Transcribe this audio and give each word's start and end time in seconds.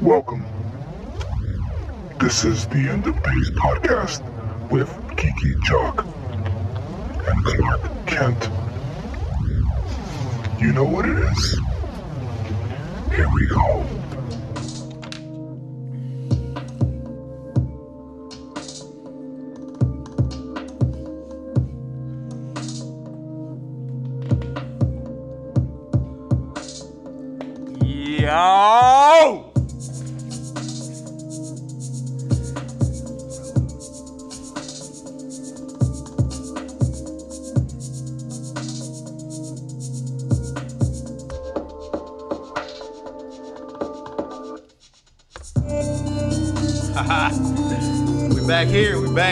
Welcome. 0.00 0.46
This 2.20 2.44
is 2.44 2.66
the 2.68 2.88
End 2.88 3.06
of 3.06 3.14
Days 3.22 3.50
podcast 3.62 4.22
with 4.70 4.98
Kiki 5.16 5.54
Jock 5.68 6.06
and 7.26 7.44
Clark 7.44 7.90
Kent. 8.06 8.50
You 10.58 10.72
know 10.72 10.84
what 10.84 11.06
it 11.06 11.18
is? 11.18 11.60
Here 13.14 13.26
we 13.34 13.48
go. 13.48 13.99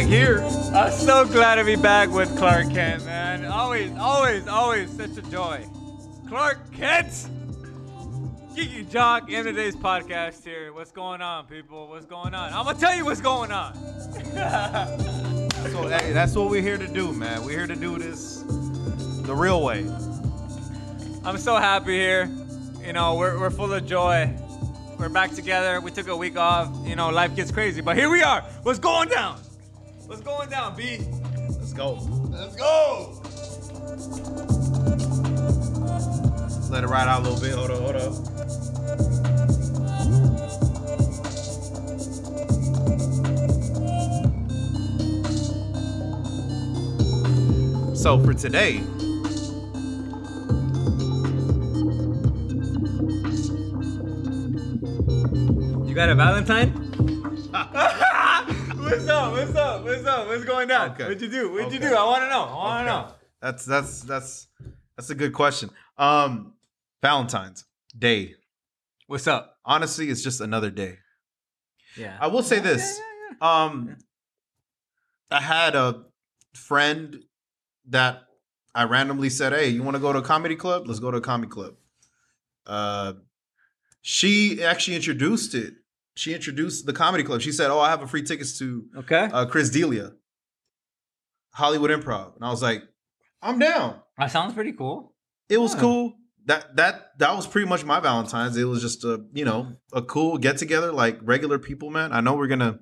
Here. 0.09 0.37
We 0.37 0.41
back 0.41 0.51
here. 0.51 0.75
I'm 0.75 0.93
so 0.93 1.27
glad 1.27 1.57
to 1.57 1.65
be 1.65 1.77
back 1.77 2.11
with 2.11 2.37
Clark 2.37 2.71
Kent, 2.71 3.05
man. 3.05 3.45
Always, 3.45 3.93
always, 3.99 4.49
always 4.49 4.91
such 4.97 5.17
a 5.17 5.23
joy. 5.23 5.67
Clark 6.29 6.73
Kent! 6.73 7.29
Geeky 8.55 8.91
Jock, 8.91 9.31
of 9.31 9.45
today's 9.45 9.77
podcast 9.77 10.45
here. 10.45 10.73
What's 10.73 10.91
going 10.91 11.21
on, 11.21 11.47
people? 11.47 11.89
What's 11.89 12.07
going 12.07 12.35
on? 12.35 12.53
I'm 12.53 12.65
gonna 12.65 12.79
tell 12.79 12.97
you 12.97 13.05
what's 13.05 13.21
going 13.21 13.53
on. 13.53 13.75
So 15.59 15.89
hey, 15.89 16.13
that's 16.13 16.37
what 16.37 16.51
we're 16.51 16.63
here 16.63 16.79
to 16.79 16.87
do, 16.87 17.13
man. 17.13 17.45
We're 17.45 17.59
here 17.59 17.67
to 17.67 17.75
do 17.75 17.99
this 17.99 18.43
the 18.47 19.35
real 19.35 19.63
way. 19.63 19.81
I'm 21.25 21.37
so 21.37 21.57
happy 21.57 21.99
here. 21.99 22.31
You 22.85 22.93
know, 22.93 23.17
we're, 23.17 23.39
we're 23.39 23.51
full 23.51 23.73
of 23.73 23.85
joy. 23.85 24.33
We're 24.99 25.09
back 25.09 25.33
together. 25.33 25.81
We 25.81 25.91
took 25.91 26.07
a 26.07 26.17
week 26.17 26.39
off. 26.39 26.73
You 26.87 26.95
know, 26.95 27.11
life 27.11 27.35
gets 27.35 27.51
crazy, 27.51 27.81
but 27.81 27.97
here 27.97 28.09
we 28.09 28.23
are. 28.23 28.43
What's 28.63 28.79
going 28.79 29.09
down? 29.09 29.41
What's 30.09 30.23
going 30.23 30.49
down, 30.49 30.75
B? 30.75 31.01
Let's 31.51 31.75
go. 31.75 31.99
Let's 32.31 32.57
go! 32.57 33.13
Let 36.71 36.83
it 36.83 36.87
ride 36.87 37.09
out 37.09 37.21
a 37.21 37.29
little 37.29 37.39
bit. 37.39 37.53
Hold 37.53 37.71
up, 37.71 37.79
hold 37.79 37.97
up. 37.97 38.15
So 47.95 48.19
for 48.25 48.33
today, 48.33 48.81
You 55.87 55.95
got 55.95 56.09
a 56.09 56.15
Valentine? 56.15 56.78
What's 60.39 60.49
going 60.49 60.69
down? 60.69 60.91
Okay. 60.93 61.05
What'd 61.05 61.21
you 61.23 61.29
do? 61.29 61.53
What'd 61.53 61.73
you 61.73 61.81
do? 61.81 61.95
I 61.95 62.05
want 62.05 62.23
to 62.23 62.29
know. 62.31 62.43
I 62.43 62.55
want 62.55 62.87
to 62.87 62.93
Okay. 62.93 63.09
know. 63.09 63.15
that's 63.41 63.65
that's 63.65 64.01
that's 64.03 64.47
that's 64.97 65.11
a 65.11 65.15
good 65.15 65.33
question. 65.33 65.71
Um, 65.97 66.55
Valentine's 67.03 67.65
Day. 67.99 68.35
What's 69.07 69.27
up? 69.27 69.57
Honestly, 69.65 70.09
it's 70.11 70.23
just 70.23 70.41
another 70.41 70.71
day. 70.71 70.99
Yeah. 71.97 72.17
I 72.21 72.27
will 72.29 72.43
say 72.43 72.59
this. 72.61 73.01
Um, 73.41 73.97
I 75.31 75.41
had 75.41 75.75
a 75.75 76.05
friend 76.55 77.23
that 77.89 78.23
I 78.75 78.85
randomly 78.85 79.31
said, 79.31 79.53
"Hey, 79.53 79.69
you 79.69 79.83
want 79.83 79.97
to 79.97 80.01
go 80.01 80.13
to 80.13 80.19
a 80.19 80.23
comedy 80.23 80.57
club? 80.57 80.87
Let's 80.87 81.01
go 81.01 81.11
to 81.11 81.19
a 81.19 81.21
comedy 81.21 81.51
club." 81.51 81.75
Uh, 82.67 83.15
she 84.03 84.63
actually 84.63 84.97
introduced 84.97 85.55
it. 85.55 85.75
She 86.15 86.35
introduced 86.35 86.85
the 86.87 86.93
comedy 86.93 87.23
club. 87.25 87.41
She 87.41 87.53
said, 87.53 87.71
"Oh, 87.71 87.81
I 87.81 87.91
have 87.91 88.03
a 88.03 88.07
free 88.07 88.23
tickets 88.23 88.59
to 88.59 88.85
Okay. 88.97 89.29
uh, 89.33 89.47
Chris 89.47 89.71
D'Elia, 89.71 90.13
Hollywood 91.59 91.91
Improv," 91.91 92.35
and 92.37 92.45
I 92.45 92.51
was 92.51 92.63
like, 92.63 92.83
"I'm 93.43 93.59
down." 93.59 93.97
that 94.17 94.31
sounds 94.31 94.55
pretty 94.55 94.73
cool. 94.73 95.15
It 95.49 95.61
was 95.61 95.75
Yeah. 95.75 95.81
cool. 95.81 96.15
That 96.47 96.77
that 96.77 97.19
that 97.19 97.37
was 97.37 97.47
pretty 97.47 97.69
much 97.69 97.85
my 97.85 98.01
Valentine's. 98.01 98.57
It 98.57 98.65
was 98.65 98.81
just 98.81 99.05
a 99.05 99.23
you 99.35 99.45
know 99.45 99.75
a 99.93 100.01
cool 100.03 100.39
get 100.39 100.57
together 100.59 100.91
like 100.93 101.19
regular 101.23 101.59
people, 101.59 101.91
man. 101.91 102.13
I 102.13 102.21
know 102.21 102.35
we're 102.35 102.47
gonna 102.47 102.79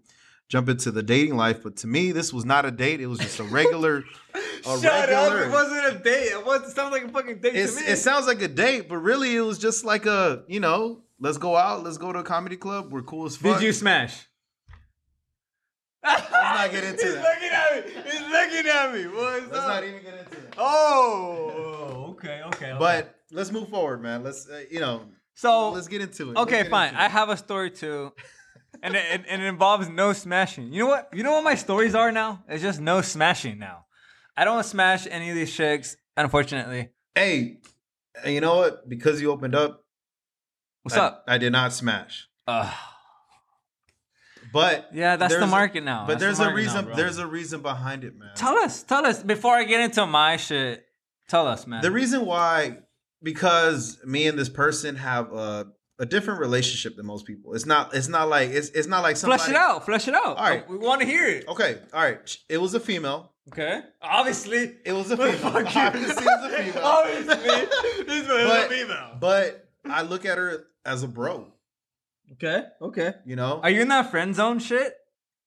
jump 0.49 0.69
into 0.69 0.93
the 0.93 1.03
dating 1.03 1.37
life, 1.37 1.63
but 1.65 1.77
to 1.79 1.87
me, 1.89 2.13
this 2.13 2.33
was 2.33 2.45
not 2.45 2.65
a 2.65 2.71
date. 2.71 3.01
It 3.01 3.07
was 3.09 3.19
just 3.19 3.41
a 3.41 3.45
regular. 3.59 4.05
a 4.35 4.79
Shut 4.81 5.09
regular. 5.09 5.41
up! 5.43 5.47
It 5.49 5.51
wasn't 5.51 5.87
a 5.97 5.99
date. 5.99 6.29
It 6.37 6.47
was. 6.47 6.63
It 6.71 6.75
sounds 6.77 6.93
like 6.93 7.05
a 7.05 7.09
fucking 7.09 7.41
date 7.41 7.53
to 7.55 7.75
me. 7.77 7.83
it 7.93 7.97
sounds 7.99 8.27
like 8.29 8.41
a 8.43 8.49
date, 8.49 8.89
but 8.89 8.99
really, 8.99 9.35
it 9.35 9.41
was 9.41 9.59
just 9.59 9.85
like 9.85 10.07
a 10.07 10.45
you 10.49 10.61
know, 10.61 11.03
let's 11.19 11.39
go 11.39 11.57
out, 11.57 11.83
let's 11.83 11.99
go 11.99 12.13
to 12.13 12.21
a 12.21 12.25
comedy 12.25 12.57
club. 12.57 12.93
We're 12.93 13.03
cool 13.03 13.27
as 13.27 13.37
fuck. 13.37 13.59
Did 13.59 13.67
you 13.67 13.73
smash? 13.73 14.29
Let's 16.07 16.31
not 16.31 16.71
get 16.71 16.85
into 16.85 17.01
it. 17.01 17.05
He's 17.05 17.15
that. 17.15 17.23
looking 17.23 17.51
at 17.51 17.87
me. 18.05 18.11
He's 18.11 18.21
looking 18.31 18.71
at 18.71 18.95
me. 18.95 19.07
What's 19.07 19.47
Let's 19.47 19.59
up? 19.59 19.69
not 19.69 19.85
even 19.85 20.03
get 20.03 20.15
into 20.19 20.37
it. 20.39 20.55
Oh. 20.59 22.07
Okay. 22.11 22.43
Okay. 22.47 22.67
okay. 22.73 22.77
But 22.79 23.15
let's 23.33 23.51
move 23.53 23.69
forward, 23.69 24.03
man. 24.03 24.23
Let's 24.23 24.49
uh, 24.49 24.63
you 24.71 24.81
know, 24.81 25.03
so 25.35 25.71
let's 25.71 25.89
get 25.89 26.01
into 26.01 26.23
it. 26.23 26.27
Let's 26.29 26.41
Okay, 26.41 26.63
get 26.63 26.71
fine. 26.71 26.89
into 26.91 27.01
I 27.03 27.07
it. 27.07 27.11
have 27.11 27.29
a 27.29 27.37
story 27.37 27.71
too. 27.71 28.13
And 28.83 28.95
it, 28.95 29.05
it, 29.21 29.25
and 29.29 29.43
it 29.43 29.47
involves 29.47 29.89
no 29.89 30.13
smashing. 30.13 30.73
You 30.73 30.81
know 30.85 30.87
what? 30.89 31.09
You 31.13 31.23
know 31.23 31.33
what 31.33 31.45
my 31.45 31.55
stories 31.55 31.95
are 31.95 32.13
now? 32.13 32.45
It's 32.49 32.63
just 32.63 32.81
no 32.81 33.01
smashing 33.01 33.59
now. 33.59 33.87
I 34.37 34.45
don't 34.45 34.63
smash 34.65 35.07
any 35.11 35.31
of 35.31 35.35
these 35.35 35.55
chicks, 35.55 35.97
unfortunately. 36.17 36.91
Hey, 37.15 37.57
and 38.23 38.35
you 38.35 38.41
know 38.43 38.57
what? 38.57 38.87
Because 38.87 39.21
you 39.23 39.31
opened 39.31 39.55
up, 39.55 39.83
What's 40.83 40.97
I, 40.97 41.07
up? 41.07 41.25
I 41.27 41.39
did 41.39 41.53
not 41.53 41.73
smash, 41.73 42.29
Ugh. 42.47 42.73
But 44.57 44.89
yeah, 44.93 45.17
that's 45.17 45.37
the 45.37 45.47
market 45.47 45.85
now. 45.85 46.07
But 46.07 46.19
That's 46.19 46.23
there's 46.23 46.39
the 46.39 46.45
a 46.45 46.47
market 46.51 46.67
now, 46.67 46.75
reason. 46.81 46.97
there's 46.97 47.19
a 47.19 47.27
reason 47.27 47.61
behind 47.63 48.05
it, 48.05 48.19
man. 48.19 48.31
Tell 48.35 48.57
us, 48.59 48.83
tell 48.83 49.05
us 49.07 49.23
before 49.23 49.55
I 49.55 49.65
get 49.65 49.81
into 49.81 50.07
my 50.07 50.37
shit. 50.37 50.85
Tell 51.29 51.47
us, 51.47 51.67
man. 51.67 51.83
the 51.83 51.91
reason 51.91 52.25
why, 52.25 52.79
because 53.23 53.99
me 54.05 54.27
and 54.27 54.39
this 54.39 54.49
person 54.49 54.97
have 54.97 55.33
a 55.33 55.67
a 55.99 56.05
different 56.07 56.41
relationship 56.41 56.95
than 56.97 57.07
most 57.07 57.25
people. 57.27 57.55
It's 57.55 57.65
not. 57.67 57.95
It's 57.95 58.09
not 58.09 58.29
like. 58.29 58.51
It's 58.51 58.69
it's 58.71 58.87
not 58.87 59.03
like 59.03 59.17
somebody. 59.17 59.41
flesh 59.43 59.51
it 59.51 59.57
out. 59.57 59.85
Flesh 59.87 60.09
it 60.09 60.15
out. 60.15 60.37
All 60.37 60.45
right. 60.45 60.69
we 60.69 60.77
want 60.77 61.01
to 61.01 61.07
hear 61.07 61.27
it. 61.27 61.49
Okay. 61.49 61.79
All 61.93 62.03
right. 62.03 62.37
It 62.49 62.59
was 62.59 62.75
a 62.75 62.81
female. 62.81 63.33
Okay. 63.49 63.81
Obviously. 64.03 64.75
It 64.85 64.93
was 64.93 65.11
a 65.11 65.17
Fuck 65.17 65.31
female. 65.37 65.63
you. 65.63 65.79
Obviously, 65.81 66.25
it 66.25 66.41
was 66.43 66.53
a 66.53 66.57
female. 66.63 66.85
Obviously, 66.85 68.05
this 68.05 68.29
was 68.29 68.45
But- 68.47 68.67
a 68.67 68.69
female. 68.69 69.17
But 69.21 69.69
I 69.87 70.03
look 70.03 70.25
at 70.27 70.37
her 70.39 70.67
as 70.85 71.03
a 71.03 71.09
bro. 71.09 71.53
Okay. 72.33 72.65
Okay. 72.83 73.15
You 73.25 73.37
know. 73.37 73.61
Are 73.63 73.71
you 73.71 73.83
in 73.83 73.89
that 73.89 74.11
friend 74.11 74.35
zone 74.35 74.59
shit? 74.59 74.95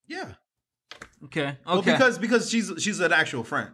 yeah. 0.07 0.33
Okay. 1.25 1.41
Okay. 1.41 1.57
Well, 1.65 1.81
because 1.81 2.17
because 2.17 2.49
she's 2.49 2.71
she's 2.77 2.99
an 3.01 3.11
actual 3.11 3.43
friend. 3.43 3.71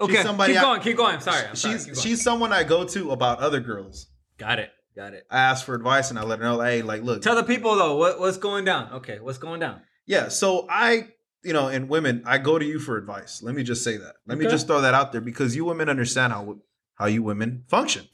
okay. 0.00 0.22
somebody 0.22 0.54
keep 0.54 0.62
I- 0.62 0.64
going. 0.64 0.80
Keep 0.80 0.96
going. 0.96 1.20
Sorry. 1.20 1.46
I'm 1.46 1.54
sorry. 1.56 1.74
she's 1.74 1.84
Keep 1.84 1.94
going. 1.94 2.02
she's 2.06 2.22
someone 2.22 2.52
I 2.52 2.64
go 2.64 2.84
to 2.84 3.10
about 3.12 3.40
other 3.40 3.60
girls. 3.60 4.06
got 4.38 4.58
it. 4.58 4.70
Got 4.96 5.14
it. 5.14 5.24
I 5.30 5.38
ask 5.40 5.64
for 5.64 5.74
advice 5.74 6.10
and 6.10 6.18
I 6.18 6.22
let 6.22 6.38
her 6.38 6.44
know, 6.44 6.60
hey, 6.60 6.82
like, 6.82 7.02
look, 7.02 7.22
Tell 7.22 7.34
the 7.34 7.42
people 7.44 7.76
though 7.76 7.96
what, 7.96 8.20
what's 8.20 8.36
going 8.36 8.64
down. 8.66 8.92
Okay. 8.94 9.20
What's 9.20 9.38
going 9.38 9.60
down? 9.60 9.80
yeah. 10.06 10.28
So 10.28 10.66
I, 10.68 11.08
you 11.42 11.52
know, 11.54 11.68
and 11.68 11.88
women, 11.88 12.22
I 12.26 12.36
go 12.38 12.58
to 12.58 12.64
you 12.64 12.78
for 12.78 12.96
advice. 12.98 13.42
Let 13.42 13.54
me 13.54 13.62
just 13.62 13.82
say 13.84 13.96
that. 13.96 14.14
Let 14.26 14.36
me 14.38 14.44
just 14.46 14.66
throw 14.66 14.80
that 14.82 14.92
out 14.94 15.12
there 15.12 15.20
because 15.22 15.56
you 15.56 15.64
women 15.64 15.88
understand 15.88 16.32
how 16.32 16.58
how 16.94 17.06
you 17.06 17.22
women 17.22 17.64
function. 17.68 18.06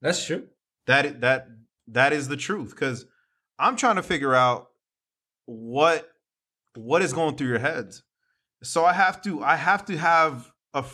That's 0.00 0.24
true. 0.24 0.48
That 0.86 1.20
that 1.20 1.48
that 1.88 2.12
is 2.14 2.28
the 2.28 2.36
truth. 2.36 2.70
Because 2.70 3.04
I'm 3.62 3.76
trying 3.76 3.96
to 3.96 4.02
figure 4.02 4.34
out 4.34 4.68
what 5.46 6.08
what 6.74 7.02
is 7.02 7.12
going 7.12 7.36
through 7.36 7.48
your 7.48 7.58
heads. 7.58 8.02
So 8.62 8.84
I 8.84 8.92
have 8.92 9.22
to 9.22 9.42
I 9.42 9.56
have 9.56 9.84
to 9.86 9.96
have 9.98 10.50
a 10.74 10.84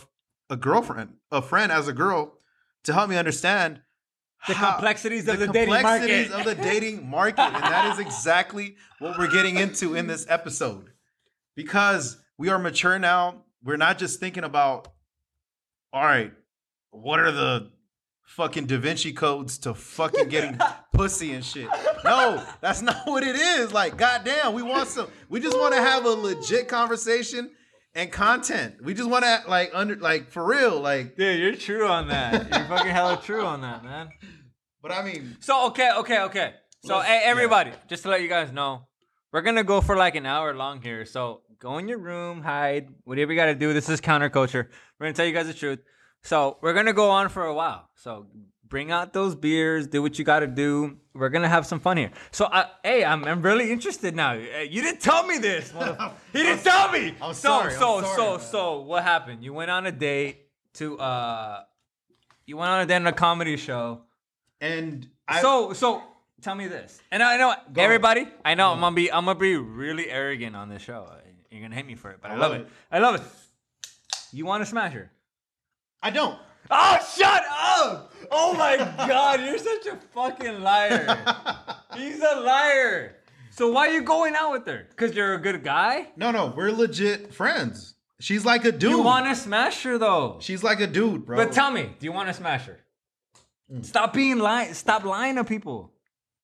a 0.49 0.55
girlfriend, 0.55 1.15
a 1.31 1.41
friend 1.41 1.71
as 1.71 1.87
a 1.87 1.93
girl, 1.93 2.37
to 2.83 2.93
help 2.93 3.09
me 3.09 3.17
understand 3.17 3.81
The 4.47 4.53
how- 4.55 4.71
complexities 4.73 5.27
of 5.27 5.39
the 5.39 5.47
the, 5.47 5.53
dating 5.53 5.69
market. 5.81 5.99
complexities 5.99 6.31
of 6.31 6.45
the 6.45 6.55
dating 6.69 7.09
market, 7.09 7.39
and 7.41 7.55
that 7.63 7.91
is 7.93 7.99
exactly 7.99 8.75
what 8.99 9.17
we're 9.17 9.31
getting 9.31 9.57
into 9.57 9.95
in 9.95 10.07
this 10.07 10.25
episode. 10.29 10.91
Because 11.55 12.17
we 12.37 12.49
are 12.49 12.57
mature 12.57 12.97
now, 12.99 13.43
we're 13.63 13.77
not 13.77 13.97
just 13.99 14.19
thinking 14.19 14.43
about, 14.43 14.87
all 15.93 16.03
right, 16.03 16.31
what 16.91 17.19
are 17.19 17.31
the 17.31 17.71
fucking 18.35 18.65
Da 18.65 18.77
Vinci 18.77 19.11
codes 19.13 19.57
to 19.59 19.73
fucking 19.73 20.29
getting 20.29 20.57
pussy 20.93 21.33
and 21.33 21.43
shit? 21.43 21.67
No, 22.03 22.43
that's 22.61 22.81
not 22.81 23.05
what 23.05 23.23
it 23.23 23.35
is. 23.35 23.73
Like, 23.73 23.97
goddamn, 23.97 24.53
we 24.53 24.61
want 24.63 24.87
some. 24.87 25.07
We 25.29 25.39
just 25.39 25.57
want 25.57 25.73
to 25.75 25.81
have 25.81 26.05
a 26.05 26.09
legit 26.09 26.67
conversation 26.67 27.51
and 27.95 28.11
content. 28.11 28.75
We 28.83 28.93
just 28.93 29.09
want 29.09 29.23
to 29.25 29.41
like 29.47 29.71
under 29.73 29.95
like 29.95 30.29
for 30.29 30.45
real, 30.45 30.79
like. 30.79 31.15
Dude, 31.17 31.39
you're 31.39 31.55
true 31.55 31.87
on 31.87 32.07
that. 32.09 32.33
You're 32.55 32.67
fucking 32.67 32.91
hella 32.91 33.19
true 33.23 33.43
on 33.45 33.61
that, 33.61 33.83
man. 33.83 34.09
But 34.81 34.91
I 34.93 35.03
mean, 35.03 35.37
So 35.41 35.67
okay, 35.67 35.91
okay, 35.97 36.21
okay. 36.23 36.53
So 36.85 36.95
Let's- 36.95 37.07
hey, 37.09 37.21
yeah. 37.25 37.31
everybody, 37.31 37.71
just 37.89 38.03
to 38.03 38.09
let 38.09 38.21
you 38.21 38.29
guys 38.29 38.51
know, 38.53 38.87
we're 39.33 39.41
gonna 39.41 39.65
go 39.65 39.81
for 39.81 39.97
like 39.97 40.15
an 40.15 40.25
hour 40.25 40.53
long 40.55 40.81
here. 40.81 41.03
So 41.05 41.41
go 41.59 41.77
in 41.77 41.89
your 41.89 41.97
room, 41.99 42.41
hide, 42.41 42.87
whatever 43.03 43.33
you 43.33 43.37
gotta 43.37 43.55
do. 43.55 43.73
This 43.73 43.89
is 43.89 43.99
counterculture. 43.99 44.67
We're 44.97 45.07
gonna 45.07 45.13
tell 45.13 45.25
you 45.25 45.33
guys 45.33 45.47
the 45.47 45.53
truth. 45.53 45.79
So 46.23 46.57
we're 46.61 46.73
gonna 46.73 46.93
go 46.93 47.09
on 47.09 47.29
for 47.29 47.45
a 47.45 47.53
while. 47.53 47.89
So 47.95 48.25
bring 48.67 48.91
out 48.91 49.13
those 49.13 49.35
beers, 49.35 49.87
do 49.87 50.01
what 50.01 50.19
you 50.19 50.25
gotta 50.25 50.47
do. 50.47 50.97
We're 51.13 51.29
gonna 51.29 51.49
have 51.49 51.65
some 51.65 51.79
fun 51.79 51.97
here. 51.97 52.11
So 52.31 52.45
uh, 52.45 52.65
hey, 52.83 53.03
I'm, 53.03 53.23
I'm 53.25 53.41
really 53.41 53.71
interested 53.71 54.15
now. 54.15 54.33
Uh, 54.33 54.59
You 54.69 54.81
didn't 54.81 55.01
tell 55.01 55.25
me 55.25 55.37
this. 55.37 55.71
he 56.33 56.43
didn't 56.43 56.63
tell 56.63 56.91
me. 56.91 57.15
I'm 57.21 57.33
so 57.33 57.49
sorry, 57.49 57.73
I'm 57.73 57.79
so 57.79 58.01
sorry, 58.01 58.15
so 58.15 58.31
man. 58.31 58.39
so 58.41 58.81
what 58.81 59.03
happened? 59.03 59.43
You 59.43 59.53
went 59.53 59.71
on 59.71 59.85
a 59.85 59.91
date 59.91 60.47
to 60.75 60.99
uh, 60.99 61.63
you 62.45 62.57
went 62.57 62.69
on 62.69 62.81
a 62.81 62.85
date 62.85 62.95
on 62.97 63.07
a 63.07 63.13
comedy 63.13 63.57
show. 63.57 64.01
And 64.61 65.07
I, 65.27 65.41
So 65.41 65.73
so 65.73 66.03
tell 66.41 66.55
me 66.55 66.67
this, 66.67 67.01
and 67.11 67.23
I 67.23 67.37
know 67.37 67.53
everybody. 67.77 68.27
I 68.43 68.55
know 68.55 68.71
I'm 68.71 68.79
gonna 68.81 68.95
be 68.95 69.11
I'm 69.11 69.25
gonna 69.25 69.39
be 69.39 69.55
really 69.55 70.09
arrogant 70.09 70.55
on 70.55 70.69
this 70.69 70.81
show. 70.81 71.09
You're 71.49 71.61
gonna 71.61 71.75
hate 71.75 71.87
me 71.87 71.95
for 71.95 72.11
it, 72.11 72.19
but 72.21 72.29
I, 72.29 72.35
love 72.35 72.53
it. 72.53 72.67
I 72.91 72.99
love 72.99 73.15
it. 73.15 73.21
You 74.31 74.45
want 74.45 74.61
to 74.61 74.65
smash 74.67 74.93
her? 74.93 75.09
I 76.01 76.09
don't. 76.11 76.37
Oh, 76.71 76.97
shut 77.17 77.43
up! 77.49 78.13
Oh 78.31 78.53
my 78.53 78.77
god, 78.77 79.41
you're 79.41 79.57
such 79.57 79.87
a 79.87 79.97
fucking 80.13 80.61
liar. 80.61 81.17
He's 81.95 82.21
a 82.21 82.39
liar. 82.39 83.15
So 83.51 83.71
why 83.71 83.87
are 83.89 83.93
you 83.93 84.03
going 84.03 84.35
out 84.35 84.51
with 84.51 84.65
her? 84.67 84.87
Cause 84.95 85.13
you're 85.15 85.33
a 85.33 85.41
good 85.41 85.63
guy. 85.63 86.09
No, 86.15 86.31
no, 86.31 86.53
we're 86.55 86.71
legit 86.71 87.33
friends. 87.33 87.95
She's 88.19 88.45
like 88.45 88.65
a 88.65 88.71
dude. 88.71 88.91
You 88.91 89.01
want 89.01 89.25
to 89.25 89.35
smash 89.35 89.83
her 89.83 89.97
though. 89.97 90.37
She's 90.41 90.63
like 90.63 90.79
a 90.79 90.87
dude, 90.87 91.25
bro. 91.25 91.37
But 91.37 91.51
tell 91.51 91.71
me, 91.71 91.89
do 91.99 92.05
you 92.05 92.11
want 92.11 92.27
to 92.27 92.33
smash 92.33 92.65
her? 92.65 92.79
Mm. 93.73 93.83
Stop 93.85 94.13
being 94.13 94.37
lying. 94.37 94.73
Stop 94.73 95.03
lying 95.03 95.35
to 95.35 95.43
people. 95.43 95.91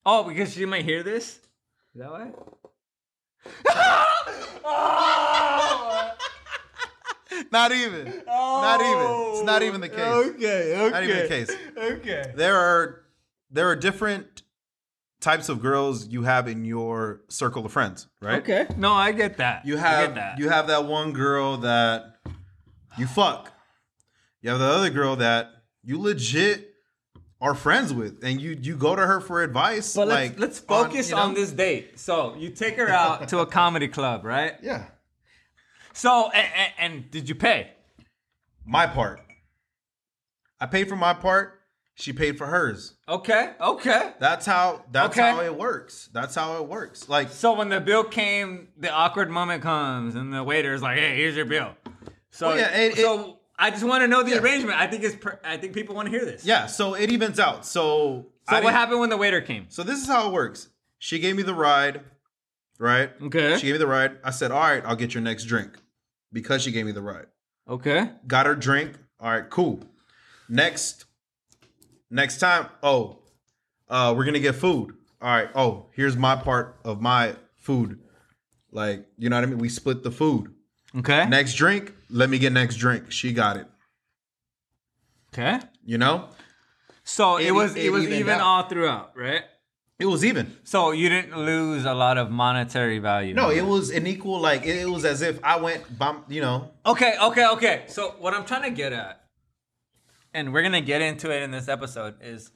Oh, 0.06 0.24
because 0.24 0.54
she 0.54 0.66
might 0.66 0.86
hear 0.86 1.04
this. 1.04 1.40
Is 1.94 2.02
that 2.02 2.12
why? 2.12 2.31
oh! 4.66 6.12
not 7.51 7.72
even. 7.72 8.24
Not 8.27 8.81
even. 8.81 9.31
It's 9.31 9.44
not 9.44 9.62
even 9.63 9.81
the 9.81 9.89
case. 9.89 10.00
Okay, 10.00 10.77
okay. 10.77 10.89
Not 10.89 11.04
even 11.04 11.18
the 11.18 11.27
case. 11.27 11.51
Okay. 11.77 12.33
There 12.36 12.56
are 12.56 13.06
there 13.50 13.68
are 13.69 13.75
different 13.75 14.44
types 15.19 15.50
of 15.50 15.62
girls 15.62 16.07
you 16.07 16.24
have 16.24 16.48
in 16.48 16.66
your 16.66 17.22
circle 17.30 17.66
of 17.66 17.72
friends, 17.72 18.07
right? 18.22 18.42
Okay. 18.42 18.68
No, 18.77 18.94
I 18.94 19.12
get 19.12 19.38
that. 19.38 19.66
You 19.66 19.77
have 19.77 20.16
that. 20.16 20.38
you 20.38 20.50
have 20.50 20.68
that 20.68 20.86
one 20.86 21.13
girl 21.13 21.57
that 21.57 22.18
you 22.98 23.07
fuck. 23.07 23.51
You 24.42 24.51
have 24.51 24.60
the 24.60 24.66
other 24.66 24.89
girl 24.89 25.16
that 25.16 25.50
you 25.83 26.00
legit 26.00 26.75
are 27.42 27.56
friends 27.56 27.94
with, 27.94 28.24
and 28.24 28.39
you 28.39 28.57
you 28.62 28.75
go 28.75 28.95
to 28.95 29.06
her 29.06 29.19
for 29.19 29.44
advice. 29.44 29.95
But 29.95 30.07
like 30.07 30.31
let's, 30.31 30.39
let's 30.39 30.60
focus 30.60 31.10
you 31.10 31.16
know? 31.16 31.24
on 31.24 31.33
this 31.33 31.51
date. 31.51 32.00
So 32.00 32.36
you 32.36 32.50
take 32.50 32.75
her 32.75 32.88
out 32.88 33.28
to 33.30 33.39
a 33.39 33.45
comedy 33.45 33.88
club, 33.88 34.24
right? 34.25 34.54
Yeah, 34.62 34.86
So 35.95 36.30
and, 36.31 36.47
and, 36.56 36.74
and 36.94 37.12
did 37.12 37.27
you 37.30 37.36
pay? 37.36 37.71
my 38.65 38.86
part. 38.88 39.19
I 40.59 40.65
paid 40.65 40.89
for 40.89 40.95
my 40.95 41.13
part. 41.13 41.59
She 41.97 42.12
paid 42.12 42.38
for 42.38 42.47
hers. 42.47 42.95
Okay. 43.07 43.53
Okay. 43.62 44.13
That's 44.19 44.45
how. 44.45 44.83
That's 44.92 45.18
Okay. 45.18 45.30
how 45.31 45.42
it 45.42 45.56
works. 45.56 46.09
That's 46.12 46.36
how 46.36 46.57
it 46.57 46.68
works. 46.68 47.07
Like 47.07 47.30
So 47.30 47.53
when 47.53 47.69
the 47.69 47.80
bill 47.80 48.03
came, 48.03 48.68
the 48.77 48.89
awkward 48.92 49.30
moment 49.30 49.62
comes, 49.63 50.15
and 50.15 50.33
the 50.33 50.44
waiter's 50.44 50.81
like, 50.81 50.97
"Hey, 50.97 51.15
here's 51.15 51.36
your 51.36 51.45
bill." 51.45 51.75
So 52.31 52.47
Well, 52.50 52.57
yeah, 52.57 52.75
it- 52.75 52.97
so 52.97 53.39
I 53.57 53.69
just 53.71 53.83
want 53.86 54.01
to 54.01 54.07
know 54.09 54.24
the 54.24 54.38
arrangement. 54.42 54.77
I 54.77 54.88
think 54.88 55.03
it's 55.03 55.15
per- 55.15 55.39
I 55.45 55.56
think 55.56 55.74
people 55.74 55.95
want 55.95 56.07
to 56.07 56.12
hear 56.12 56.25
this. 56.25 56.44
yeah, 56.44 56.65
so 56.65 56.95
it 56.95 57.09
evens 57.09 57.39
out. 57.39 57.65
So 57.65 58.25
So 58.50 58.50
I 58.50 58.56
what 58.56 58.62
didn't- 58.62 58.74
happened 58.74 59.00
when 59.00 59.09
the 59.09 59.18
waiter 59.18 59.39
came? 59.39 59.68
So 59.69 59.81
this 59.83 60.01
is 60.01 60.07
how 60.07 60.27
it 60.27 60.33
works. 60.33 60.68
She 61.00 61.19
gave 61.19 61.38
me 61.38 61.44
the 61.44 61.53
ride, 61.53 62.01
right? 62.77 63.12
Okay. 63.21 63.56
She 63.57 63.68
gave 63.68 63.75
me 63.75 63.80
the 63.80 63.88
ride. 63.88 64.18
I 64.24 64.31
said, 64.31 64.51
"All 64.51 64.59
right, 64.59 64.83
I'll 64.86 64.97
get 64.97 65.13
your 65.13 65.24
next 65.24 65.45
drink," 65.45 65.77
because 66.31 66.62
she 66.63 66.72
gave 66.72 66.86
me 66.86 66.92
the 66.92 67.01
ride. 67.01 67.25
Okay. 67.68 68.10
Got 68.27 68.45
her 68.45 68.56
drink. 68.56 68.94
All 69.19 69.31
right, 69.31 69.50
cool. 69.50 69.80
Next, 70.50 71.06
next 72.12 72.38
time. 72.39 72.68
Oh, 72.83 73.19
uh, 73.89 74.13
we're 74.16 74.25
gonna 74.25 74.39
get 74.39 74.56
food. 74.56 74.95
All 75.22 75.30
right. 75.30 75.50
Oh, 75.56 75.88
here's 75.94 76.16
my 76.16 76.36
part 76.36 76.77
of 76.83 77.01
my 77.01 77.36
food. 77.57 78.00
Like, 78.72 79.07
you 79.18 79.30
know 79.30 79.38
what 79.38 79.44
I 79.44 79.48
mean? 79.48 79.57
We 79.57 79.69
split 79.69 80.04
the 80.04 80.12
food. 80.12 80.54
Okay. 80.98 81.25
Next 81.27 81.54
drink. 81.56 81.94
Let 82.10 82.30
me 82.30 82.38
get 82.38 82.51
next 82.54 82.75
drink. 82.75 83.12
She 83.12 83.33
got 83.33 83.57
it. 83.57 83.68
Okay. 85.33 85.60
You 85.83 85.98
know, 85.98 86.30
So 87.04 87.38
it, 87.38 87.48
It- 87.48 87.51
was 87.51 87.75
it 87.75 87.86
it 87.86 87.89
was 87.92 88.06
even 88.07 88.36
out. 88.36 88.42
all 88.42 88.69
throughout, 88.69 89.16
right? 89.18 89.44
It 90.00 90.06
was 90.06 90.25
even. 90.25 90.56
So 90.63 90.92
you 90.92 91.07
didn't 91.09 91.38
lose 91.38 91.86
a 91.86 91.94
lot 91.94 92.18
of 92.18 92.30
monetary 92.30 93.00
value. 93.00 93.33
No, 93.33 93.50
it 93.50 93.62
was 93.65 93.89
an 93.92 94.07
equal. 94.07 94.39
Like 94.39 94.65
it 94.65 94.88
was 94.89 95.06
as 95.06 95.21
if 95.21 95.39
I 95.44 95.56
went. 95.57 95.97
Bum, 95.97 96.24
you 96.27 96.42
know. 96.42 96.71
Okay, 96.86 97.15
okay, 97.21 97.47
okay. 97.47 97.83
So 97.88 98.15
what 98.19 98.33
I'm 98.33 98.45
trying 98.45 98.63
to 98.63 98.71
get 98.71 98.92
at, 98.94 99.21
and 100.33 100.51
we're 100.53 100.63
gonna 100.63 100.81
get 100.81 101.01
into 101.01 101.31
it 101.31 101.44
in 101.44 101.51
this 101.51 101.68
episode, 101.69 102.15
is 102.21 102.51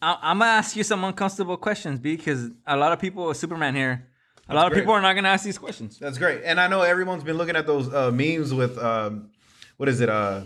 I- 0.00 0.18
I'm 0.22 0.38
gonna 0.38 0.50
ask 0.50 0.76
you 0.76 0.84
some 0.84 1.04
uncomfortable 1.04 1.56
questions, 1.56 1.98
B, 2.00 2.16
because 2.16 2.50
a 2.66 2.76
lot 2.76 2.92
of 2.92 2.98
people 3.00 3.26
with 3.26 3.36
Superman 3.36 3.74
here, 3.74 4.06
a 4.48 4.54
lot 4.54 4.66
of 4.66 4.72
great. 4.72 4.82
people 4.82 4.94
are 4.94 5.00
not 5.02 5.14
gonna 5.14 5.28
ask 5.28 5.44
these 5.44 5.58
questions. 5.58 5.98
That's 5.98 6.18
great. 6.18 6.42
And 6.44 6.60
I 6.60 6.68
know 6.68 6.82
everyone's 6.82 7.24
been 7.24 7.36
looking 7.36 7.56
at 7.56 7.66
those 7.66 7.92
uh, 7.92 8.10
memes 8.10 8.52
with 8.54 8.78
um, 8.78 9.30
what 9.76 9.88
is 9.88 10.00
it? 10.00 10.08
Uh, 10.08 10.42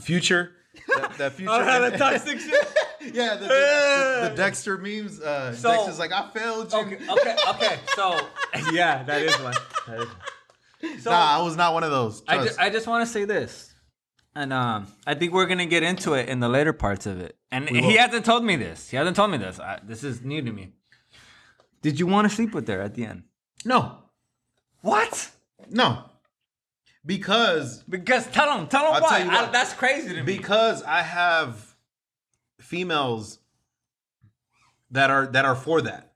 future. 0.00 0.52
That, 0.96 1.14
that 1.18 1.32
future. 1.32 1.50
Oh, 1.52 1.90
toxic 1.96 2.38
shit. 2.46 2.68
yeah, 3.14 3.34
the, 3.36 3.46
the, 3.46 4.28
the 4.30 4.34
Dexter 4.36 4.76
memes. 4.78 5.20
Uh, 5.20 5.54
So- 5.54 5.70
Dexter's 5.72 5.98
like, 5.98 6.12
I 6.12 6.28
failed 6.30 6.72
you. 6.72 6.78
Okay, 6.78 6.98
okay, 7.08 7.36
okay. 7.50 7.78
So 7.94 8.18
yeah, 8.72 9.02
that 9.04 9.22
is 9.22 9.34
one. 9.40 9.54
That 9.86 10.00
is 10.00 10.06
one. 10.08 11.00
So 11.00 11.10
Nah, 11.10 11.38
I 11.38 11.42
was 11.42 11.56
not 11.56 11.74
one 11.74 11.84
of 11.84 11.90
those. 11.90 12.22
I, 12.26 12.46
ju- 12.46 12.54
I 12.58 12.70
just 12.70 12.86
want 12.86 13.06
to 13.06 13.12
say 13.12 13.24
this, 13.26 13.74
and 14.34 14.50
um, 14.52 14.86
I 15.06 15.14
think 15.14 15.32
we're 15.34 15.46
gonna 15.46 15.66
get 15.66 15.82
into 15.82 16.14
it 16.14 16.28
in 16.30 16.40
the 16.40 16.48
later 16.48 16.72
parts 16.72 17.04
of 17.06 17.20
it. 17.20 17.36
And 17.52 17.68
he 17.68 17.96
hasn't 17.96 18.24
told 18.24 18.44
me 18.44 18.56
this. 18.56 18.88
He 18.88 18.96
hasn't 18.96 19.14
told 19.16 19.30
me 19.30 19.36
this. 19.38 19.60
I, 19.60 19.80
this 19.82 20.02
is 20.04 20.22
new 20.22 20.40
to 20.40 20.50
me. 20.52 20.72
Did 21.82 21.98
you 21.98 22.06
want 22.06 22.28
to 22.30 22.34
sleep 22.34 22.54
with 22.54 22.66
her 22.68 22.80
at 22.80 22.94
the 22.94 23.04
end? 23.06 23.24
no, 23.64 23.98
What? 24.82 25.30
no, 25.68 26.04
because 27.04 27.82
Because 27.88 28.26
tell 28.28 28.56
them 28.56 28.66
tell 28.68 28.92
them 28.92 29.02
why. 29.02 29.20
I- 29.22 29.44
why. 29.44 29.50
that's 29.50 29.72
crazy 29.72 30.08
to 30.14 30.16
me. 30.16 30.22
because 30.22 30.82
I 30.82 31.02
have 31.02 31.74
females 32.60 33.38
that 34.90 35.10
are 35.10 35.26
that 35.28 35.44
are 35.44 35.54
for 35.56 35.80
that. 35.82 36.12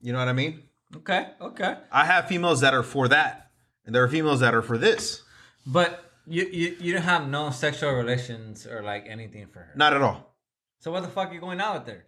You 0.00 0.12
know 0.12 0.18
what 0.18 0.28
I 0.28 0.32
mean? 0.32 0.62
okay, 0.96 1.28
okay. 1.40 1.76
I 1.90 2.04
have 2.04 2.26
females 2.28 2.60
that 2.60 2.74
are 2.74 2.82
for 2.82 3.08
that, 3.08 3.50
and 3.86 3.94
there 3.94 4.02
are 4.02 4.08
females 4.08 4.40
that 4.40 4.54
are 4.54 4.62
for 4.62 4.76
this. 4.76 5.22
But 5.66 6.04
you 6.26 6.44
you 6.52 6.76
you 6.80 6.92
don't 6.92 7.02
have 7.02 7.28
no 7.28 7.50
sexual 7.50 7.92
relations 7.92 8.66
or 8.66 8.82
like 8.82 9.06
anything 9.08 9.46
for 9.46 9.60
her. 9.60 9.72
Not 9.76 9.94
at 9.94 10.02
all. 10.02 10.34
So 10.80 10.90
what 10.90 11.02
the 11.02 11.08
fuck 11.08 11.30
are 11.30 11.34
you 11.34 11.40
going 11.40 11.60
out 11.60 11.84
with 11.86 11.94
her? 11.94 12.04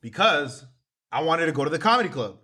because 0.00 0.64
I 1.10 1.22
wanted 1.22 1.46
to 1.46 1.52
go 1.52 1.64
to 1.64 1.70
the 1.70 1.78
comedy 1.78 2.08
club. 2.08 2.38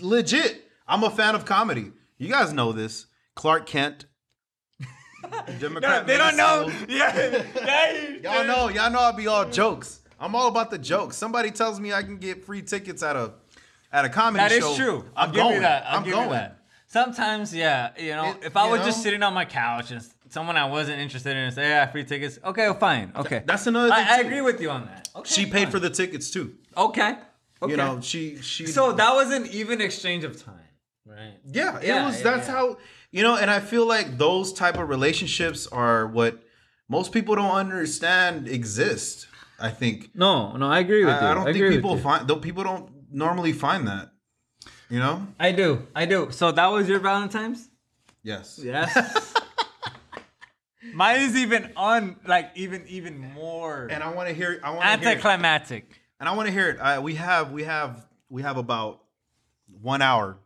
Legit. 0.00 0.64
I'm 0.86 1.02
a 1.02 1.08
fan 1.10 1.34
of 1.34 1.44
comedy. 1.46 1.92
You 2.18 2.28
guys 2.28 2.52
know 2.52 2.72
this. 2.72 3.06
Clark 3.34 3.66
Kent. 3.66 4.06
Democrat 5.60 6.06
they 6.06 6.16
don't 6.16 6.36
know. 6.36 6.70
Yeah, 6.88 7.44
yeah. 7.56 8.08
Y'all 8.22 8.44
know, 8.46 8.68
y'all 8.68 8.90
know 8.90 9.00
I'll 9.00 9.12
be 9.12 9.26
all 9.26 9.44
jokes. 9.48 10.00
I'm 10.20 10.34
all 10.34 10.48
about 10.48 10.70
the 10.70 10.78
jokes. 10.78 11.16
Somebody 11.16 11.50
tells 11.50 11.80
me 11.80 11.92
I 11.92 12.02
can 12.02 12.18
get 12.18 12.44
free 12.44 12.62
tickets 12.62 13.02
at 13.02 13.16
a 13.16 13.32
at 13.92 14.04
a 14.04 14.08
comedy 14.08 14.42
That 14.42 14.52
show. 14.52 14.60
That 14.66 14.70
is 14.72 14.76
true. 14.76 15.04
I'll 15.16 15.26
I'm 15.26 15.32
give 15.32 15.42
going. 15.42 15.54
you 15.56 15.60
that. 15.60 15.84
I'll 15.86 15.98
I'm 15.98 16.04
give 16.04 16.12
going. 16.14 16.28
you 16.28 16.34
that. 16.34 16.54
Sometimes, 16.86 17.54
yeah, 17.54 17.90
you 17.98 18.14
know, 18.14 18.30
It- 18.30 18.44
if 18.46 18.56
I 18.56 18.68
was 18.70 18.80
just 18.82 19.02
sitting 19.02 19.22
on 19.22 19.34
my 19.34 19.44
couch 19.44 19.90
and 19.90 20.02
someone 20.30 20.56
I 20.56 20.64
wasn't 20.66 21.00
interested 21.00 21.36
in 21.36 21.50
say, 21.52 21.68
"Yeah, 21.68 21.86
free 21.90 22.04
tickets," 22.04 22.38
okay, 22.44 22.62
well, 22.68 22.78
fine, 22.78 23.12
okay. 23.16 23.42
That's 23.44 23.66
another 23.66 23.90
thing. 23.94 24.06
I, 24.08 24.16
I 24.16 24.20
agree 24.20 24.40
with 24.40 24.60
you 24.60 24.70
on 24.70 24.86
that. 24.86 25.08
Okay, 25.16 25.28
She 25.34 25.44
paid 25.46 25.64
fine. 25.64 25.70
for 25.72 25.78
the 25.80 25.90
tickets 25.90 26.30
too. 26.30 26.54
Okay. 26.76 27.16
Okay. 27.60 27.70
You 27.72 27.76
know, 27.76 28.00
she 28.00 28.36
she 28.40 28.66
so 28.66 28.92
that 28.92 29.14
was 29.14 29.30
an 29.32 29.46
even 29.48 29.80
exchange 29.80 30.24
of 30.24 30.42
time, 30.42 30.54
right? 31.08 31.34
Yeah, 31.44 31.78
it 31.78 31.84
Yeah, 31.86 32.06
was. 32.06 32.18
yeah, 32.18 32.30
that's 32.30 32.48
yeah. 32.48 32.54
how 32.54 32.78
you 33.10 33.22
know, 33.22 33.36
and 33.36 33.50
I 33.50 33.60
feel 33.60 33.86
like 33.86 34.18
those 34.18 34.52
type 34.52 34.76
of 34.76 34.88
relationships 34.88 35.66
are 35.66 36.06
what 36.06 36.42
most 36.88 37.12
people 37.12 37.34
don't 37.34 37.50
understand 37.50 38.48
exist. 38.48 39.26
I 39.60 39.70
think. 39.70 40.10
No, 40.14 40.56
no, 40.56 40.68
I 40.68 40.78
agree 40.80 41.04
with 41.04 41.14
you. 41.20 41.26
I, 41.26 41.30
I 41.32 41.34
don't 41.34 41.52
think 41.52 41.68
people 41.70 41.96
find. 41.96 42.28
Though 42.28 42.36
people 42.36 42.62
don't 42.62 42.90
normally 43.10 43.52
find 43.52 43.88
that. 43.88 44.10
You 44.88 45.00
know. 45.00 45.26
I 45.38 45.52
do, 45.52 45.86
I 45.94 46.06
do. 46.06 46.30
So 46.30 46.50
that 46.52 46.66
was 46.68 46.88
your 46.88 47.00
Valentine's? 47.00 47.68
Yes. 48.22 48.58
Yes. 48.62 49.34
Mine 50.94 51.20
is 51.20 51.36
even 51.36 51.72
on, 51.76 52.16
like 52.26 52.50
even 52.54 52.84
even 52.88 53.18
more 53.18 53.88
And 53.90 54.02
I 54.02 54.10
want 54.12 54.28
to 54.28 54.34
hear. 54.34 54.60
I 54.62 54.70
want 54.70 54.82
to 54.82 54.88
hear. 54.88 54.96
It. 54.98 55.06
anticlimactic. 55.06 56.00
And 56.20 56.28
I 56.28 56.34
want 56.34 56.46
to 56.46 56.52
hear 56.52 56.70
it. 56.70 56.78
I, 56.80 56.98
we 57.00 57.14
have. 57.16 57.52
We 57.52 57.64
have. 57.64 58.06
We 58.30 58.42
have 58.42 58.56
about 58.56 59.02
one 59.80 60.02
hour. 60.02 60.38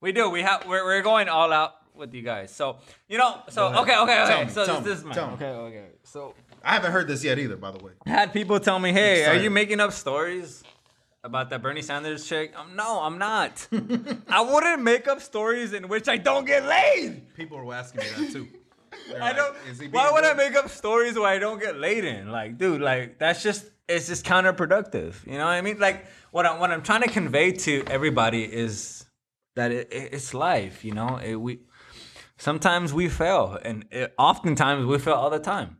We 0.00 0.12
do. 0.12 0.28
We 0.30 0.42
have. 0.42 0.66
We're, 0.66 0.84
we're 0.84 1.02
going 1.02 1.28
all 1.28 1.52
out 1.52 1.74
with 1.94 2.12
you 2.14 2.22
guys. 2.22 2.54
So 2.54 2.76
you 3.08 3.18
know. 3.18 3.40
So 3.48 3.66
okay, 3.82 3.96
okay, 3.98 4.22
okay. 4.24 4.44
me, 4.44 4.50
so 4.50 4.66
tell 4.66 4.80
this, 4.80 4.84
me, 4.84 4.90
this 4.90 4.98
is 5.00 5.04
mine. 5.04 5.14
tell 5.14 5.28
me. 5.28 5.34
Okay, 5.34 5.46
okay. 5.46 5.86
So 6.04 6.34
I 6.62 6.74
haven't 6.74 6.92
heard 6.92 7.08
this 7.08 7.24
yet 7.24 7.38
either, 7.38 7.56
by 7.56 7.70
the 7.70 7.82
way. 7.82 7.92
had 8.06 8.32
people 8.32 8.60
tell 8.60 8.78
me, 8.78 8.92
"Hey, 8.92 9.20
are 9.20 9.28
Excited. 9.28 9.44
you 9.44 9.50
making 9.50 9.80
up 9.80 9.92
stories 9.92 10.62
about 11.24 11.50
that 11.50 11.62
Bernie 11.62 11.82
Sanders 11.82 12.28
chick?" 12.28 12.52
Um, 12.56 12.76
no, 12.76 13.00
I'm 13.00 13.18
not. 13.18 13.66
I 14.28 14.40
wouldn't 14.42 14.82
make 14.82 15.08
up 15.08 15.20
stories 15.20 15.72
in 15.72 15.88
which 15.88 16.08
I 16.08 16.18
don't 16.18 16.44
get 16.44 16.64
laid. 16.66 17.34
People 17.34 17.58
were 17.64 17.74
asking 17.74 18.02
me 18.02 18.06
that 18.26 18.32
too. 18.32 18.48
They're 19.08 19.22
I 19.22 19.28
like, 19.28 19.36
don't. 19.36 19.56
"Is 19.70 19.80
he 19.80 19.88
Why 19.88 20.02
being 20.04 20.14
would 20.14 20.24
I 20.24 20.28
real?" 20.28 20.36
make 20.36 20.56
up 20.56 20.68
stories 20.68 21.14
where 21.14 21.28
I 21.28 21.38
don't 21.38 21.58
get 21.60 21.76
laid 21.78 22.04
in? 22.04 22.30
Like, 22.30 22.58
dude, 22.58 22.82
like 22.82 23.18
that's 23.18 23.42
just 23.42 23.64
it's 23.88 24.06
just 24.08 24.26
counterproductive. 24.26 25.26
You 25.26 25.38
know 25.38 25.44
what 25.46 25.52
I 25.52 25.62
mean? 25.62 25.78
Like, 25.78 26.06
what 26.32 26.44
I'm 26.44 26.60
what 26.60 26.70
I'm 26.70 26.82
trying 26.82 27.02
to 27.02 27.08
convey 27.08 27.52
to 27.52 27.82
everybody 27.88 28.44
is 28.44 29.05
that 29.56 29.72
it, 29.72 29.92
it, 29.92 30.14
it's 30.14 30.32
life. 30.32 30.84
You 30.84 30.92
know, 30.92 31.16
it, 31.16 31.34
we 31.34 31.60
sometimes 32.38 32.94
we 32.94 33.08
fail, 33.08 33.58
and 33.62 33.84
it, 33.90 34.14
oftentimes 34.16 34.86
we 34.86 34.98
fail 34.98 35.14
all 35.14 35.30
the 35.30 35.40
time. 35.40 35.78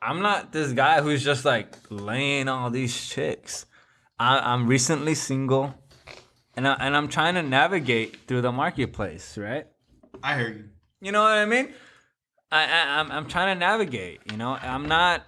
I'm 0.00 0.20
not 0.20 0.52
this 0.52 0.72
guy 0.72 1.00
who's 1.02 1.24
just 1.24 1.44
like 1.44 1.74
laying 1.90 2.48
all 2.48 2.70
these 2.70 3.08
chicks. 3.08 3.66
I, 4.18 4.38
I'm 4.38 4.68
recently 4.68 5.14
single, 5.14 5.74
and 6.54 6.68
I, 6.68 6.74
and 6.78 6.96
I'm 6.96 7.08
trying 7.08 7.34
to 7.34 7.42
navigate 7.42 8.28
through 8.28 8.42
the 8.42 8.52
marketplace, 8.52 9.36
right? 9.36 9.66
I 10.22 10.36
hear 10.36 10.48
you. 10.48 10.64
You 11.00 11.12
know 11.12 11.22
what 11.22 11.32
I 11.32 11.46
mean? 11.46 11.74
I, 12.52 12.64
I 12.64 13.00
I'm 13.00 13.10
I'm 13.10 13.26
trying 13.26 13.54
to 13.54 13.58
navigate. 13.58 14.20
You 14.30 14.36
know, 14.36 14.52
I'm 14.54 14.86
not. 14.86 15.22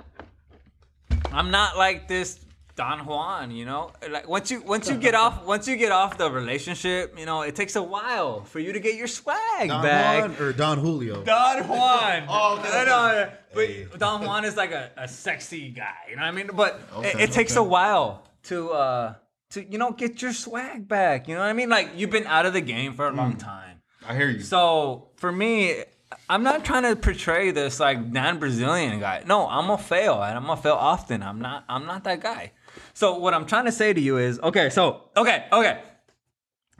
I'm 1.32 1.50
not 1.50 1.76
like 1.76 2.06
this 2.08 2.45
Don 2.76 3.06
Juan. 3.06 3.50
You 3.50 3.64
know, 3.64 3.92
like 4.10 4.28
once 4.28 4.50
you 4.50 4.60
once 4.62 4.88
you 4.88 4.96
get 5.06 5.14
off 5.14 5.44
once 5.44 5.66
you 5.66 5.76
get 5.76 5.90
off 5.92 6.16
the 6.18 6.30
relationship, 6.30 7.18
you 7.18 7.26
know, 7.26 7.42
it 7.42 7.56
takes 7.56 7.74
a 7.76 7.82
while 7.82 8.44
for 8.44 8.60
you 8.60 8.72
to 8.72 8.80
get 8.80 8.94
your 8.94 9.06
swag 9.06 9.68
Don 9.68 9.82
back. 9.82 10.20
Juan 10.28 10.36
or 10.40 10.52
Don 10.52 10.78
Julio? 10.78 11.22
Don 11.24 11.66
Juan. 11.68 12.24
Oh, 12.28 12.58
okay, 12.60 12.80
I 12.80 12.84
know, 12.84 13.30
but 13.54 13.66
Hey. 13.66 13.86
Don 13.98 14.24
Juan 14.24 14.44
is 14.44 14.56
like 14.56 14.72
a, 14.72 14.90
a 14.96 15.08
sexy 15.08 15.70
guy. 15.70 15.94
You 16.10 16.16
know 16.16 16.22
what 16.22 16.28
I 16.28 16.32
mean? 16.32 16.50
But 16.54 16.74
it, 16.74 16.96
Okay, 16.98 17.22
it 17.24 17.32
takes 17.32 17.52
okay. 17.56 17.60
a 17.66 17.68
while 17.68 18.22
to 18.44 18.70
uh 18.70 19.14
to 19.50 19.64
you 19.64 19.78
know 19.78 19.92
get 19.92 20.20
your 20.22 20.32
swag 20.32 20.86
back. 20.86 21.28
You 21.28 21.34
know 21.34 21.40
what 21.40 21.48
I 21.48 21.52
mean? 21.54 21.68
Like 21.68 21.90
you've 21.96 22.10
been 22.10 22.26
out 22.26 22.46
of 22.46 22.52
the 22.52 22.60
game 22.60 22.94
for 22.94 23.08
a 23.08 23.12
long 23.12 23.34
Mm. 23.34 23.38
time. 23.38 23.80
I 24.06 24.14
hear 24.14 24.28
you. 24.28 24.40
So 24.40 25.08
for 25.16 25.32
me, 25.32 25.82
I'm 26.28 26.42
not 26.44 26.64
trying 26.64 26.84
to 26.84 26.94
portray 26.94 27.50
this 27.50 27.80
like 27.80 27.98
non-Brazilian 28.06 29.00
guy. 29.00 29.22
No, 29.26 29.48
I'm 29.48 29.66
gonna 29.66 29.82
fail, 29.82 30.22
and 30.22 30.36
I'm 30.36 30.46
gonna 30.46 30.60
fail 30.60 30.74
often. 30.74 31.22
I'm 31.22 31.40
not. 31.40 31.64
I'm 31.68 31.86
not 31.86 32.04
that 32.04 32.20
guy. 32.20 32.52
So 32.94 33.18
what 33.18 33.34
I'm 33.34 33.46
trying 33.46 33.64
to 33.66 33.72
say 33.72 33.92
to 33.92 34.00
you 34.00 34.18
is, 34.18 34.38
okay, 34.40 34.70
so 34.70 35.02
okay, 35.16 35.46
okay. 35.52 35.80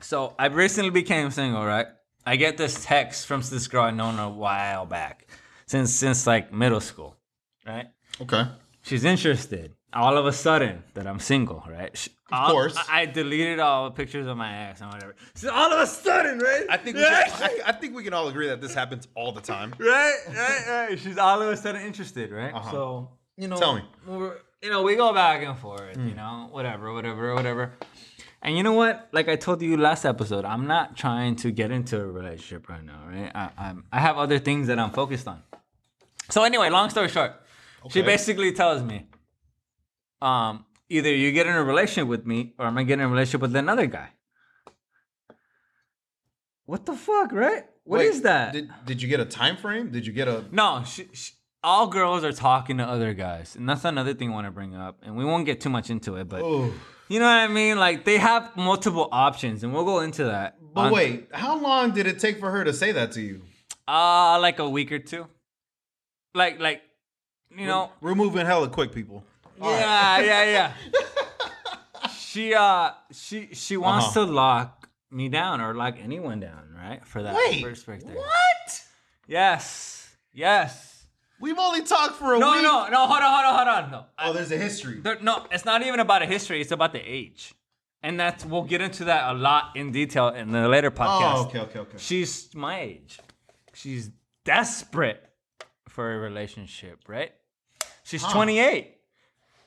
So 0.01 0.35
I 0.37 0.47
recently 0.47 0.91
became 0.91 1.31
single, 1.31 1.65
right? 1.65 1.87
I 2.25 2.35
get 2.35 2.57
this 2.57 2.83
text 2.85 3.25
from 3.25 3.41
this 3.41 3.67
girl 3.67 3.83
I 3.83 3.91
known 3.91 4.19
a 4.19 4.29
while 4.29 4.85
back, 4.85 5.27
since 5.65 5.93
since 5.93 6.27
like 6.27 6.51
middle 6.53 6.81
school, 6.81 7.15
right? 7.65 7.87
okay. 8.21 8.45
She's 8.81 9.03
interested. 9.05 9.73
All 9.93 10.17
of 10.17 10.25
a 10.25 10.33
sudden 10.33 10.83
that 10.93 11.07
I'm 11.07 11.19
single, 11.19 11.63
right? 11.69 11.95
She- 11.97 12.11
all- 12.31 12.51
course. 12.51 12.75
I, 12.89 13.01
I 13.01 13.05
deleted 13.05 13.59
all 13.59 13.85
the 13.85 13.91
pictures 13.95 14.27
of 14.27 14.35
my 14.35 14.67
ex 14.69 14.81
and 14.81 14.91
whatever. 14.91 15.15
So 15.35 15.49
all 15.51 15.71
of 15.71 15.79
a 15.79 15.87
sudden, 15.87 16.39
right? 16.39 16.65
I 16.69 16.75
think 16.77 16.97
we 16.97 17.03
Yeah. 17.03 17.23
can, 17.23 17.43
I, 17.43 17.69
I 17.69 17.71
think 17.71 17.95
we 17.95 18.03
can 18.03 18.13
all 18.13 18.27
agree 18.27 18.47
that 18.47 18.59
this 18.59 18.73
happens 18.73 19.07
all 19.15 19.31
the 19.31 19.39
time. 19.41 19.73
right, 19.79 20.13
right, 20.27 20.63
right. 20.89 20.99
She's 20.99 21.17
all 21.17 21.41
of 21.41 21.47
a 21.49 21.55
sudden 21.57 21.81
interested, 21.81 22.31
right? 22.31 22.53
Uh-huh. 22.53 22.71
So 22.71 23.09
you 23.37 23.47
know, 23.47 23.55
Tell 23.57 23.75
me. 23.75 23.81
we're, 24.05 24.35
you 24.61 24.69
know, 24.69 24.81
we 24.81 24.95
go 24.95 25.13
back 25.13 25.43
and 25.43 25.57
forth, 25.57 25.97
you 25.97 26.15
know, 26.15 26.47
whatever, 26.51 26.91
whatever, 26.93 27.35
whatever. 27.35 27.73
And 28.41 28.55
you 28.55 28.63
know 28.63 28.73
what? 28.73 29.09
Like 29.11 29.29
I 29.29 29.35
told 29.35 29.61
you 29.61 29.77
last 29.77 30.05
episode, 30.05 30.45
I'm 30.45 30.67
not 30.67 30.95
trying 30.95 31.35
to 31.37 31.51
get 31.51 31.71
into 31.71 31.99
a 31.99 32.05
relationship 32.05 32.69
right 32.69 32.83
now, 32.83 33.03
right? 33.07 33.31
I, 33.33 33.49
I'm, 33.57 33.85
I 33.91 33.99
have 33.99 34.17
other 34.17 34.39
things 34.39 34.67
that 34.67 34.79
I'm 34.79 34.91
focused 34.91 35.27
on. 35.27 35.43
So 36.29 36.43
anyway, 36.43 36.69
long 36.69 36.89
story 36.89 37.09
short, 37.09 37.33
she 37.89 38.01
basically 38.01 38.51
tells 38.51 38.83
me, 38.83 39.07
um, 40.21 40.65
either 40.89 41.13
you 41.13 41.31
get 41.31 41.47
in 41.47 41.53
a 41.53 41.63
relationship 41.63 42.07
with 42.07 42.25
me, 42.25 42.53
or 42.57 42.65
I'm 42.65 42.73
gonna 42.73 42.85
get 42.85 42.95
in 42.95 43.01
a 43.01 43.07
relationship 43.07 43.41
with 43.41 43.55
another 43.55 43.85
guy. 43.85 44.09
What 46.65 46.85
the 46.85 46.93
fuck, 46.93 47.31
right? 47.31 47.63
What 47.83 48.01
is 48.01 48.15
Wait, 48.15 48.23
that? 48.23 48.53
Did, 48.53 48.69
did 48.85 49.01
you 49.01 49.07
get 49.07 49.21
a 49.21 49.25
time 49.25 49.55
frame? 49.55 49.89
Did 49.89 50.05
you 50.05 50.11
get 50.11 50.27
a? 50.27 50.43
No, 50.51 50.83
she, 50.85 51.07
she, 51.13 51.31
all 51.63 51.87
girls 51.87 52.23
are 52.23 52.31
talking 52.31 52.77
to 52.77 52.83
other 52.85 53.13
guys, 53.13 53.55
and 53.55 53.67
that's 53.67 53.83
another 53.85 54.13
thing 54.13 54.29
I 54.31 54.33
want 54.33 54.47
to 54.47 54.51
bring 54.51 54.75
up. 54.75 54.99
And 55.03 55.15
we 55.17 55.25
won't 55.25 55.45
get 55.45 55.59
too 55.61 55.69
much 55.69 55.89
into 55.89 56.15
it, 56.15 56.29
but 56.29 56.41
Oh. 56.41 56.71
you 57.09 57.19
know 57.19 57.25
what 57.25 57.37
I 57.37 57.47
mean. 57.47 57.77
Like 57.77 58.05
they 58.05 58.17
have 58.17 58.55
multiple 58.55 59.09
options, 59.11 59.63
and 59.63 59.73
we'll 59.73 59.85
go 59.85 59.99
into 60.01 60.25
that. 60.25 60.57
But 60.73 60.87
on- 60.87 60.91
wait, 60.91 61.27
how 61.33 61.57
long 61.59 61.91
did 61.91 62.07
it 62.07 62.19
take 62.19 62.39
for 62.39 62.51
her 62.51 62.63
to 62.63 62.73
say 62.73 62.91
that 62.93 63.11
to 63.13 63.21
you? 63.21 63.41
uh, 63.87 64.37
like 64.41 64.59
a 64.59 64.69
week 64.69 64.91
or 64.91 64.99
two. 64.99 65.25
Like, 66.35 66.59
like, 66.59 66.81
you 67.55 67.65
know, 67.65 67.89
We're 68.01 68.15
moving 68.15 68.45
hella 68.45 68.67
quick, 68.69 68.91
people. 68.93 69.23
yeah, 69.61 70.19
yeah, 70.19 70.43
yeah. 70.43 70.73
she, 72.17 72.53
uh, 72.53 72.91
she, 73.11 73.49
she 73.53 73.77
wants 73.77 74.07
Uh-huh. 74.07 74.25
to 74.25 74.31
lock 74.31 74.89
me 75.09 75.29
down 75.29 75.61
or 75.61 75.73
lock 75.73 75.95
anyone 75.99 76.39
down, 76.41 76.69
right? 76.75 77.03
For 77.07 77.23
that 77.23 77.33
Wait, 77.33 77.63
first 77.63 77.85
birthday. 77.85 78.13
what? 78.13 78.83
Yes, 79.25 80.15
yes. 80.33 80.86
We've 81.39 81.57
only 81.57 81.83
talked 81.83 82.15
for 82.15 82.33
a 82.35 82.39
No, 82.39 82.51
week. 82.53 82.63
no, 82.63 82.85
no. 82.85 82.89
No. 82.89 83.05
Hold 83.07 83.21
on, 83.21 83.31
hold 83.31 83.45
on, 83.45 83.55
hold 83.55 83.67
on. 83.85 83.91
No, 83.91 84.05
Oh, 84.19 84.33
there's 84.33 84.51
a 84.51 84.57
history. 84.57 84.99
There, 85.01 85.17
no, 85.21 85.45
it's 85.51 85.65
not 85.65 85.85
even 85.85 85.99
about 85.99 86.21
a 86.23 86.25
history. 86.25 86.61
It's 86.61 86.71
about 86.71 86.93
the 86.93 86.99
age, 87.01 87.53
and 88.01 88.19
that's 88.19 88.45
we'll 88.45 88.63
get 88.63 88.81
into 88.81 89.05
that 89.05 89.31
a 89.31 89.37
lot 89.37 89.75
in 89.75 89.91
detail 89.91 90.29
in 90.29 90.51
the 90.51 90.67
later 90.67 90.87
oh, 90.95 90.99
podcast. 90.99 91.35
Oh, 91.35 91.45
okay, 91.47 91.59
okay, 91.59 91.79
okay. 91.79 91.97
She's 91.97 92.53
my 92.55 92.79
age. 92.81 93.19
She's 93.73 94.09
desperate 94.45 95.23
for 95.87 96.13
a 96.15 96.17
relationship, 96.17 96.99
right? 97.07 97.31
She's 98.03 98.23
Huh. 98.23 98.33
28. 98.33 98.95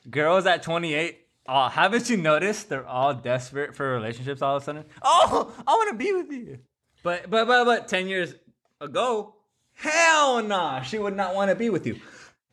Girls 0.09 0.45
at 0.47 0.63
28. 0.63 1.19
Oh, 1.47 1.67
haven't 1.69 2.09
you 2.09 2.17
noticed 2.17 2.69
they're 2.69 2.85
all 2.87 3.13
desperate 3.13 3.75
for 3.75 3.93
relationships 3.93 4.41
all 4.41 4.57
of 4.57 4.63
a 4.63 4.65
sudden? 4.65 4.85
Oh, 5.01 5.53
I 5.67 5.71
want 5.71 5.89
to 5.91 5.95
be 5.97 6.11
with 6.13 6.31
you. 6.31 6.59
But 7.03 7.29
but 7.29 7.47
but 7.47 7.65
but 7.65 7.87
10 7.87 8.07
years 8.07 8.33
ago, 8.79 9.35
hell 9.81 10.43
nah, 10.43 10.81
she 10.81 10.97
would 10.99 11.15
not 11.15 11.33
want 11.35 11.49
to 11.49 11.55
be 11.55 11.69
with 11.69 11.85
you. 11.87 11.99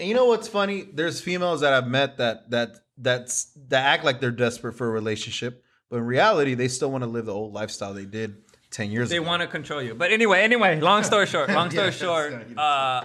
And 0.00 0.08
you 0.08 0.14
know 0.14 0.26
what's 0.26 0.48
funny? 0.48 0.82
There's 0.92 1.20
females 1.20 1.60
that 1.60 1.72
I've 1.72 1.86
met 1.88 2.18
that 2.18 2.50
that 2.50 2.76
that's 2.96 3.52
that 3.68 3.84
act 3.84 4.04
like 4.04 4.20
they're 4.20 4.30
desperate 4.30 4.74
for 4.74 4.86
a 4.86 4.90
relationship, 4.90 5.64
but 5.90 5.96
in 5.98 6.04
reality, 6.04 6.54
they 6.54 6.68
still 6.68 6.90
want 6.90 7.02
to 7.04 7.08
live 7.10 7.26
the 7.26 7.34
old 7.34 7.52
lifestyle 7.52 7.94
they 7.94 8.04
did 8.04 8.36
ten 8.70 8.90
years 8.90 9.08
ago. 9.08 9.14
They 9.14 9.18
ago. 9.22 9.28
want 9.28 9.42
to 9.42 9.48
control 9.48 9.82
you. 9.82 9.94
But 9.94 10.12
anyway, 10.12 10.40
anyway, 10.42 10.80
long 10.80 11.02
story 11.02 11.26
short, 11.34 11.50
long 11.50 11.70
story 11.70 11.86
Yeah, 11.86 11.92
short, 11.92 12.58
uh, 12.58 13.04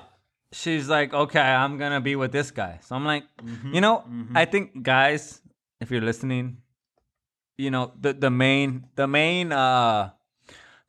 she's 0.51 0.87
like, 0.87 1.13
okay, 1.13 1.39
I'm 1.41 1.77
gonna 1.77 2.01
be 2.01 2.15
with 2.15 2.31
this 2.31 2.51
guy. 2.51 2.79
So 2.83 2.95
I'm 2.95 3.05
like, 3.05 3.23
Mm-hmm, 3.43 3.73
you 3.75 3.81
know, 3.81 4.03
I 4.35 4.45
think 4.45 4.83
guys, 4.83 5.41
if 5.81 5.89
you're 5.91 6.01
listening, 6.01 6.57
you 7.57 7.71
know, 7.71 7.91
the 7.99 8.13
the 8.13 8.29
main 8.29 8.85
the 8.95 9.07
main 9.07 9.51
uh 9.51 10.11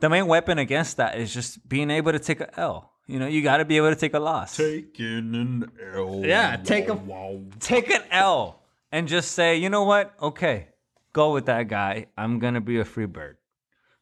the 0.01 0.09
main 0.11 0.27
weapon 0.27 0.59
against 0.59 0.99
that 0.99 1.19
is 1.19 1.33
just 1.33 1.67
being 1.67 1.91
able 1.91 2.13
to 2.13 2.19
take 2.19 2.41
a 2.41 2.61
L. 2.61 2.91
You 3.07 3.19
know, 3.19 3.27
you 3.27 3.43
got 3.43 3.59
to 3.59 3.65
be 3.65 3.77
able 3.77 3.91
to 3.91 3.97
take 3.97 4.15
a 4.15 4.19
loss. 4.19 4.57
Taking 4.57 5.35
an 5.35 5.71
L. 5.95 6.23
Yeah, 6.25 6.57
take 6.57 6.89
a- 6.89 7.41
take 7.61 7.91
an 7.91 8.03
L 8.11 8.63
and 8.91 9.07
just 9.09 9.33
say, 9.33 9.57
you 9.57 9.69
know 9.69 9.85
what? 9.85 10.15
Okay, 10.23 10.69
go 11.13 11.33
with 11.33 11.47
that 11.47 11.69
guy. 11.69 12.07
I'm 12.17 12.39
gonna 12.39 12.61
be 12.63 12.79
a 12.79 12.85
free 12.85 13.07
bird. 13.07 13.37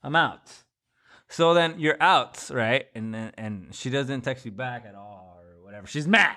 I'm 0.05 0.15
out. 0.15 0.51
So 1.29 1.55
then 1.55 1.81
you're 1.81 1.97
out, 2.01 2.49
right? 2.53 2.87
And 2.95 3.13
then 3.15 3.33
and 3.37 3.75
she 3.75 3.91
doesn't 3.91 4.21
text 4.21 4.45
you 4.45 4.53
back 4.53 4.85
at 4.87 4.95
all 4.95 5.39
or 5.41 5.65
whatever. 5.65 5.87
She's 5.87 6.07
mad. 6.07 6.37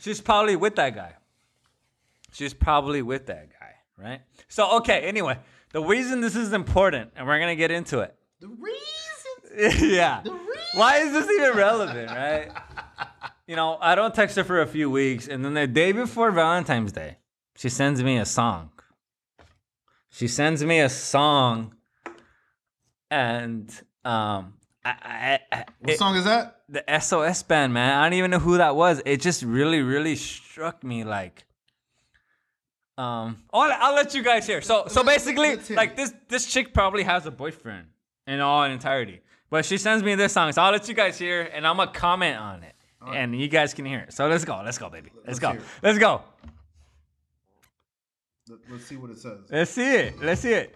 She's 0.00 0.20
probably 0.20 0.56
with 0.56 0.76
that 0.76 0.94
guy. 0.94 1.14
She's 2.32 2.54
probably 2.54 3.02
with 3.02 3.26
that 3.26 3.48
guy, 3.60 3.74
right? 4.02 4.20
So 4.48 4.78
okay, 4.78 5.00
anyway, 5.00 5.38
the 5.72 5.82
reason 5.82 6.20
this 6.22 6.34
is 6.36 6.52
important, 6.54 7.10
and 7.16 7.26
we're 7.26 7.38
gonna 7.40 7.56
get 7.56 7.70
into 7.70 8.00
it. 8.00 8.14
The 8.40 8.48
reason. 8.48 8.78
yeah. 9.80 10.22
Why 10.74 10.98
is 10.98 11.12
this 11.12 11.28
even 11.30 11.56
relevant, 11.56 12.10
right? 12.10 12.50
you 13.46 13.56
know, 13.56 13.78
I 13.80 13.94
don't 13.94 14.14
text 14.14 14.36
her 14.36 14.44
for 14.44 14.60
a 14.62 14.66
few 14.66 14.90
weeks, 14.90 15.28
and 15.28 15.44
then 15.44 15.54
the 15.54 15.66
day 15.66 15.92
before 15.92 16.30
Valentine's 16.30 16.92
Day, 16.92 17.18
she 17.56 17.68
sends 17.68 18.02
me 18.02 18.16
a 18.18 18.24
song. 18.24 18.70
She 20.10 20.28
sends 20.28 20.62
me 20.64 20.80
a 20.80 20.88
song, 20.88 21.74
and 23.10 23.70
um, 24.04 24.54
I, 24.84 24.90
I, 25.02 25.38
I 25.52 25.64
What 25.80 25.90
it- 25.90 25.98
song 25.98 26.16
is 26.16 26.24
that? 26.24 26.58
the 26.68 26.82
SOS 27.00 27.42
band, 27.42 27.74
man. 27.74 27.98
I 27.98 28.04
don't 28.08 28.14
even 28.18 28.30
know 28.30 28.38
who 28.38 28.56
that 28.56 28.74
was. 28.74 29.02
It 29.04 29.20
just 29.20 29.42
really, 29.42 29.82
really 29.82 30.16
struck 30.16 30.82
me 30.82 31.04
like. 31.04 31.44
Um, 32.96 33.42
I'll, 33.52 33.70
I'll 33.78 33.94
let 33.94 34.14
you 34.14 34.22
guys 34.22 34.46
hear. 34.46 34.62
So, 34.62 34.84
so 34.88 35.02
basically, 35.04 35.56
like 35.74 35.96
this, 35.96 36.14
this 36.28 36.46
chick 36.46 36.72
probably 36.72 37.02
has 37.02 37.26
a 37.26 37.30
boyfriend 37.30 37.88
in 38.26 38.40
all 38.40 38.64
entirety, 38.64 39.20
but 39.52 39.66
she 39.66 39.76
sends 39.76 40.02
me 40.02 40.14
this 40.14 40.32
song. 40.32 40.50
So 40.52 40.62
I'll 40.62 40.72
let 40.72 40.88
you 40.88 40.94
guys 40.94 41.18
hear, 41.18 41.42
and 41.42 41.66
I'm 41.66 41.76
gonna 41.76 41.92
comment 41.92 42.38
on 42.38 42.62
it, 42.62 42.74
and 43.06 43.38
you 43.38 43.48
guys 43.48 43.74
can 43.74 43.84
hear 43.84 43.98
it. 43.98 44.14
So 44.14 44.26
let's 44.26 44.46
go, 44.46 44.62
let's 44.64 44.78
go, 44.78 44.88
baby, 44.88 45.10
let's, 45.14 45.40
Let's 45.42 45.58
go, 45.58 45.64
let's 45.82 45.98
go. 45.98 46.22
Let's 48.70 48.86
see 48.86 48.96
what 48.96 49.10
it 49.10 49.18
says. 49.18 49.40
Let's 49.50 49.70
see 49.70 49.94
it. 49.94 50.18
Let's 50.22 50.40
see 50.40 50.54
it. 50.54 50.74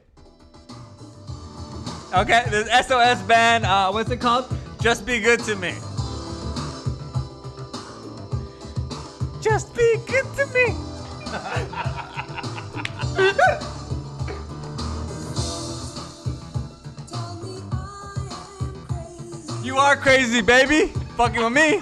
Okay, 2.14 2.44
this 2.50 2.68
SOS 2.86 3.22
band. 3.22 3.64
Uh, 3.64 3.90
what's 3.92 4.10
it 4.10 4.20
called? 4.20 4.54
Just 4.78 5.06
be 5.06 5.20
good 5.20 5.40
to 5.40 5.56
me. 5.56 5.74
just 9.40 9.74
be 9.74 9.96
good 10.06 10.26
to 10.36 10.46
me. 10.52 10.76
You 19.66 19.78
are 19.78 19.96
crazy, 19.96 20.42
baby. 20.42 20.92
Fucking 21.16 21.42
with 21.42 21.52
me. 21.52 21.80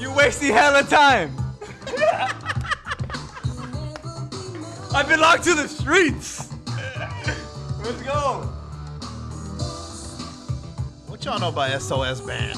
You 0.00 0.14
wasting 0.14 0.52
hella 0.52 0.84
time. 0.84 1.36
I 4.94 5.02
belong 5.02 5.42
to 5.42 5.54
the 5.54 5.66
streets. 5.66 6.52
Let's 7.82 8.00
go. 8.02 8.42
What 11.08 11.24
y'all 11.24 11.40
know 11.40 11.48
about 11.48 11.82
SOS 11.82 12.20
Band? 12.20 12.56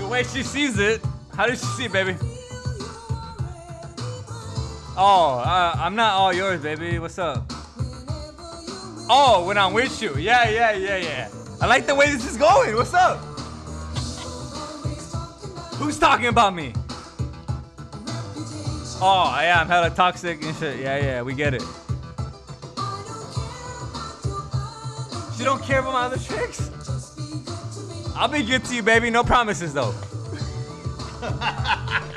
The 0.00 0.08
way 0.08 0.24
she 0.24 0.42
sees 0.42 0.80
it, 0.80 1.00
how 1.36 1.46
does 1.46 1.60
she 1.60 1.66
see 1.66 1.84
it, 1.84 1.92
baby? 1.92 2.16
Oh, 4.98 5.40
uh, 5.46 5.76
I'm 5.78 5.94
not 5.94 6.14
all 6.14 6.32
yours, 6.32 6.60
baby. 6.60 6.98
What's 6.98 7.20
up? 7.20 7.55
Oh, 9.08 9.44
when 9.46 9.56
I'm 9.56 9.72
with 9.72 10.02
you. 10.02 10.16
Yeah, 10.16 10.48
yeah, 10.48 10.72
yeah, 10.72 10.96
yeah. 10.96 11.28
I 11.60 11.66
like 11.66 11.86
the 11.86 11.94
way 11.94 12.10
this 12.10 12.28
is 12.28 12.36
going. 12.36 12.74
What's 12.74 12.92
up? 12.92 13.18
Who's 15.76 15.98
talking 15.98 16.26
about 16.26 16.54
me? 16.54 16.72
Oh, 19.00 19.38
yeah, 19.40 19.60
I'm 19.60 19.68
hella 19.68 19.90
toxic 19.90 20.42
and 20.42 20.56
shit. 20.56 20.80
Yeah, 20.80 20.98
yeah, 20.98 21.22
we 21.22 21.34
get 21.34 21.54
it. 21.54 21.62
You 25.38 25.44
don't 25.44 25.62
care 25.62 25.80
about 25.80 25.92
my 25.92 26.02
other 26.06 26.18
tricks? 26.18 26.70
I'll 28.16 28.28
be 28.28 28.42
good 28.42 28.64
to 28.64 28.74
you, 28.74 28.82
baby. 28.82 29.10
No 29.10 29.22
promises, 29.22 29.72
though. 29.72 29.94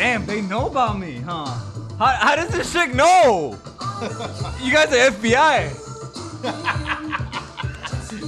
Damn, 0.00 0.24
they 0.24 0.40
know 0.40 0.66
about 0.66 0.98
me, 0.98 1.18
huh? 1.18 1.44
How, 1.98 2.06
how 2.06 2.34
does 2.34 2.48
this 2.48 2.72
chick 2.72 2.94
know? 2.94 3.50
you 4.62 4.72
guys 4.72 4.90
are 4.94 5.10
FBI. 5.10 5.68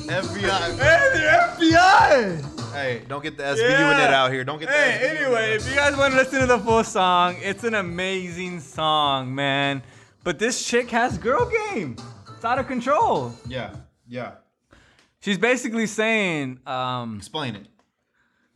FBI. 0.06 0.76
Hey, 0.76 1.08
the 1.14 1.72
FBI. 1.72 2.72
Hey, 2.74 3.02
don't 3.08 3.22
get 3.22 3.38
the 3.38 3.44
SVU 3.44 3.94
in 3.94 4.00
it 4.00 4.12
out 4.12 4.30
here. 4.30 4.44
Don't 4.44 4.58
get 4.58 4.66
the 4.68 4.74
Hey, 4.74 5.16
anyway, 5.16 5.54
if 5.54 5.66
you 5.66 5.74
guys 5.74 5.96
want 5.96 6.12
to 6.12 6.18
listen 6.18 6.40
to 6.40 6.46
the 6.46 6.58
full 6.58 6.84
song, 6.84 7.36
it's 7.40 7.64
an 7.64 7.72
amazing 7.72 8.60
song, 8.60 9.34
man. 9.34 9.82
But 10.24 10.38
this 10.38 10.62
chick 10.66 10.90
has 10.90 11.16
girl 11.16 11.50
game. 11.72 11.96
It's 12.36 12.44
out 12.44 12.58
of 12.58 12.66
control. 12.66 13.34
Yeah, 13.48 13.74
yeah. 14.06 14.32
She's 15.20 15.38
basically 15.38 15.86
saying, 15.86 16.60
um, 16.66 17.16
Explain 17.16 17.56
it. 17.56 17.66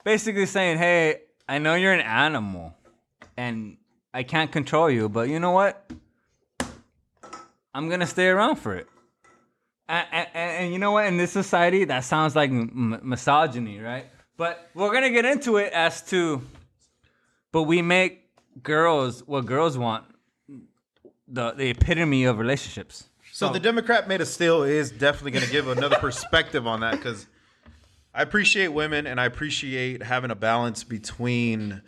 basically 0.05 0.45
saying, 0.45 0.77
"Hey, 0.77 1.23
I 1.49 1.57
know 1.57 1.77
you're 1.77 1.95
an 1.95 2.01
animal, 2.01 2.76
and 3.37 3.77
I 4.15 4.23
can't 4.23 4.51
control 4.51 4.91
you, 4.91 5.09
but 5.09 5.29
you 5.29 5.41
know 5.41 5.51
what? 5.53 5.91
I'm 7.75 7.89
gonna 7.89 8.07
stay 8.07 8.29
around 8.29 8.57
for 8.57 8.75
it." 8.75 8.89
And, 9.89 10.07
and, 10.13 10.29
and 10.35 10.73
you 10.73 10.79
know 10.79 10.93
what? 10.93 11.07
In 11.07 11.17
this 11.17 11.31
society, 11.31 11.85
that 11.85 12.01
sounds 12.05 12.35
like 12.35 12.51
m- 12.51 12.99
misogyny, 13.03 13.79
right? 13.81 14.07
But 14.37 14.69
we're 14.75 14.93
gonna 14.93 15.11
get 15.11 15.25
into 15.25 15.57
it 15.59 15.73
as 15.73 16.03
to, 16.11 16.43
but 17.53 17.65
we 17.65 17.83
make 17.83 18.29
girls 18.63 19.23
what 19.27 19.47
girls 19.47 19.77
want, 19.79 20.05
the 21.29 21.53
the 21.53 21.71
epitome 21.71 22.25
of 22.25 22.39
relationships. 22.39 23.05
So 23.33 23.53
the 23.53 23.61
Democrat 23.61 24.09
made 24.09 24.23
a 24.23 24.27
steal 24.27 24.63
is 24.63 24.91
definitely 24.91 25.39
to 25.41 25.51
give 25.51 25.69
another 25.69 25.97
perspective 25.97 26.67
on 26.67 26.81
that 26.81 26.93
because 26.93 27.27
I 28.15 28.23
appreciate 28.23 28.69
women 28.69 29.07
and 29.07 29.21
I 29.21 29.27
appreciate 29.27 30.03
having 30.03 30.31
a 30.31 30.35
balance 30.35 30.85
between 30.85 31.83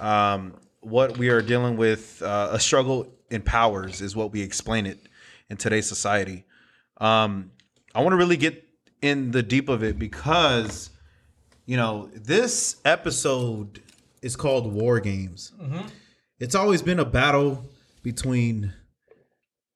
um, 0.00 0.54
what 0.82 1.16
we 1.18 1.30
are 1.30 1.40
dealing 1.42 1.76
with. 1.76 2.20
Uh, 2.22 2.50
a 2.52 2.60
struggle 2.60 3.12
in 3.30 3.40
powers 3.42 4.00
is 4.00 4.14
what 4.14 4.30
we 4.32 4.42
explain 4.42 4.84
it 4.86 4.98
in 5.48 5.56
today's 5.56 5.88
society. 5.88 6.44
Um, 6.98 7.50
I 7.94 8.00
want 8.02 8.12
to 8.12 8.16
really 8.16 8.36
get 8.36 8.62
in 9.00 9.30
the 9.32 9.42
deep 9.42 9.68
of 9.68 9.82
it 9.82 9.98
because 9.98 10.90
you 11.66 11.76
know 11.76 12.08
this 12.14 12.76
episode 12.84 13.80
is 14.22 14.36
called 14.36 14.72
War 14.72 15.00
Games. 15.00 15.52
It's 16.38 16.54
always 16.54 16.82
been 16.82 16.98
a 16.98 17.04
battle 17.04 17.64
between 18.02 18.72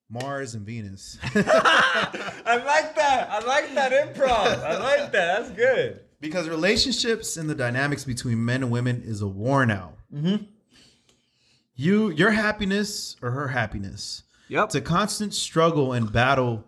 Mars 0.08 0.54
and 0.54 0.64
Venus. 0.66 1.18
I 1.24 2.62
like 2.64 2.94
that. 2.96 3.28
I 3.30 3.40
like 3.44 3.74
that 3.74 3.92
improv. 3.92 4.62
I 4.64 4.78
like 4.78 5.12
that. 5.12 5.40
That's 5.40 5.50
good. 5.50 6.00
because 6.20 6.48
relationships 6.48 7.36
and 7.36 7.48
the 7.50 7.54
dynamics 7.54 8.04
between 8.04 8.44
men 8.44 8.62
and 8.62 8.70
women 8.72 9.02
is 9.04 9.20
a 9.22 9.28
war 9.28 9.64
now. 9.66 9.94
You, 11.76 12.10
your 12.10 12.30
happiness 12.30 13.16
or 13.22 13.30
her 13.32 13.48
happiness. 13.48 14.22
Yep. 14.48 14.64
It's 14.66 14.74
a 14.74 14.80
constant 14.80 15.34
struggle 15.34 15.92
and 15.92 16.10
battle, 16.12 16.64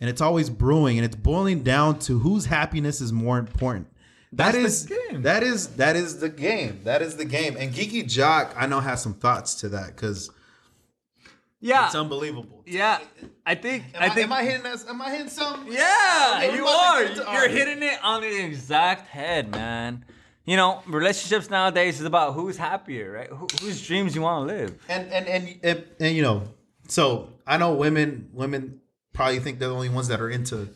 and 0.00 0.08
it's 0.08 0.20
always 0.20 0.48
brewing, 0.48 0.96
and 0.98 1.04
it's 1.04 1.16
boiling 1.16 1.62
down 1.62 1.98
to 2.00 2.18
whose 2.20 2.46
happiness 2.46 3.00
is 3.00 3.12
more 3.12 3.38
important. 3.38 3.86
That 4.32 4.52
That's 4.52 4.64
is 4.64 4.86
the 4.86 4.98
game. 5.10 5.22
that 5.22 5.42
is 5.42 5.68
that 5.76 5.96
is 5.96 6.20
the 6.20 6.28
game. 6.28 6.80
That 6.84 7.02
is 7.02 7.16
the 7.16 7.24
game. 7.24 7.56
And 7.58 7.72
Geeky 7.74 8.08
Jock, 8.08 8.54
I 8.56 8.66
know 8.66 8.78
has 8.80 9.02
some 9.02 9.14
thoughts 9.14 9.54
to 9.56 9.68
that 9.70 9.88
because 9.88 10.30
Yeah. 11.60 11.86
it's 11.86 11.96
unbelievable. 11.96 12.62
Yeah, 12.64 13.00
I 13.44 13.56
think. 13.56 13.86
Am 13.94 14.02
I, 14.02 14.06
I, 14.06 14.08
think. 14.10 14.26
am 14.28 14.32
I 14.32 14.44
hitting 14.44 14.62
that? 14.62 14.84
Am 14.88 15.02
I 15.02 15.10
hitting 15.10 15.28
something? 15.28 15.72
yeah, 15.72 16.54
you 16.54 16.64
are. 16.64 17.02
the 17.02 17.08
kids? 17.08 17.20
You're 17.32 17.48
hitting 17.48 17.82
it 17.82 17.98
on 18.04 18.20
the 18.20 18.44
exact 18.44 19.08
head, 19.08 19.50
man. 19.50 20.04
You 20.44 20.56
know, 20.56 20.82
relationships 20.86 21.50
nowadays 21.50 22.00
is 22.00 22.06
about 22.06 22.34
who's 22.34 22.56
happier, 22.56 23.12
right? 23.12 23.28
Who, 23.28 23.46
whose 23.60 23.86
dreams 23.86 24.14
you 24.14 24.22
want 24.22 24.48
to 24.48 24.54
live. 24.54 24.84
and 24.88 25.12
and 25.12 25.26
and 25.28 25.58
and, 25.62 25.84
and 26.00 26.16
you 26.16 26.22
know, 26.22 26.42
so 26.88 27.28
I 27.46 27.56
know 27.58 27.74
women 27.74 28.30
women 28.32 28.80
probably 29.12 29.38
think 29.38 29.58
they're 29.58 29.68
the 29.68 29.74
only 29.74 29.90
ones 29.90 30.08
that 30.08 30.20
are 30.20 30.30
into 30.30 30.68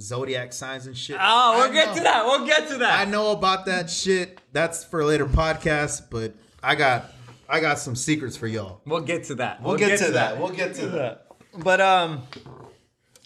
zodiac 0.00 0.52
signs 0.52 0.86
and 0.86 0.96
shit. 0.96 1.18
Oh, 1.20 1.58
we'll 1.58 1.70
I 1.70 1.72
get 1.72 1.88
know. 1.88 1.94
to 1.94 2.00
that. 2.00 2.24
We'll 2.24 2.46
get 2.46 2.68
to 2.68 2.78
that. 2.78 3.06
I 3.06 3.10
know 3.10 3.32
about 3.32 3.66
that 3.66 3.90
shit. 3.90 4.40
That's 4.52 4.84
for 4.84 5.00
a 5.00 5.06
later 5.06 5.26
podcast, 5.26 6.10
but 6.10 6.34
I 6.62 6.74
got 6.74 7.12
I 7.48 7.60
got 7.60 7.78
some 7.78 7.96
secrets 7.96 8.36
for 8.36 8.46
y'all. 8.46 8.80
We'll 8.86 9.00
get 9.00 9.24
to 9.24 9.34
that. 9.36 9.62
We'll, 9.62 9.76
get, 9.76 9.98
to 9.98 10.12
that. 10.12 10.38
We'll 10.38 10.50
get 10.50 10.74
to 10.76 10.86
that. 10.88 11.26
But 11.58 11.80
um, 11.80 12.22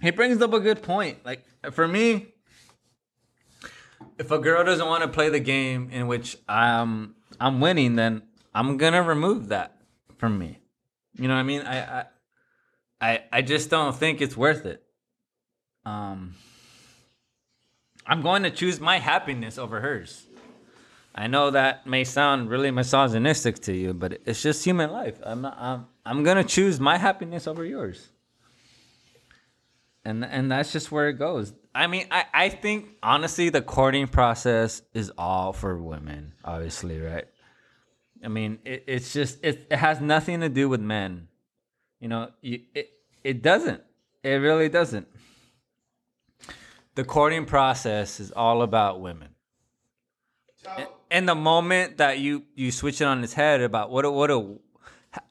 he 0.01 0.11
brings 0.11 0.41
up 0.41 0.53
a 0.55 0.61
good 0.61 0.83
point. 0.83 1.19
Like 1.25 1.45
for 1.73 1.87
me, 1.87 2.34
if 4.19 4.31
a 4.31 4.39
girl 4.39 4.65
doesn't 4.65 4.87
want 4.87 5.03
to 5.03 5.09
play 5.09 5.29
the 5.29 5.41
game 5.41 5.91
in 5.91 6.07
which 6.07 6.37
I'm 6.49 7.15
I'm 7.41 7.61
winning, 7.61 7.97
then 7.97 8.23
I'm 8.55 8.77
gonna 8.77 9.03
remove 9.03 9.49
that 9.49 9.77
from 10.19 10.39
me. 10.39 10.61
You 11.15 11.29
know 11.29 11.35
what 11.35 11.41
I 11.41 11.45
mean? 11.45 11.63
I 11.63 12.01
I 12.01 12.05
I, 13.01 13.23
I 13.31 13.43
just 13.43 13.69
don't 13.69 13.95
think 13.95 14.21
it's 14.21 14.37
worth 14.37 14.65
it. 14.65 14.83
Um, 15.85 16.35
I'm 18.07 18.23
going 18.23 18.45
to 18.45 18.51
choose 18.51 18.81
my 18.81 18.99
happiness 18.99 19.59
over 19.59 19.81
hers. 19.81 20.25
I 21.15 21.27
know 21.27 21.51
that 21.51 21.87
may 21.87 22.05
sound 22.05 22.49
really 22.49 22.71
misogynistic 22.71 23.61
to 23.63 23.73
you, 23.75 23.93
but 23.95 24.21
it's 24.25 24.43
just 24.43 24.65
human 24.65 24.91
life. 24.91 25.19
I'm 25.23 25.43
not. 25.43 25.57
I'm. 25.59 25.87
I'm 26.07 26.23
gonna 26.25 26.45
choose 26.45 26.81
my 26.81 26.99
happiness 26.99 27.47
over 27.47 27.65
yours. 27.65 28.09
And 30.05 30.25
and 30.25 30.51
that's 30.51 30.73
just 30.73 30.93
where 30.93 31.09
it 31.09 31.15
goes. 31.15 31.53
I 31.75 31.87
mean, 31.87 32.07
I 32.11 32.25
I 32.33 32.49
think 32.49 32.91
honestly, 33.03 33.49
the 33.49 33.63
courting 33.63 34.07
process 34.07 34.83
is 34.93 35.11
all 35.17 35.53
for 35.53 35.79
women. 35.79 36.35
Obviously, 36.45 37.01
right? 37.01 37.25
I 38.23 38.29
mean, 38.29 38.59
it, 38.65 38.85
it's 38.87 39.13
just 39.13 39.43
it, 39.43 39.67
it 39.71 39.77
has 39.77 40.01
nothing 40.01 40.41
to 40.41 40.49
do 40.49 40.69
with 40.69 40.81
men. 40.81 41.29
You 42.01 42.09
know, 42.09 42.31
you, 42.43 42.61
it 42.75 42.91
it 43.23 43.43
doesn't. 43.43 43.83
It 44.23 44.35
really 44.35 44.69
doesn't. 44.69 45.09
The 46.95 47.05
courting 47.05 47.47
process 47.47 48.21
is 48.21 48.31
all 48.31 48.63
about 48.63 49.01
women 49.01 49.35
in 51.11 51.27
the 51.27 51.35
moment 51.35 51.99
that 51.99 52.19
you 52.19 52.43
you 52.55 52.73
switch 52.73 53.01
it 53.01 53.05
on 53.05 53.23
its 53.23 53.33
head 53.33 53.61
about 53.61 53.91
what 53.91 54.05
a 54.05 54.11
what 54.11 54.31
a 54.31 54.57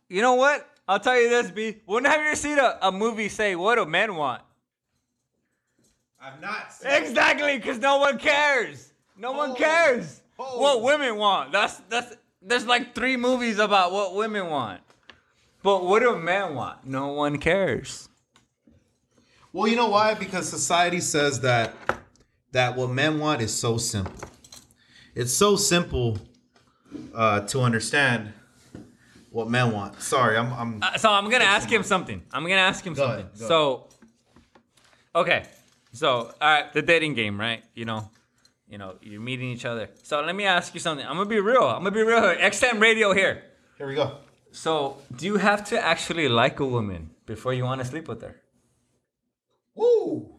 you 0.10 0.22
know 0.22 0.36
what 0.36 0.70
I'll 0.88 1.00
tell 1.00 1.20
you 1.20 1.30
this 1.30 1.52
B 1.52 1.82
when 1.86 2.06
have 2.06 2.22
you 2.22 2.28
ever 2.28 2.36
seen 2.36 2.60
a, 2.60 2.78
a 2.82 2.92
movie 2.92 3.30
say 3.30 3.56
what 3.56 3.76
do 3.76 3.86
men 3.86 4.16
want 4.16 4.42
I've 6.24 6.40
not 6.42 6.72
exactly 6.86 7.58
because 7.58 7.80
no 7.80 7.98
one 7.98 8.18
cares 8.18 8.94
no 9.18 9.32
one 9.34 9.52
Oh. 9.52 9.56
cares 9.56 10.22
Oh. 10.40 10.60
what 10.60 10.82
women 10.82 11.18
want 11.18 11.52
that's 11.52 11.76
that's 11.90 12.16
there's 12.42 12.66
like 12.66 12.96
three 12.96 13.18
movies 13.18 13.60
about 13.60 13.92
what 13.92 14.16
women 14.16 14.50
want 14.50 14.82
but 15.62 15.84
what 15.86 16.00
do 16.02 16.16
men 16.18 16.56
want 16.56 16.86
no 16.86 17.08
one 17.10 17.38
cares 17.38 18.10
Well, 19.52 19.68
you 19.68 19.76
know 19.76 19.90
why? 19.90 20.16
Because 20.16 20.50
society 20.50 21.00
says 21.00 21.42
that 21.42 21.76
that 22.54 22.76
what 22.76 22.90
men 22.90 23.20
want 23.20 23.40
is 23.42 23.54
so 23.54 23.78
simple. 23.78 24.28
It's 25.14 25.32
so 25.32 25.56
simple 25.56 26.18
uh, 27.14 27.42
to 27.52 27.62
understand 27.62 28.34
what 29.30 29.50
men 29.52 29.72
want. 29.72 30.02
Sorry, 30.02 30.38
I'm. 30.38 30.52
I'm 30.54 30.82
Uh, 30.82 30.98
so 30.98 31.12
I'm 31.12 31.30
gonna 31.30 31.46
ask 31.58 31.70
him 31.70 31.84
something. 31.84 32.24
I'm 32.34 32.42
gonna 32.44 32.68
ask 32.72 32.84
him 32.84 32.96
Go 32.96 33.04
something. 33.06 33.26
ahead, 33.28 33.40
go 33.40 33.48
so, 33.48 33.88
okay, 35.14 35.44
So, 35.94 36.10
all 36.10 36.34
right, 36.42 36.74
the 36.74 36.82
dating 36.82 37.14
game, 37.14 37.40
right? 37.40 37.64
You 37.76 37.86
know, 37.86 38.10
you 38.68 38.78
know, 38.78 38.96
you're 39.02 39.22
meeting 39.22 39.50
each 39.52 39.66
other. 39.66 39.90
So 40.02 40.22
let 40.22 40.36
me 40.36 40.46
ask 40.46 40.74
you 40.74 40.80
something. 40.80 41.06
I'm 41.06 41.16
gonna 41.16 41.30
be 41.30 41.40
real. 41.40 41.64
I'm 41.64 41.84
gonna 41.84 41.92
be 41.92 42.04
real 42.04 42.22
here. 42.22 42.38
XM 42.42 42.82
Radio 42.82 43.14
here. 43.14 43.44
Here 43.78 43.88
we 43.88 43.96
go. 43.96 44.18
So, 44.52 44.98
do 45.16 45.26
you 45.26 45.38
have 45.38 45.64
to 45.70 45.80
actually 45.84 46.28
like 46.28 46.60
a 46.60 46.66
woman 46.66 47.12
before 47.26 47.54
you 47.54 47.64
want 47.64 47.82
to 47.82 47.86
sleep 47.88 48.08
with 48.08 48.22
her? 48.22 48.36
Woo! 49.76 50.30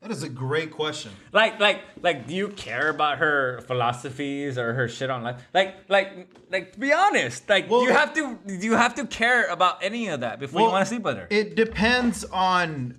That 0.00 0.10
is 0.10 0.22
a 0.22 0.28
great 0.28 0.70
question. 0.70 1.12
Like, 1.32 1.58
like, 1.60 1.80
like, 2.02 2.26
do 2.26 2.34
you 2.34 2.48
care 2.48 2.90
about 2.90 3.18
her 3.18 3.62
philosophies 3.66 4.58
or 4.58 4.74
her 4.74 4.86
shit 4.86 5.08
on 5.08 5.22
life? 5.22 5.40
Like, 5.54 5.76
like, 5.88 6.28
like, 6.50 6.72
to 6.74 6.78
be 6.78 6.92
honest, 6.92 7.48
like, 7.48 7.70
Well- 7.70 7.80
do 7.80 7.86
you 7.86 7.92
have 7.92 8.12
to, 8.14 8.38
do 8.46 8.54
you 8.66 8.74
have 8.74 8.94
to 8.96 9.06
care 9.06 9.46
about 9.46 9.82
any 9.82 10.08
of 10.08 10.20
that 10.20 10.38
before 10.40 10.60
you 10.60 10.68
want 10.68 10.82
to 10.84 10.88
sleep 10.88 11.02
with 11.02 11.16
her? 11.16 11.26
It 11.30 11.56
depends 11.56 12.24
on 12.24 12.98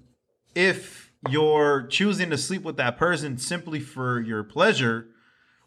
if 0.56 1.05
you're 1.30 1.88
choosing 1.88 2.30
to 2.30 2.38
sleep 2.38 2.64
with 2.64 2.78
that 2.78 2.98
person 2.98 3.38
simply 3.38 3.80
for 3.80 4.20
your 4.20 4.44
pleasure, 4.44 5.08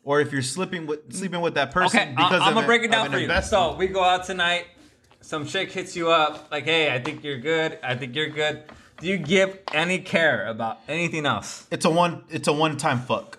or 0.04 0.20
if 0.20 0.32
you're 0.32 0.42
sleeping 0.42 0.86
with 0.86 1.12
sleeping 1.12 1.40
with 1.40 1.54
that 1.54 1.70
person 1.70 2.00
Okay, 2.00 2.10
because 2.10 2.40
I, 2.40 2.46
am 2.46 2.48
of 2.48 2.54
gonna 2.54 2.66
break 2.66 2.82
it 2.82 2.90
down 2.90 3.10
for 3.10 3.18
you. 3.18 3.42
So 3.42 3.74
we 3.74 3.88
go 3.88 4.02
out 4.02 4.24
tonight. 4.24 4.66
Some 5.20 5.46
chick 5.46 5.72
hits 5.72 5.96
you 5.96 6.10
up, 6.10 6.48
like, 6.50 6.64
"Hey, 6.64 6.94
I 6.94 7.00
think 7.00 7.24
you're 7.24 7.38
good. 7.38 7.78
I 7.82 7.96
think 7.96 8.14
you're 8.14 8.28
good." 8.28 8.62
Do 9.00 9.06
you 9.06 9.16
give 9.16 9.60
any 9.72 10.00
care 10.00 10.46
about 10.46 10.80
anything 10.88 11.24
else? 11.24 11.66
it's 11.70 11.84
a 11.84 11.90
one 11.90 12.24
it's 12.30 12.48
a 12.48 12.52
one 12.52 12.76
time 12.76 13.00
fuck. 13.00 13.38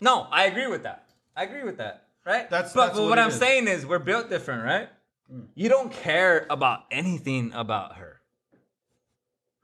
No, 0.00 0.26
I 0.30 0.46
agree 0.46 0.66
with 0.66 0.82
that. 0.82 1.06
I 1.36 1.44
agree 1.44 1.62
with 1.62 1.76
that. 1.78 2.08
Right? 2.24 2.50
That's- 2.50 2.72
but, 2.72 2.86
that's 2.86 2.96
but 2.96 3.02
what 3.02 3.10
what, 3.10 3.18
I'm 3.18 3.28
is. 3.28 3.36
saying 3.36 3.68
is 3.68 3.86
we're 3.86 3.98
built 4.00 4.28
different, 4.28 4.64
right? 4.64 4.88
Hmm. 5.30 5.42
You 5.54 5.68
don't 5.68 5.92
care 5.92 6.46
about 6.50 6.84
anything 6.90 7.52
about 7.52 7.96
her. 7.96 8.20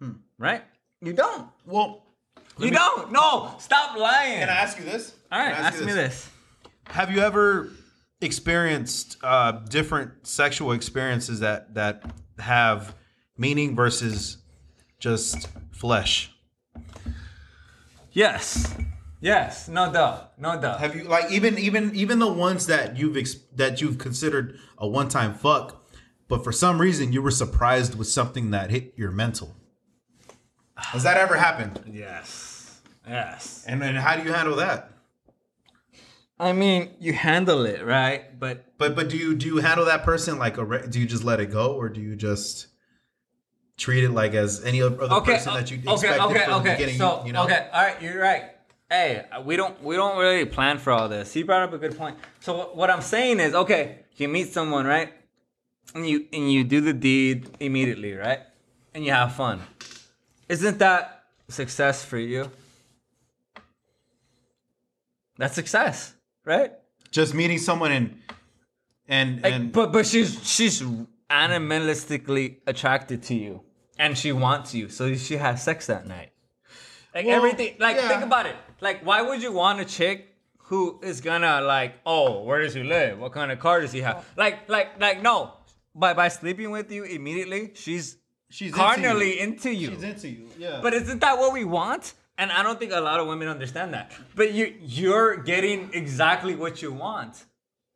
Hmm. 0.01 0.13
Right? 0.39 0.63
You 1.01 1.13
don't. 1.13 1.49
Well, 1.67 2.05
You 2.59 2.71
don't. 2.71 3.13
No. 3.13 3.55
Stop 3.61 3.97
lying. 3.97 4.41
can 4.41 4.49
I 4.49 4.53
ask 4.53 4.79
you 4.79 4.85
this? 4.85 5.15
All 5.31 5.39
right, 5.39 5.55
Can 5.55 5.65
I 5.65 5.69
ask, 5.69 5.85
me 5.85 5.93
this. 5.93 6.29
Have 6.87 7.11
you 7.13 7.21
ever 7.21 7.71
experienced 8.21 9.17
uh, 9.23 9.53
different 9.53 10.27
sexual 10.27 10.73
experiences 10.73 11.41
that 11.41 11.75
that 11.75 12.03
have 12.39 12.95
meaning 13.37 13.77
versus 13.77 14.39
just 14.99 15.49
flesh? 15.71 16.33
Yes. 18.13 18.75
Yes. 19.21 19.69
No 19.69 19.93
doubt, 19.93 20.33
No 20.39 20.61
doubt. 20.61 20.81
Have 20.81 20.97
you 20.97 21.05
like 21.05 21.31
even 21.31 21.59
even 21.59 21.95
even 21.95 22.19
the 22.19 22.33
ones 22.33 22.67
that 22.67 22.97
you've 22.97 23.17
ex- 23.17 23.37
that 23.55 23.81
you've 23.81 23.99
considered 23.99 24.59
a 24.79 24.89
one 24.89 25.09
time 25.09 25.35
fuck, 25.35 25.85
but 26.29 26.43
for 26.43 26.53
some 26.53 26.81
reason 26.81 27.13
you 27.13 27.21
were 27.23 27.31
surprised 27.31 27.97
with 27.97 28.09
something 28.09 28.51
that 28.51 28.71
hit 28.71 28.95
your 28.97 29.11
mental? 29.11 29.55
Has 30.79 31.03
that 31.03 31.17
ever 31.17 31.37
happened? 31.37 31.81
yes. 31.87 32.81
Yes. 33.07 33.65
And 33.67 33.81
then 33.81 33.95
how 33.95 34.17
do 34.17 34.23
you 34.23 34.33
handle 34.33 34.57
that? 34.57 34.91
I 36.41 36.53
mean, 36.53 36.91
you 37.01 37.13
handle 37.13 37.65
it, 37.67 37.85
right? 37.85 38.39
But 38.39 38.79
But 38.79 38.95
but 38.95 39.09
do 39.09 39.17
you 39.17 39.35
do 39.35 39.47
you 39.47 39.57
handle 39.59 39.87
that 39.87 40.05
person 40.05 40.39
like 40.39 40.57
a 40.57 40.65
re- 40.65 40.87
do 40.89 41.01
you 41.01 41.07
just 41.07 41.25
let 41.25 41.41
it 41.41 41.51
go 41.51 41.75
or 41.75 41.89
do 41.89 42.01
you 42.01 42.15
just 42.15 42.69
treat 43.77 44.05
it 44.05 44.11
like 44.11 44.35
as 44.35 44.65
any 44.65 44.83
other 44.83 45.01
okay, 45.03 45.35
person 45.35 45.55
that 45.55 45.71
you 45.71 45.79
uh, 45.87 45.95
okay, 45.95 46.09
expected 46.09 46.23
okay, 46.23 46.45
from 46.45 46.53
the 46.53 46.59
okay. 46.59 46.73
beginning? 46.75 46.99
So, 46.99 47.21
you, 47.21 47.29
you 47.29 47.33
know? 47.33 47.45
okay, 47.45 47.69
all 47.73 47.83
right, 47.83 48.01
you're 48.01 48.21
right. 48.21 48.51
Hey, 48.89 49.25
we 49.45 49.57
don't 49.57 49.83
we 49.83 49.97
don't 49.97 50.17
really 50.17 50.45
plan 50.45 50.79
for 50.79 50.93
all 50.93 51.09
this. 51.09 51.33
He 51.33 51.43
brought 51.43 51.63
up 51.63 51.73
a 51.73 51.79
good 51.79 51.99
point. 51.99 52.17
So 52.41 52.71
what 52.75 52.89
I'm 52.89 53.03
saying 53.03 53.41
is, 53.41 53.55
okay, 53.55 54.01
you 54.17 54.29
meet 54.29 54.53
someone, 54.53 54.87
right? 54.87 55.13
And 55.95 56.09
you 56.09 56.27
and 56.33 56.53
you 56.53 56.63
do 56.63 56.81
the 56.81 56.93
deed 56.93 57.51
immediately, 57.59 58.13
right? 58.15 58.41
And 58.95 59.05
you 59.05 59.13
have 59.13 59.35
fun. 59.35 59.61
Isn't 60.49 60.79
that 60.79 61.25
success 61.49 62.05
for 62.05 62.19
you? 62.19 62.51
That's 65.37 65.55
success, 65.55 66.15
right? 66.45 66.73
Just 67.11 67.35
meeting 67.35 67.59
someone 67.59 67.93
and 67.93 68.23
and 69.07 69.43
Like, 69.43 69.53
and 69.53 69.73
but 69.73 69.93
but 69.93 70.07
she's 70.07 70.39
she's 70.47 70.83
animalistically 71.31 72.57
attracted 72.67 73.23
to 73.25 73.35
you, 73.35 73.63
and 73.99 74.17
she 74.17 74.33
wants 74.33 74.75
you, 74.75 74.89
so 74.89 75.15
she 75.15 75.37
has 75.37 75.63
sex 75.63 75.87
that 75.87 76.07
night. 76.07 76.33
Like 77.15 77.27
Well, 77.27 77.37
everything, 77.37 77.77
like 77.79 77.97
yeah. 77.97 78.09
think 78.09 78.23
about 78.23 78.47
it. 78.47 78.57
Like, 78.81 79.05
why 79.05 79.23
would 79.23 79.43
you 79.43 79.53
want 79.53 79.81
a 79.81 79.85
chick 79.85 80.35
who 80.59 81.01
is 81.03 81.21
gonna 81.21 81.61
like, 81.61 81.95
oh, 82.05 82.43
where 82.43 82.61
does 82.63 82.75
he 82.75 82.83
live? 82.83 83.19
What 83.19 83.33
kind 83.33 83.51
of 83.51 83.59
car 83.59 83.81
does 83.81 83.93
he 83.93 84.01
have? 84.01 84.27
Like, 84.37 84.69
like, 84.69 85.01
like, 85.01 85.23
no. 85.23 85.55
By 85.95 86.15
by 86.15 86.29
sleeping 86.29 86.71
with 86.71 86.93
you 86.93 87.05
immediately, 87.05 87.73
she's 87.75 88.17
she's 88.51 88.73
carnally 88.73 89.41
into 89.41 89.71
you. 89.71 89.89
into 89.89 89.91
you. 89.91 89.91
She's 89.95 90.03
into 90.05 90.29
you. 90.29 90.49
Yeah. 90.59 90.81
But 90.83 90.95
isn't 90.95 91.21
that 91.21 91.39
what 91.39 91.53
we 91.53 91.65
want? 91.65 92.15
And 92.37 92.53
I 92.53 92.63
don't 92.63 92.79
think 92.79 92.93
a 92.93 93.01
lot 93.01 93.19
of 93.21 93.27
women 93.27 93.49
understand 93.49 93.95
that. 93.95 94.13
But 94.37 94.53
you 94.53 94.75
you're 94.81 95.37
getting 95.37 95.91
exactly 95.93 96.55
what 96.55 96.81
you 96.83 96.93
want. 96.93 97.45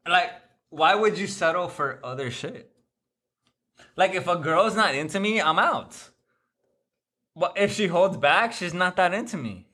Like, 0.07 0.31
why 0.71 0.95
would 0.97 1.17
you 1.17 1.27
settle 1.29 1.69
for 1.69 2.01
other 2.03 2.31
shit? 2.31 2.71
Like 3.97 4.15
if 4.15 4.27
a 4.27 4.37
girl's 4.37 4.75
not 4.75 4.95
into 4.95 5.21
me, 5.21 5.41
I'm 5.41 5.59
out. 5.59 5.97
But 7.37 7.55
if 7.57 7.73
she 7.73 7.87
holds 7.87 8.17
back, 8.17 8.53
she's 8.53 8.75
not 8.75 8.97
that 8.97 9.15
into 9.15 9.37
me. 9.37 9.67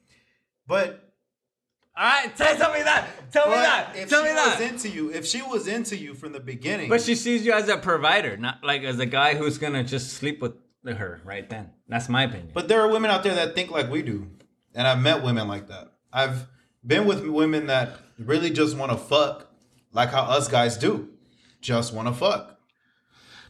but 0.67 1.05
Alright, 1.99 2.37
tell, 2.37 2.55
tell 2.57 2.73
me 2.73 2.83
that. 2.83 3.33
Tell 3.33 3.49
me 3.49 3.57
that. 3.57 3.97
if 3.97 4.09
Tell 4.09 4.23
she 4.23 4.29
me 4.29 4.35
that. 4.35 4.61
was 4.61 4.71
into 4.71 4.89
you, 4.89 5.13
if 5.13 5.27
she 5.27 5.43
was 5.43 5.67
into 5.67 5.97
you 5.97 6.15
from 6.15 6.33
the 6.33 6.39
beginning, 6.41 6.89
but 6.89 7.01
she 7.01 7.17
sees 7.17 7.45
you 7.45 7.53
as 7.53 7.69
a 7.69 7.77
provider, 7.77 8.37
not 8.37 8.63
like 8.63 8.83
as 8.85 9.01
a 9.01 9.07
guy 9.07 9.35
who's 9.35 9.59
gonna 9.59 9.83
just 9.83 10.13
sleep 10.13 10.41
with 10.41 10.53
her 10.85 11.21
right 11.25 11.49
then. 11.51 11.71
That's 11.89 12.09
my 12.09 12.25
opinion. 12.25 12.51
but 12.55 12.69
there 12.69 12.81
are 12.81 12.89
women 12.89 13.11
out 13.11 13.23
there 13.23 13.35
that 13.35 13.55
think 13.55 13.71
like 13.71 13.91
we 13.91 14.03
do, 14.03 14.29
and 14.75 14.87
I've 14.87 15.01
met 15.01 15.23
women 15.23 15.49
like 15.49 15.69
that. 15.69 15.93
I've 16.13 16.47
been 16.87 17.07
with 17.07 17.27
women 17.27 17.67
that 17.67 17.99
really 18.19 18.51
just 18.51 18.77
want 18.77 18.93
to 18.93 18.99
fuck, 18.99 19.51
like 19.93 20.11
how 20.11 20.23
us 20.23 20.49
guys 20.49 20.77
do, 20.77 21.09
just 21.61 21.93
want 21.93 22.09
to 22.09 22.15
fuck. 22.15 22.59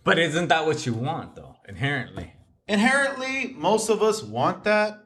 but 0.04 0.18
isn't 0.18 0.48
that 0.48 0.66
what 0.66 0.86
you 0.86 0.94
want 0.94 1.34
though, 1.36 1.56
inherently? 1.68 2.32
Inherently, 2.66 3.54
most 3.56 3.88
of 3.88 4.02
us 4.02 4.22
want 4.22 4.64
that, 4.64 5.04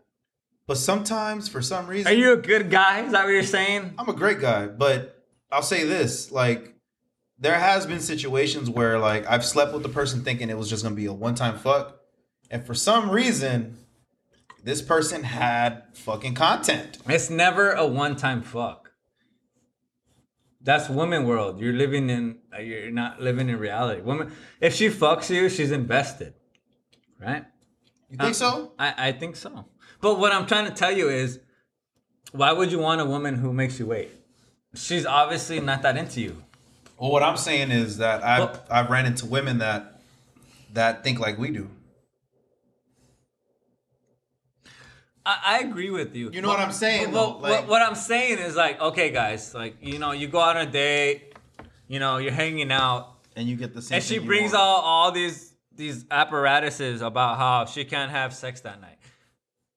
but 0.66 0.76
sometimes 0.76 1.48
for 1.48 1.60
some 1.62 1.86
reason, 1.86 2.10
Are 2.10 2.14
you 2.16 2.32
a 2.32 2.36
good 2.36 2.70
guy? 2.70 3.00
Is 3.02 3.12
that 3.12 3.24
what 3.24 3.30
you're 3.32 3.42
saying? 3.42 3.94
I'm 3.98 4.08
a 4.08 4.14
great 4.14 4.40
guy, 4.40 4.66
but 4.66 5.22
I'll 5.50 5.62
say 5.62 5.84
this: 5.84 6.32
like, 6.32 6.74
there 7.38 7.58
has 7.58 7.86
been 7.86 8.00
situations 8.00 8.70
where 8.70 8.98
like 8.98 9.26
I've 9.28 9.44
slept 9.44 9.72
with 9.74 9.82
the 9.82 9.88
person 9.88 10.24
thinking 10.24 10.50
it 10.50 10.56
was 10.56 10.70
just 10.70 10.82
gonna 10.82 10.94
be 10.94 11.06
a 11.06 11.12
one 11.12 11.34
time 11.34 11.58
fuck, 11.58 12.00
and 12.52 12.64
for 12.64 12.74
some 12.74 13.10
reason, 13.10 13.78
this 14.62 14.80
person 14.82 15.24
had 15.24 15.82
fucking 15.94 16.34
content. 16.34 16.98
It's 17.08 17.28
never 17.30 17.72
a 17.72 17.84
one-time 17.86 18.42
fuck. 18.42 18.90
That's 20.60 20.88
woman 20.88 21.24
world. 21.24 21.58
You're 21.60 21.72
living 21.72 22.08
in. 22.08 22.38
uh, 22.56 22.60
You're 22.60 22.90
not 22.92 23.20
living 23.20 23.48
in 23.48 23.58
reality. 23.58 24.00
Woman, 24.00 24.30
if 24.60 24.74
she 24.74 24.88
fucks 24.88 25.28
you, 25.28 25.48
she's 25.48 25.72
invested, 25.72 26.34
right? 27.20 27.44
You 28.08 28.16
think 28.18 28.34
so? 28.36 28.72
I, 28.78 29.08
I 29.08 29.12
think 29.12 29.34
so. 29.34 29.64
But 30.00 30.20
what 30.20 30.30
I'm 30.32 30.46
trying 30.46 30.66
to 30.66 30.70
tell 30.74 30.92
you 30.92 31.08
is, 31.08 31.40
why 32.30 32.52
would 32.52 32.70
you 32.70 32.78
want 32.78 33.00
a 33.00 33.04
woman 33.04 33.34
who 33.36 33.52
makes 33.52 33.78
you 33.80 33.86
wait? 33.86 34.10
She's 34.74 35.04
obviously 35.04 35.58
not 35.60 35.82
that 35.82 35.96
into 35.96 36.20
you. 36.20 36.42
Well, 36.98 37.10
what 37.10 37.22
I'm 37.24 37.36
saying 37.36 37.72
is 37.72 37.98
that 37.98 38.22
I've 38.22 38.40
Well- 38.40 38.64
I've 38.70 38.90
ran 38.90 39.06
into 39.06 39.26
women 39.26 39.58
that 39.58 40.00
that 40.74 41.02
think 41.02 41.18
like 41.18 41.38
we 41.38 41.50
do. 41.50 41.68
I, 45.24 45.38
I 45.44 45.58
agree 45.60 45.90
with 45.90 46.14
you. 46.16 46.30
You 46.32 46.42
know 46.42 46.48
what 46.48 46.58
I'm 46.60 46.72
saying, 46.72 47.12
but 47.12 47.40
Like- 47.40 47.60
what, 47.60 47.68
what 47.68 47.82
I'm 47.82 47.94
saying 47.94 48.38
is 48.38 48.56
like, 48.56 48.80
okay, 48.80 49.10
guys, 49.10 49.54
like 49.54 49.76
you 49.80 49.98
know, 49.98 50.12
you 50.12 50.28
go 50.28 50.40
on 50.40 50.56
a 50.56 50.66
date, 50.66 51.34
you 51.88 51.98
know, 52.00 52.18
you're 52.18 52.32
hanging 52.32 52.72
out, 52.72 53.14
And 53.36 53.48
you 53.48 53.56
get 53.56 53.74
the 53.74 53.82
same. 53.82 53.96
and 53.96 54.04
she 54.04 54.18
brings 54.18 54.52
all 54.54 54.80
all 54.80 55.12
these 55.12 55.54
these 55.74 56.04
apparatuses 56.10 57.00
about 57.02 57.38
how 57.38 57.64
she 57.66 57.84
can't 57.84 58.10
have 58.10 58.34
sex 58.34 58.60
that 58.62 58.80
night. 58.80 58.98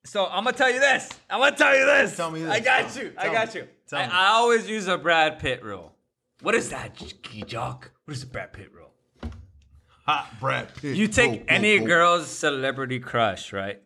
So 0.04 0.26
I'm 0.26 0.44
gonna 0.44 0.56
tell 0.56 0.70
you 0.72 0.80
this. 0.80 1.10
I'm 1.30 1.40
gonna 1.40 1.56
tell 1.56 1.76
you 1.76 1.86
this. 1.86 2.16
Tell 2.16 2.32
me 2.32 2.42
this. 2.42 2.50
I 2.52 2.60
got 2.60 2.90
Tell 2.90 3.04
you. 3.04 3.10
me. 3.10 3.16
I 3.18 3.32
got 3.32 3.54
me. 3.54 3.62
you. 3.62 3.68
Tell 3.88 4.00
I, 4.00 4.06
me. 4.06 4.12
I 4.12 4.28
always 4.34 4.68
use 4.70 4.88
a 4.88 4.98
Brad 4.98 5.40
Pitt 5.40 5.64
rule. 5.64 5.94
What 6.42 6.54
is 6.54 6.70
that, 6.70 6.96
Key 6.96 7.44
Jock? 7.44 7.92
What 8.06 8.14
is 8.14 8.22
the 8.22 8.28
Brad 8.28 8.52
Pitt 8.54 8.72
rule? 8.74 8.92
hot 10.06 10.28
Brad 10.40 10.74
Pitt. 10.76 10.96
You 10.96 11.08
take 11.08 11.40
whoa, 11.42 11.46
any 11.48 11.80
whoa. 11.80 11.88
girl's 11.88 12.28
celebrity 12.28 13.00
crush, 13.00 13.52
right? 13.54 13.82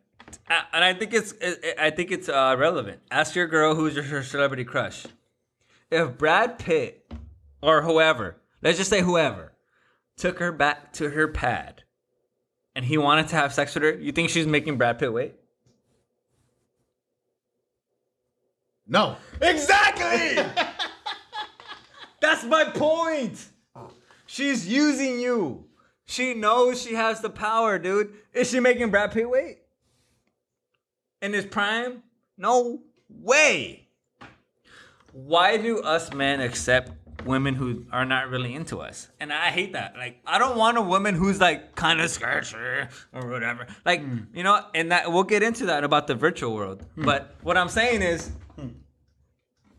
A- 0.50 0.76
And 0.76 0.84
I 0.84 0.94
think 0.94 1.13
it's 1.13 1.34
I 1.80 1.89
think 1.89 2.12
it's 2.12 2.30
uh, 2.30 2.56
relevant. 2.58 3.00
Ask 3.10 3.36
your 3.36 3.48
girl 3.48 3.76
who's 3.76 3.96
your 3.96 4.04
her 4.04 4.24
celebrity 4.24 4.63
crush. 4.63 5.06
If 5.89 6.18
Brad 6.18 6.60
Pitt 6.60 7.12
or 7.62 7.82
whoever, 7.82 8.38
let's 8.62 8.78
just 8.78 8.89
say 8.89 9.02
whoever, 9.02 9.54
took 10.18 10.39
her 10.39 10.52
back 10.52 10.94
to 10.94 11.10
her 11.10 11.28
pad, 11.28 11.84
and 12.76 12.86
he 12.86 12.98
wanted 12.98 13.28
to 13.30 13.36
have 13.36 13.54
sex 13.54 13.74
with 13.74 13.84
her, 13.84 13.92
you 13.98 14.12
think 14.12 14.30
she's 14.30 14.46
making 14.48 14.78
Brad 14.78 15.00
Pitt 15.00 15.12
wait? 15.12 15.36
No. 18.88 19.18
Exactly. 19.42 20.44
That's 22.22 22.44
my 22.44 22.65
point. 22.65 23.46
She's 24.26 24.68
using 24.68 25.20
you. 25.20 25.65
She 26.06 26.34
knows 26.34 26.82
she 26.82 26.96
has 26.96 27.22
the 27.22 27.30
power, 27.30 27.78
dude. 27.80 28.13
Is 28.34 28.50
she 28.50 28.60
making 28.60 28.89
Brad 28.89 29.12
Pitt 29.12 29.30
wait? 29.30 29.60
In 31.22 31.34
his 31.34 31.46
prime? 31.46 32.04
No 32.38 32.82
way. 33.10 33.88
Why 35.12 35.58
do 35.58 35.80
us 35.80 36.14
men 36.14 36.40
accept 36.40 36.92
women 37.26 37.56
who 37.56 37.86
are 37.92 38.06
not 38.06 38.30
really 38.30 38.54
into 38.54 38.80
us? 38.80 39.10
And 39.20 39.34
I 39.34 39.48
hate 39.48 39.74
that. 39.74 39.96
Like, 39.98 40.22
I 40.26 40.38
don't 40.40 40.58
want 40.58 40.78
a 40.78 40.82
woman 40.82 41.16
who's 41.16 41.40
like 41.42 41.76
kind 41.76 42.00
of 42.00 42.10
sketchy 42.10 42.58
or 43.14 43.30
whatever. 43.30 43.68
Like, 43.86 44.02
hmm. 44.02 44.20
you 44.34 44.44
know, 44.44 44.64
and 44.74 44.92
that 44.92 45.12
we'll 45.12 45.24
get 45.24 45.44
into 45.44 45.66
that 45.68 45.84
about 45.84 46.08
the 46.08 46.16
virtual 46.16 46.54
world. 46.54 46.86
Hmm. 46.96 47.06
But 47.06 47.36
what 47.42 47.58
I'm 47.58 47.70
saying 47.70 48.02
is, 48.02 48.32
hmm. 48.56 48.70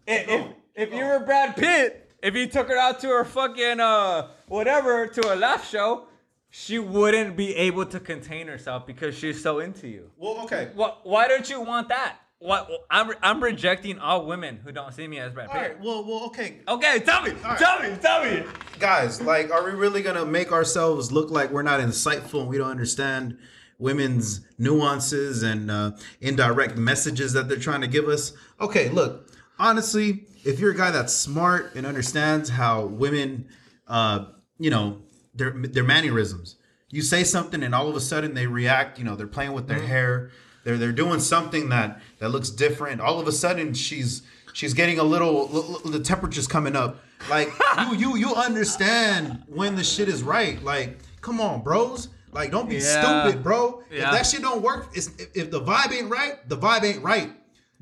if, 0.07 0.29
if 0.29 0.47
if 0.75 0.93
you 0.93 1.05
were 1.05 1.21
Brad 1.21 1.57
Pitt, 1.57 2.13
if 2.23 2.35
you 2.35 2.47
took 2.47 2.69
her 2.69 2.77
out 2.77 3.01
to 3.01 3.09
her 3.09 3.25
fucking 3.25 3.81
uh 3.81 4.29
whatever 4.49 5.07
to 5.07 5.33
a 5.33 5.37
laugh 5.37 5.69
show, 5.69 6.07
she 6.51 6.79
wouldn't 6.79 7.37
be 7.37 7.55
able 7.57 7.87
to 7.87 8.01
contain 8.01 8.49
herself 8.49 8.87
because 8.87 9.15
she's 9.17 9.41
so 9.43 9.61
into 9.61 9.89
you. 9.89 10.11
Well, 10.17 10.41
okay. 10.45 10.71
What? 10.75 11.01
Why 11.07 11.29
don't 11.29 11.49
you 11.49 11.61
want 11.61 11.89
that? 11.89 12.17
What? 12.41 12.69
I'm 12.91 13.13
I'm 13.23 13.43
rejecting 13.43 13.99
all 13.99 14.27
women 14.27 14.59
who 14.65 14.73
don't 14.73 14.93
see 14.93 15.07
me 15.07 15.19
as 15.19 15.33
Brad 15.33 15.49
All 15.49 15.55
Pitt. 15.55 15.63
right. 15.63 15.81
Well, 15.81 16.05
well, 16.05 16.25
okay. 16.25 16.61
Okay, 16.67 17.01
tell 17.01 17.23
me, 17.23 17.31
right. 17.33 17.59
tell 17.59 17.81
me, 17.81 17.97
tell 18.01 18.25
me. 18.25 18.43
guys 18.79 19.21
like 19.21 19.51
are 19.53 19.65
we 19.65 19.73
really 19.73 20.03
gonna 20.03 20.25
make 20.25 20.51
ourselves 20.51 21.13
look 21.13 21.31
like 21.31 21.51
we're 21.51 21.63
not 21.63 21.81
insightful 21.81 22.41
and 22.41 22.49
we 22.49 22.57
don't 22.59 22.71
understand 22.71 23.37
women's 23.79 24.41
nuances 24.59 25.43
and 25.43 25.71
uh, 25.71 25.93
indirect 26.21 26.77
messages 26.77 27.33
that 27.35 27.49
they're 27.49 27.59
trying 27.59 27.81
to 27.83 27.87
give 27.87 28.09
us 28.09 28.33
okay 28.61 28.89
look 28.89 29.31
honestly 29.59 30.25
if 30.45 30.59
you're 30.59 30.73
a 30.73 30.77
guy 30.77 30.91
that's 30.91 31.13
smart 31.15 31.75
and 31.75 31.87
understands 31.87 32.49
how 32.51 32.85
women 32.87 33.47
uh, 33.87 34.25
you 34.59 34.71
know 34.71 35.01
their 35.41 35.51
their 35.51 35.85
mannerisms. 35.85 36.57
You 36.91 37.03
say 37.03 37.25
something 37.25 37.63
and 37.63 37.75
all 37.75 37.89
of 37.89 37.97
a 37.97 38.01
sudden 38.01 38.35
they 38.35 38.47
react 38.47 38.99
you 38.99 39.05
know 39.05 39.17
they're 39.17 39.27
playing 39.27 39.53
with 39.53 39.67
their 39.67 39.79
mm-hmm. 39.79 39.87
hair. 39.87 40.31
They're 40.65 40.77
they're 40.77 40.93
doing 40.93 41.19
something 41.21 41.71
that 41.71 42.01
that 42.19 42.29
looks 42.29 42.51
different. 42.51 43.01
All 43.01 43.19
of 43.19 43.27
a 43.27 43.33
sudden 43.33 43.75
she's 43.75 44.23
she's 44.53 44.75
getting 44.75 44.99
a 44.99 45.03
little 45.03 45.49
l- 45.53 45.81
l- 45.85 45.91
the 45.91 46.01
temperature's 46.01 46.47
coming 46.47 46.77
up. 46.77 47.01
Like 47.29 47.51
you 47.79 47.97
you 47.97 48.17
you 48.17 48.35
understand 48.35 49.43
when 49.47 49.75
the 49.75 49.85
shit 49.85 50.09
is 50.09 50.23
right. 50.23 50.63
Like 50.63 50.99
come 51.21 51.41
on 51.41 51.63
bros. 51.63 52.09
Like 52.33 52.51
don't 52.51 52.69
be 52.69 52.77
Yeah. 52.77 53.25
stupid 53.25 53.43
bro. 53.43 53.83
Yeah. 53.91 54.05
if 54.05 54.11
that 54.13 54.27
shit 54.27 54.43
don't 54.43 54.63
work 54.63 54.91
it's, 54.95 55.09
if, 55.19 55.35
if 55.35 55.51
the 55.51 55.61
vibe 55.61 55.93
ain't 55.93 56.11
right 56.11 56.49
the 56.49 56.57
vibe 56.57 56.85
ain't 56.85 57.03
right. 57.03 57.33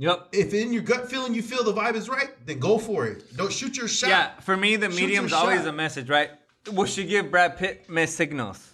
Yep. 0.00 0.28
if 0.30 0.54
in 0.54 0.72
your 0.72 0.82
gut 0.82 1.10
feeling 1.10 1.34
you 1.34 1.42
feel 1.42 1.64
the 1.64 1.72
vibe 1.72 1.96
is 1.96 2.08
right 2.08 2.30
then 2.46 2.60
go 2.60 2.78
for 2.78 3.06
it. 3.06 3.36
Don't 3.36 3.52
shoot 3.52 3.76
your 3.76 3.88
shot. 3.88 4.10
Yeah, 4.10 4.40
for 4.40 4.56
me, 4.56 4.76
the 4.76 4.90
Shoot 4.90 5.00
medium's 5.00 5.32
always 5.32 5.62
shot. 5.62 5.68
a 5.68 5.72
message, 5.72 6.08
right? 6.08 6.30
Will 6.72 6.84
she 6.86 7.04
give 7.04 7.30
Brad 7.30 7.56
Pitt 7.56 7.88
missed 7.88 8.16
signals? 8.16 8.72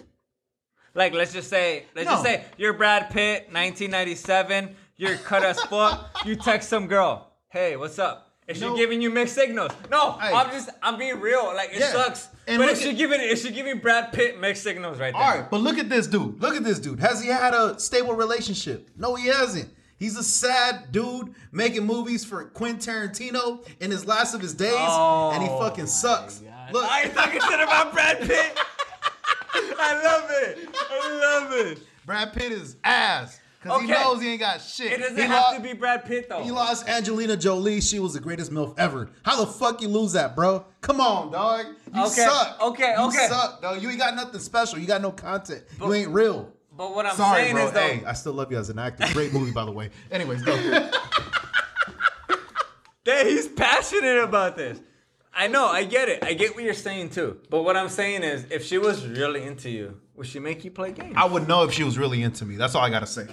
Like, 0.94 1.12
let's 1.12 1.32
just 1.32 1.50
say, 1.50 1.84
let's 1.94 2.08
just 2.08 2.24
No. 2.24 2.30
say 2.30 2.44
you're 2.56 2.72
Brad 2.72 3.10
Pitt, 3.10 3.48
1997. 3.52 4.74
You're 4.96 5.16
cut 5.16 5.42
as 5.44 5.60
fuck. 5.64 6.24
You 6.24 6.36
text 6.36 6.68
some 6.68 6.86
girl, 6.86 7.32
hey, 7.48 7.76
what's 7.76 7.98
up? 7.98 8.32
Is 8.46 8.58
she 8.58 8.64
No. 8.64 8.76
giving 8.76 9.00
you 9.00 9.10
mixed 9.10 9.34
signals? 9.34 9.72
No, 9.90 10.12
Hey. 10.12 10.32
I'm 10.32 10.50
just, 10.50 10.68
I'm 10.82 10.98
being 10.98 11.18
real. 11.20 11.46
Like, 11.54 11.70
it 11.72 11.80
Yeah. 11.80 11.92
sucks. 11.92 12.28
And 12.46 12.58
but 12.58 12.68
look 12.68 12.76
she 12.76 12.90
at- 12.90 12.96
giving, 12.96 13.20
is 13.20 13.40
she 13.42 13.50
giving 13.50 13.78
Brad 13.78 14.12
Pitt 14.12 14.38
mixed 14.38 14.62
signals 14.62 14.98
right 14.98 15.12
there? 15.14 15.22
All 15.22 15.34
right, 15.38 15.50
but 15.50 15.60
look 15.60 15.78
at 15.78 15.88
this 15.88 16.06
dude. 16.06 16.40
Look 16.42 16.54
at 16.54 16.62
this 16.62 16.78
dude. 16.78 17.00
Has 17.00 17.22
he 17.22 17.28
had 17.28 17.54
a 17.54 17.78
stable 17.80 18.12
relationship? 18.14 18.90
No, 18.96 19.14
he 19.14 19.28
hasn't. 19.28 19.70
He's 19.96 20.16
a 20.18 20.22
sad 20.24 20.92
dude 20.92 21.34
making 21.52 21.86
movies 21.86 22.24
for 22.24 22.44
Quentin 22.44 22.78
Tarantino 22.78 23.66
in 23.80 23.90
his 23.90 24.04
last 24.06 24.34
of 24.34 24.42
his 24.42 24.52
days, 24.52 24.74
and 24.74 25.42
he 25.42 25.48
Oh 25.48 25.58
fucking 25.60 25.86
sucks. 25.86 26.40
God. 26.66 26.72
Look, 26.74 26.90
I 26.90 27.02
ain't 27.02 27.14
talking 27.14 27.40
shit 27.40 27.60
about 27.60 27.92
Brad 27.92 28.20
Pitt. 28.20 28.58
I 29.78 30.02
love 30.04 30.30
it. 30.30 30.68
I 30.74 31.40
love 31.40 31.52
it. 31.66 31.78
Brad 32.06 32.32
Pitt 32.32 32.52
is 32.52 32.76
ass 32.84 33.40
because 33.62 33.80
he 33.82 33.86
knows 33.88 34.20
he 34.20 34.30
ain't 34.32 34.40
got 34.40 34.60
shit. 34.60 34.92
It 34.92 34.98
doesn't 34.98 35.16
he 35.16 35.22
have 35.22 35.30
lost, 35.30 35.56
to 35.56 35.62
be 35.62 35.72
Brad 35.72 36.04
Pitt 36.04 36.28
though. 36.28 36.42
He 36.42 36.50
lost 36.50 36.88
Angelina 36.88 37.36
Jolie. 37.36 37.80
She 37.80 37.98
was 37.98 38.12
the 38.14 38.20
greatest 38.20 38.50
milf 38.52 38.74
ever. 38.78 39.10
How 39.22 39.42
the 39.42 39.46
fuck 39.50 39.80
you 39.80 39.88
lose 39.88 40.12
that, 40.12 40.34
bro? 40.36 40.64
Come 40.80 41.00
on, 41.00 41.32
dog. 41.32 41.66
You 41.94 42.02
Okay, 42.02 42.26
suck. 42.26 42.60
okay, 42.60 42.94
you 42.98 43.06
okay. 43.08 43.26
suck, 43.28 43.62
dog. 43.62 43.80
You 43.80 43.88
ain't 43.90 43.98
got 43.98 44.14
nothing 44.16 44.40
special. 44.40 44.78
You 44.78 44.86
got 44.86 45.00
no 45.00 45.12
content. 45.12 45.62
you 45.80 45.94
ain't 45.94 46.10
real. 46.10 46.50
But 46.76 46.94
what 46.94 47.06
I'm 47.06 47.14
Sorry, 47.16 47.42
saying 47.42 47.54
bro. 47.54 47.66
is 47.66 47.72
though, 47.72 47.80
hey, 47.80 48.02
I 48.04 48.12
still 48.14 48.32
love 48.32 48.50
you 48.50 48.58
as 48.58 48.68
an 48.68 48.78
actor. 48.80 49.06
Great 49.12 49.32
movie, 49.32 49.52
by 49.52 49.64
the 49.64 49.70
way. 49.72 49.90
Anyways, 50.10 50.42
go. 50.42 50.90
Hey, 53.06 53.32
he's 53.32 53.48
passionate 53.48 54.24
about 54.24 54.56
this. 54.56 54.80
I 55.36 55.48
know, 55.48 55.66
I 55.66 55.84
get 55.84 56.08
it. 56.08 56.24
I 56.24 56.34
get 56.34 56.54
what 56.54 56.64
you're 56.64 56.74
saying 56.74 57.10
too. 57.10 57.40
But 57.50 57.62
what 57.62 57.76
I'm 57.76 57.88
saying 57.88 58.22
is, 58.22 58.46
if 58.50 58.64
she 58.64 58.78
was 58.78 59.06
really 59.06 59.42
into 59.42 59.68
you, 59.68 60.00
would 60.14 60.26
she 60.26 60.38
make 60.38 60.64
you 60.64 60.70
play 60.70 60.92
games? 60.92 61.14
I 61.16 61.24
would 61.24 61.48
know 61.48 61.64
if 61.64 61.72
she 61.72 61.82
was 61.82 61.98
really 61.98 62.22
into 62.22 62.44
me. 62.44 62.56
That's 62.56 62.74
all 62.74 62.82
I 62.82 62.90
gotta 62.90 63.06
say. 63.06 63.26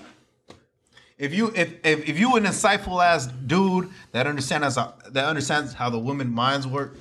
If 1.18 1.34
you 1.34 1.52
if 1.56 1.74
if, 1.86 2.10
if 2.10 2.20
you 2.20 2.36
an 2.36 2.46
insightful 2.46 3.06
ass 3.06 3.28
dude 3.28 3.90
that 4.12 4.26
understands 4.26 4.76
that 4.76 5.26
understands 5.26 5.74
how 5.74 5.90
the 5.92 6.00
women 6.00 6.32
minds 6.32 6.66
work 6.66 6.98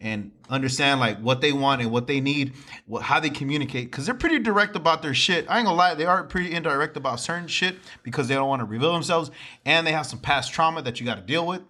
and 0.00 0.30
understand 0.48 1.00
like 1.00 1.18
what 1.18 1.40
they 1.40 1.52
want 1.52 1.80
and 1.80 1.90
what 1.90 2.06
they 2.06 2.20
need, 2.20 2.52
what, 2.86 3.02
how 3.02 3.18
they 3.18 3.30
communicate, 3.30 3.90
because 3.90 4.06
they're 4.06 4.14
pretty 4.14 4.38
direct 4.38 4.76
about 4.76 5.02
their 5.02 5.14
shit. 5.14 5.46
I 5.48 5.58
ain't 5.58 5.66
gonna 5.66 5.76
lie, 5.76 5.94
they 5.94 6.04
are 6.04 6.22
pretty 6.24 6.52
indirect 6.52 6.96
about 6.96 7.18
certain 7.18 7.48
shit 7.48 7.76
because 8.02 8.28
they 8.28 8.34
don't 8.34 8.48
want 8.48 8.60
to 8.60 8.66
reveal 8.66 8.92
themselves 8.92 9.30
and 9.64 9.86
they 9.86 9.92
have 9.92 10.06
some 10.06 10.20
past 10.20 10.52
trauma 10.52 10.82
that 10.82 11.00
you 11.00 11.06
got 11.06 11.16
to 11.16 11.22
deal 11.22 11.46
with. 11.46 11.62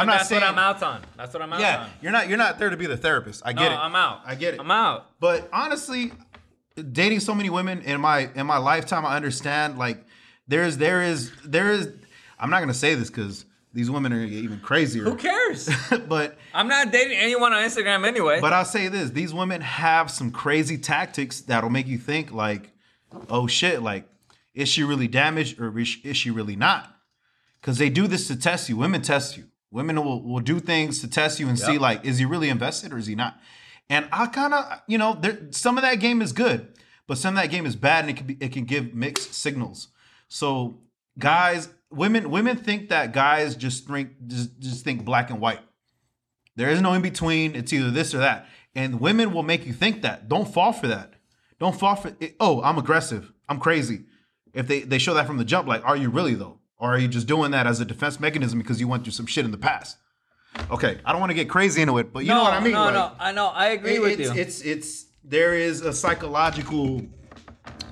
I'm 0.00 0.06
not 0.06 0.18
That's 0.18 0.28
saying 0.28 0.40
what 0.42 0.50
I'm 0.50 0.58
out 0.58 0.82
on. 0.82 1.02
That's 1.16 1.32
what 1.34 1.42
I'm 1.42 1.52
out 1.52 1.60
Yeah, 1.60 1.82
on. 1.84 1.90
you're 2.00 2.12
not 2.12 2.28
you're 2.28 2.38
not 2.38 2.58
there 2.58 2.70
to 2.70 2.76
be 2.76 2.86
the 2.86 2.96
therapist. 2.96 3.42
I 3.44 3.52
No, 3.52 3.62
get 3.62 3.72
it. 3.72 3.78
I'm 3.78 3.94
out. 3.94 4.20
I 4.24 4.34
get 4.34 4.54
it. 4.54 4.60
I'm 4.60 4.70
out. 4.70 5.06
But 5.20 5.48
honestly, 5.52 6.12
dating 6.92 7.20
so 7.20 7.34
many 7.34 7.50
women 7.50 7.82
in 7.82 8.00
my 8.00 8.30
in 8.34 8.46
my 8.46 8.58
lifetime, 8.58 9.04
I 9.04 9.16
understand 9.16 9.78
like 9.78 10.04
there's 10.48 10.76
there 10.78 11.02
is 11.02 11.32
there 11.44 11.70
is 11.70 11.88
I'm 12.38 12.50
not 12.50 12.60
gonna 12.60 12.74
say 12.74 12.94
this 12.94 13.10
because 13.10 13.44
these 13.72 13.90
women 13.90 14.12
are 14.12 14.20
even 14.22 14.58
crazier. 14.60 15.04
Who 15.04 15.14
cares? 15.16 15.68
but 16.08 16.36
I'm 16.54 16.66
not 16.66 16.90
dating 16.90 17.18
anyone 17.18 17.52
on 17.52 17.62
Instagram 17.62 18.06
anyway. 18.06 18.40
but 18.40 18.52
I'll 18.52 18.64
say 18.64 18.88
this: 18.88 19.10
these 19.10 19.32
women 19.32 19.60
have 19.60 20.10
some 20.10 20.30
crazy 20.32 20.78
tactics 20.78 21.40
that'll 21.42 21.70
make 21.70 21.86
you 21.86 21.98
think 21.98 22.32
like, 22.32 22.72
oh 23.28 23.46
shit, 23.46 23.82
like 23.82 24.06
is 24.54 24.68
she 24.68 24.82
really 24.82 25.06
damaged 25.06 25.60
or 25.60 25.78
is 25.78 26.16
she 26.16 26.30
really 26.30 26.56
not? 26.56 26.92
Because 27.60 27.78
they 27.78 27.90
do 27.90 28.06
this 28.06 28.26
to 28.28 28.36
test 28.36 28.68
you. 28.68 28.76
Women 28.76 29.02
test 29.02 29.36
you. 29.36 29.44
Women 29.70 30.04
will, 30.04 30.22
will 30.22 30.40
do 30.40 30.58
things 30.58 31.00
to 31.00 31.08
test 31.08 31.38
you 31.38 31.48
and 31.48 31.58
see 31.58 31.78
like, 31.78 32.04
is 32.04 32.18
he 32.18 32.24
really 32.24 32.48
invested 32.48 32.92
or 32.92 32.98
is 32.98 33.06
he 33.06 33.14
not? 33.14 33.38
And 33.88 34.08
I 34.12 34.26
kind 34.26 34.54
of, 34.54 34.82
you 34.86 34.98
know, 34.98 35.16
there, 35.20 35.38
some 35.50 35.76
of 35.76 35.82
that 35.82 35.96
game 35.96 36.22
is 36.22 36.32
good, 36.32 36.78
but 37.06 37.18
some 37.18 37.36
of 37.36 37.42
that 37.42 37.50
game 37.50 37.66
is 37.66 37.74
bad, 37.74 38.04
and 38.04 38.10
it 38.10 38.16
can 38.16 38.26
be, 38.26 38.36
it 38.40 38.52
can 38.52 38.64
give 38.64 38.94
mixed 38.94 39.34
signals. 39.34 39.88
So 40.28 40.78
guys, 41.18 41.68
women, 41.90 42.30
women 42.30 42.56
think 42.56 42.88
that 42.90 43.12
guys 43.12 43.56
just 43.56 43.88
think 43.88 44.10
just, 44.28 44.58
just 44.60 44.84
think 44.84 45.04
black 45.04 45.30
and 45.30 45.40
white. 45.40 45.60
There 46.54 46.70
is 46.70 46.80
no 46.80 46.92
in 46.92 47.02
between. 47.02 47.56
It's 47.56 47.72
either 47.72 47.90
this 47.90 48.14
or 48.14 48.18
that. 48.18 48.46
And 48.74 49.00
women 49.00 49.32
will 49.32 49.42
make 49.42 49.66
you 49.66 49.72
think 49.72 50.02
that. 50.02 50.28
Don't 50.28 50.52
fall 50.52 50.72
for 50.72 50.86
that. 50.86 51.14
Don't 51.58 51.78
fall 51.78 51.96
for 51.96 52.14
it. 52.20 52.36
Oh, 52.38 52.62
I'm 52.62 52.78
aggressive. 52.78 53.32
I'm 53.48 53.58
crazy. 53.58 54.04
If 54.54 54.68
they, 54.68 54.80
they 54.80 54.98
show 54.98 55.14
that 55.14 55.26
from 55.26 55.38
the 55.38 55.44
jump, 55.44 55.66
like, 55.66 55.84
are 55.84 55.96
you 55.96 56.10
really 56.10 56.34
though? 56.34 56.59
Or 56.80 56.94
are 56.94 56.98
you 56.98 57.08
just 57.08 57.26
doing 57.26 57.50
that 57.50 57.66
as 57.66 57.78
a 57.78 57.84
defense 57.84 58.18
mechanism 58.18 58.58
because 58.58 58.80
you 58.80 58.88
went 58.88 59.04
through 59.04 59.12
some 59.12 59.26
shit 59.26 59.44
in 59.44 59.50
the 59.50 59.58
past? 59.58 59.98
Okay, 60.70 60.98
I 61.04 61.12
don't 61.12 61.20
want 61.20 61.30
to 61.30 61.34
get 61.34 61.48
crazy 61.48 61.82
into 61.82 61.98
it, 61.98 62.12
but 62.12 62.20
you 62.20 62.30
no, 62.30 62.38
know 62.38 62.42
what 62.44 62.54
I 62.54 62.60
mean. 62.60 62.72
No, 62.72 62.84
like, 62.84 62.94
no, 62.94 63.12
I 63.20 63.32
know. 63.32 63.48
I 63.48 63.68
agree 63.68 63.98
with 64.00 64.18
it's, 64.18 64.34
you. 64.34 64.40
It's 64.40 64.60
it's 64.62 65.06
there 65.22 65.54
is 65.54 65.82
a 65.82 65.92
psychological 65.92 67.02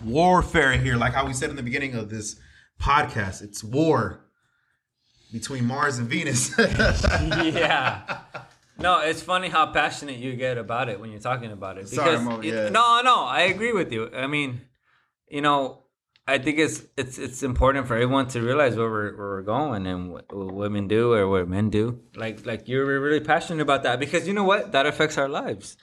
warfare 0.05 0.73
here, 0.73 0.97
like 0.97 1.13
how 1.13 1.27
we 1.27 1.35
said 1.35 1.51
in 1.51 1.57
the 1.57 1.63
beginning 1.63 1.95
of 1.95 2.09
this 2.09 2.41
podcast. 2.81 3.43
It's 3.43 3.63
war 3.63 4.25
between 5.33 5.67
Mars 5.67 5.99
and 5.99 6.09
Venus. 6.09 6.53
yeah. 6.59 8.21
No, 8.79 9.01
it's 9.01 9.23
funny 9.23 9.49
how 9.49 9.67
passionate 9.67 10.17
you 10.17 10.35
get 10.35 10.57
about 10.57 10.89
it 10.89 10.99
when 10.99 11.11
you're 11.11 11.21
talking 11.21 11.53
about 11.53 11.79
it. 11.79 11.89
Sorry, 11.89 12.13
Because 12.13 12.25
Mo, 12.25 12.41
it- 12.41 12.47
yeah. 12.47 12.69
no, 12.71 13.03
no, 13.03 13.25
I 13.25 13.43
agree 13.43 13.73
with 13.73 13.93
you. 13.93 14.11
I 14.15 14.27
mean, 14.27 14.63
you 15.29 15.43
know, 15.43 15.83
I 16.29 16.37
think 16.37 16.59
it's 16.59 16.83
it's 16.95 17.17
it's 17.17 17.43
important 17.43 17.87
for 17.89 17.95
everyone 17.95 18.29
to 18.29 18.43
realize 18.43 18.77
where 18.77 18.91
we're 18.91 19.17
where 19.17 19.29
we're 19.29 19.43
going 19.43 19.87
and 19.87 20.13
what, 20.13 20.31
what 20.31 20.53
women 20.53 20.87
do 20.87 21.15
or 21.15 21.27
what 21.27 21.49
men 21.49 21.71
do. 21.71 22.01
Like 22.15 22.45
like 22.45 22.69
you're 22.69 22.85
really 23.01 23.21
passionate 23.21 23.63
about 23.63 23.83
that 23.85 23.99
because 23.99 24.29
you 24.29 24.35
know 24.35 24.45
what 24.45 24.73
that 24.73 24.85
affects 24.85 25.17
our 25.17 25.29
lives. 25.29 25.79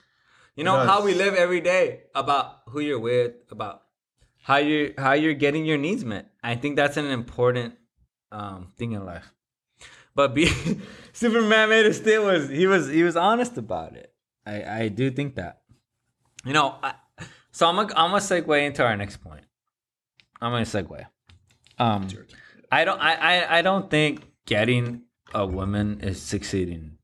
You 0.54 0.62
know 0.62 0.78
how 0.78 1.02
we 1.02 1.14
live 1.14 1.34
every 1.34 1.60
day 1.60 2.04
about 2.14 2.62
who 2.68 2.78
you're 2.78 3.00
with, 3.00 3.32
about 3.50 3.82
how 4.44 4.58
you 4.58 4.94
how 4.96 5.14
you're 5.14 5.34
getting 5.34 5.66
your 5.66 5.78
needs 5.78 6.04
met. 6.04 6.30
I 6.44 6.54
think 6.54 6.76
that's 6.76 6.96
an 6.96 7.06
important 7.06 7.74
um, 8.30 8.68
thing 8.78 8.92
in 8.92 9.04
life. 9.04 9.34
But 10.14 10.32
be, 10.32 10.46
Superman 11.12 11.70
made 11.70 11.86
a 11.86 11.92
still 11.92 12.26
was 12.26 12.48
he 12.48 12.68
was 12.68 12.88
he 12.88 13.02
was 13.02 13.16
honest 13.16 13.58
about 13.58 13.96
it. 13.96 14.14
I 14.46 14.62
I 14.82 14.88
do 14.88 15.10
think 15.10 15.34
that. 15.34 15.62
You 16.44 16.52
know, 16.52 16.76
I, 16.80 16.94
so 17.50 17.66
I'm 17.66 17.74
gonna 17.74 17.92
I'm 17.96 18.10
gonna 18.12 18.22
segue 18.22 18.64
into 18.64 18.84
our 18.84 18.96
next 18.96 19.16
point. 19.16 19.45
I'm 20.40 20.52
gonna 20.52 20.64
segue. 20.64 21.06
Um, 21.78 22.08
I 22.70 22.84
don't 22.84 23.00
I, 23.00 23.14
I 23.14 23.58
I 23.58 23.62
don't 23.62 23.90
think 23.90 24.22
getting 24.46 25.02
a 25.34 25.46
woman 25.46 26.00
is 26.00 26.20
succeeding. 26.20 26.98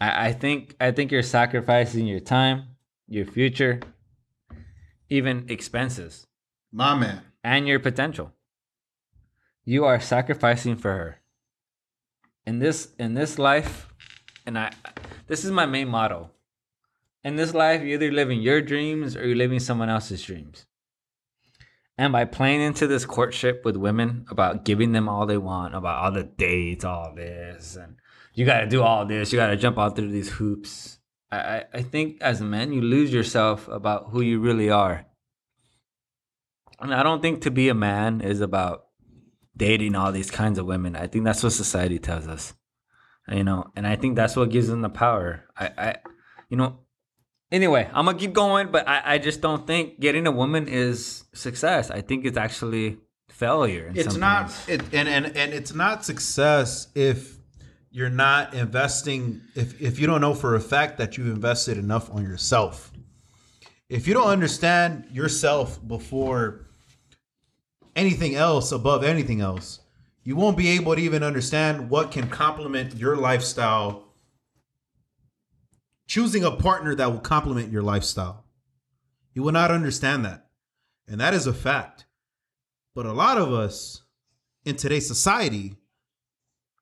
I 0.00 0.28
I 0.28 0.32
think 0.32 0.74
I 0.80 0.90
think 0.92 1.10
you're 1.12 1.22
sacrificing 1.22 2.06
your 2.06 2.20
time, 2.20 2.76
your 3.08 3.26
future, 3.26 3.80
even 5.08 5.46
expenses 5.48 6.26
My 6.72 6.94
man. 6.94 7.22
and 7.44 7.66
your 7.68 7.80
potential. 7.80 8.32
you 9.64 9.84
are 9.84 9.98
sacrificing 10.00 10.76
for 10.76 10.92
her. 10.92 11.20
In 12.46 12.58
this 12.60 12.92
in 12.98 13.14
this 13.14 13.38
life, 13.38 13.88
and 14.46 14.58
I 14.58 14.70
this 15.26 15.44
is 15.44 15.50
my 15.50 15.66
main 15.66 15.88
motto. 15.88 16.30
In 17.24 17.34
this 17.36 17.52
life, 17.54 17.80
you're 17.82 17.94
either 18.00 18.12
living 18.12 18.40
your 18.40 18.60
dreams 18.62 19.16
or 19.16 19.26
you're 19.26 19.34
living 19.36 19.58
someone 19.58 19.88
else's 19.90 20.22
dreams. 20.22 20.66
And 21.98 22.12
by 22.12 22.26
playing 22.26 22.60
into 22.60 22.86
this 22.86 23.06
courtship 23.06 23.64
with 23.64 23.76
women 23.76 24.26
about 24.30 24.64
giving 24.64 24.92
them 24.92 25.08
all 25.08 25.24
they 25.24 25.38
want, 25.38 25.74
about 25.74 26.04
all 26.04 26.12
the 26.12 26.24
dates, 26.24 26.84
all 26.84 27.14
this, 27.14 27.76
and 27.76 27.96
you 28.34 28.44
got 28.44 28.60
to 28.60 28.66
do 28.66 28.82
all 28.82 29.06
this, 29.06 29.32
you 29.32 29.38
got 29.38 29.48
to 29.48 29.56
jump 29.56 29.78
out 29.78 29.96
through 29.96 30.10
these 30.10 30.28
hoops. 30.28 30.98
I, 31.32 31.64
I, 31.72 31.82
think 31.82 32.18
as 32.20 32.40
a 32.40 32.44
man, 32.44 32.72
you 32.72 32.80
lose 32.82 33.12
yourself 33.12 33.66
about 33.68 34.10
who 34.10 34.20
you 34.20 34.38
really 34.38 34.70
are. 34.70 35.06
And 36.78 36.94
I 36.94 37.02
don't 37.02 37.22
think 37.22 37.42
to 37.42 37.50
be 37.50 37.68
a 37.68 37.74
man 37.74 38.20
is 38.20 38.40
about 38.40 38.86
dating 39.56 39.96
all 39.96 40.12
these 40.12 40.30
kinds 40.30 40.58
of 40.58 40.66
women. 40.66 40.94
I 40.94 41.06
think 41.06 41.24
that's 41.24 41.42
what 41.42 41.52
society 41.52 41.98
tells 41.98 42.28
us, 42.28 42.54
you 43.28 43.42
know, 43.42 43.72
and 43.74 43.86
I 43.86 43.96
think 43.96 44.14
that's 44.14 44.36
what 44.36 44.50
gives 44.50 44.68
them 44.68 44.82
the 44.82 44.90
power. 44.90 45.44
I, 45.56 45.70
I 45.78 45.96
you 46.48 46.56
know, 46.56 46.78
anyway, 47.50 47.88
I'm 47.92 48.06
gonna 48.06 48.18
keep 48.18 48.32
going, 48.32 48.70
but 48.70 48.88
I, 48.88 49.14
I 49.14 49.18
just 49.18 49.40
don't 49.40 49.66
think 49.66 50.00
getting 50.00 50.26
a 50.26 50.30
woman 50.32 50.68
is 50.68 51.24
success. 51.32 51.90
I 51.90 52.00
think 52.00 52.24
it's 52.24 52.36
actually 52.36 52.98
failure. 53.28 53.92
it's 53.94 54.16
not 54.16 54.50
it, 54.66 54.80
and, 54.92 55.08
and 55.08 55.26
and 55.36 55.52
it's 55.52 55.74
not 55.74 56.04
success 56.04 56.88
if 56.94 57.36
you're 57.90 58.08
not 58.08 58.54
investing 58.54 59.42
if 59.54 59.80
if 59.80 59.98
you 59.98 60.06
don't 60.06 60.22
know 60.22 60.32
for 60.32 60.54
a 60.54 60.60
fact 60.60 60.96
that 60.98 61.18
you've 61.18 61.26
invested 61.26 61.76
enough 61.76 62.10
on 62.10 62.22
yourself 62.22 62.92
if 63.90 64.08
you 64.08 64.14
don't 64.14 64.28
understand 64.28 65.04
yourself 65.12 65.78
before 65.86 66.66
anything 67.94 68.34
else 68.34 68.72
above 68.72 69.04
anything 69.04 69.42
else 69.42 69.80
you 70.24 70.34
won't 70.34 70.56
be 70.56 70.68
able 70.68 70.94
to 70.94 71.02
even 71.02 71.22
understand 71.22 71.90
what 71.90 72.10
can 72.10 72.28
complement 72.28 72.94
your 72.94 73.16
lifestyle 73.16 74.05
choosing 76.06 76.44
a 76.44 76.50
partner 76.50 76.94
that 76.94 77.10
will 77.10 77.20
complement 77.20 77.72
your 77.72 77.82
lifestyle 77.82 78.44
you 79.34 79.42
will 79.42 79.52
not 79.52 79.70
understand 79.70 80.24
that 80.24 80.46
and 81.08 81.20
that 81.20 81.34
is 81.34 81.46
a 81.46 81.54
fact 81.54 82.06
but 82.96 83.04
a 83.04 83.12
lot 83.12 83.36
of 83.36 83.52
us 83.52 84.02
in 84.64 84.74
today's 84.74 85.06
society, 85.06 85.76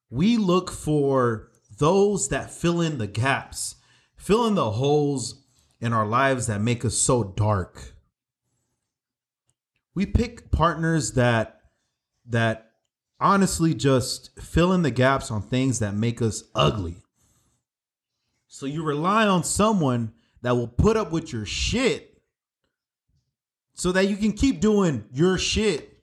we 0.08 0.36
look 0.36 0.70
for 0.70 1.50
those 1.78 2.28
that 2.28 2.50
fill 2.50 2.80
in 2.80 2.98
the 2.98 3.06
gaps, 3.06 3.76
fill 4.16 4.46
in 4.46 4.54
the 4.54 4.70
holes 4.70 5.42
in 5.80 5.92
our 5.92 6.06
lives 6.06 6.46
that 6.46 6.62
make 6.62 6.84
us 6.84 6.96
so 6.96 7.24
dark. 7.24 7.94
We 9.94 10.06
pick 10.06 10.50
partners 10.50 11.12
that 11.12 11.60
that 12.26 12.70
honestly 13.20 13.74
just 13.74 14.40
fill 14.40 14.72
in 14.72 14.82
the 14.82 14.90
gaps 14.90 15.30
on 15.30 15.42
things 15.42 15.80
that 15.80 15.94
make 15.94 16.22
us 16.22 16.44
ugly. 16.54 17.03
So 18.54 18.66
you 18.66 18.84
rely 18.84 19.26
on 19.26 19.42
someone 19.42 20.12
that 20.42 20.54
will 20.54 20.68
put 20.68 20.96
up 20.96 21.10
with 21.10 21.32
your 21.32 21.44
shit 21.44 22.22
so 23.72 23.90
that 23.90 24.06
you 24.06 24.16
can 24.16 24.30
keep 24.30 24.60
doing 24.60 25.06
your 25.12 25.38
shit 25.38 26.00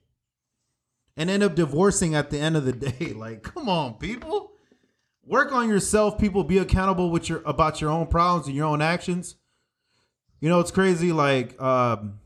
and 1.16 1.30
end 1.30 1.42
up 1.42 1.54
divorcing 1.54 2.14
at 2.14 2.28
the 2.28 2.38
end 2.38 2.58
of 2.58 2.66
the 2.66 2.72
day. 2.90 3.14
Like, 3.14 3.42
come 3.42 3.70
on, 3.70 3.94
people. 3.94 4.52
Work 5.24 5.52
on 5.52 5.66
yourself, 5.66 6.18
people. 6.18 6.44
Be 6.44 6.58
accountable 6.58 7.10
with 7.10 7.26
your 7.30 7.40
about 7.46 7.80
your 7.80 7.88
own 7.88 8.06
problems 8.08 8.48
and 8.48 8.54
your 8.54 8.66
own 8.66 8.82
actions. 8.82 9.36
You 10.38 10.50
know, 10.50 10.60
it's 10.60 10.70
crazy. 10.70 11.10
Like, 11.10 11.58
um, 11.58 12.20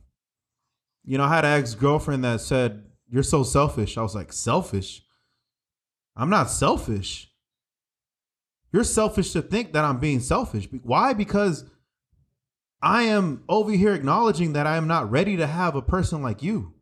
you 1.05 1.19
know, 1.19 1.25
I 1.25 1.37
had 1.37 1.45
an 1.45 1.53
ex 1.53 1.77
girlfriend 1.77 2.25
that 2.25 2.41
said, 2.41 2.83
"You're 3.09 3.23
so 3.23 3.45
selfish." 3.45 3.97
I 3.97 4.03
was 4.03 4.17
like, 4.17 4.33
"Selfish? 4.33 5.05
I'm 6.17 6.31
not 6.31 6.51
selfish. 6.51 7.31
You're 8.73 8.85
selfish 8.85 9.33
to 9.33 9.43
think 9.43 9.73
that 9.73 9.85
I'm 9.85 9.99
being 9.99 10.21
selfish. 10.21 10.69
Why? 10.83 11.13
Because 11.13 11.65
I 12.83 13.05
am 13.05 13.45
over 13.49 13.71
here 13.71 13.95
acknowledging 13.95 14.53
that 14.53 14.67
I 14.67 14.77
am 14.77 14.87
not 14.87 15.11
ready 15.11 15.37
to 15.37 15.47
have 15.47 15.77
a 15.77 15.83
person 15.83 16.23
like 16.23 16.43
you." 16.43 16.75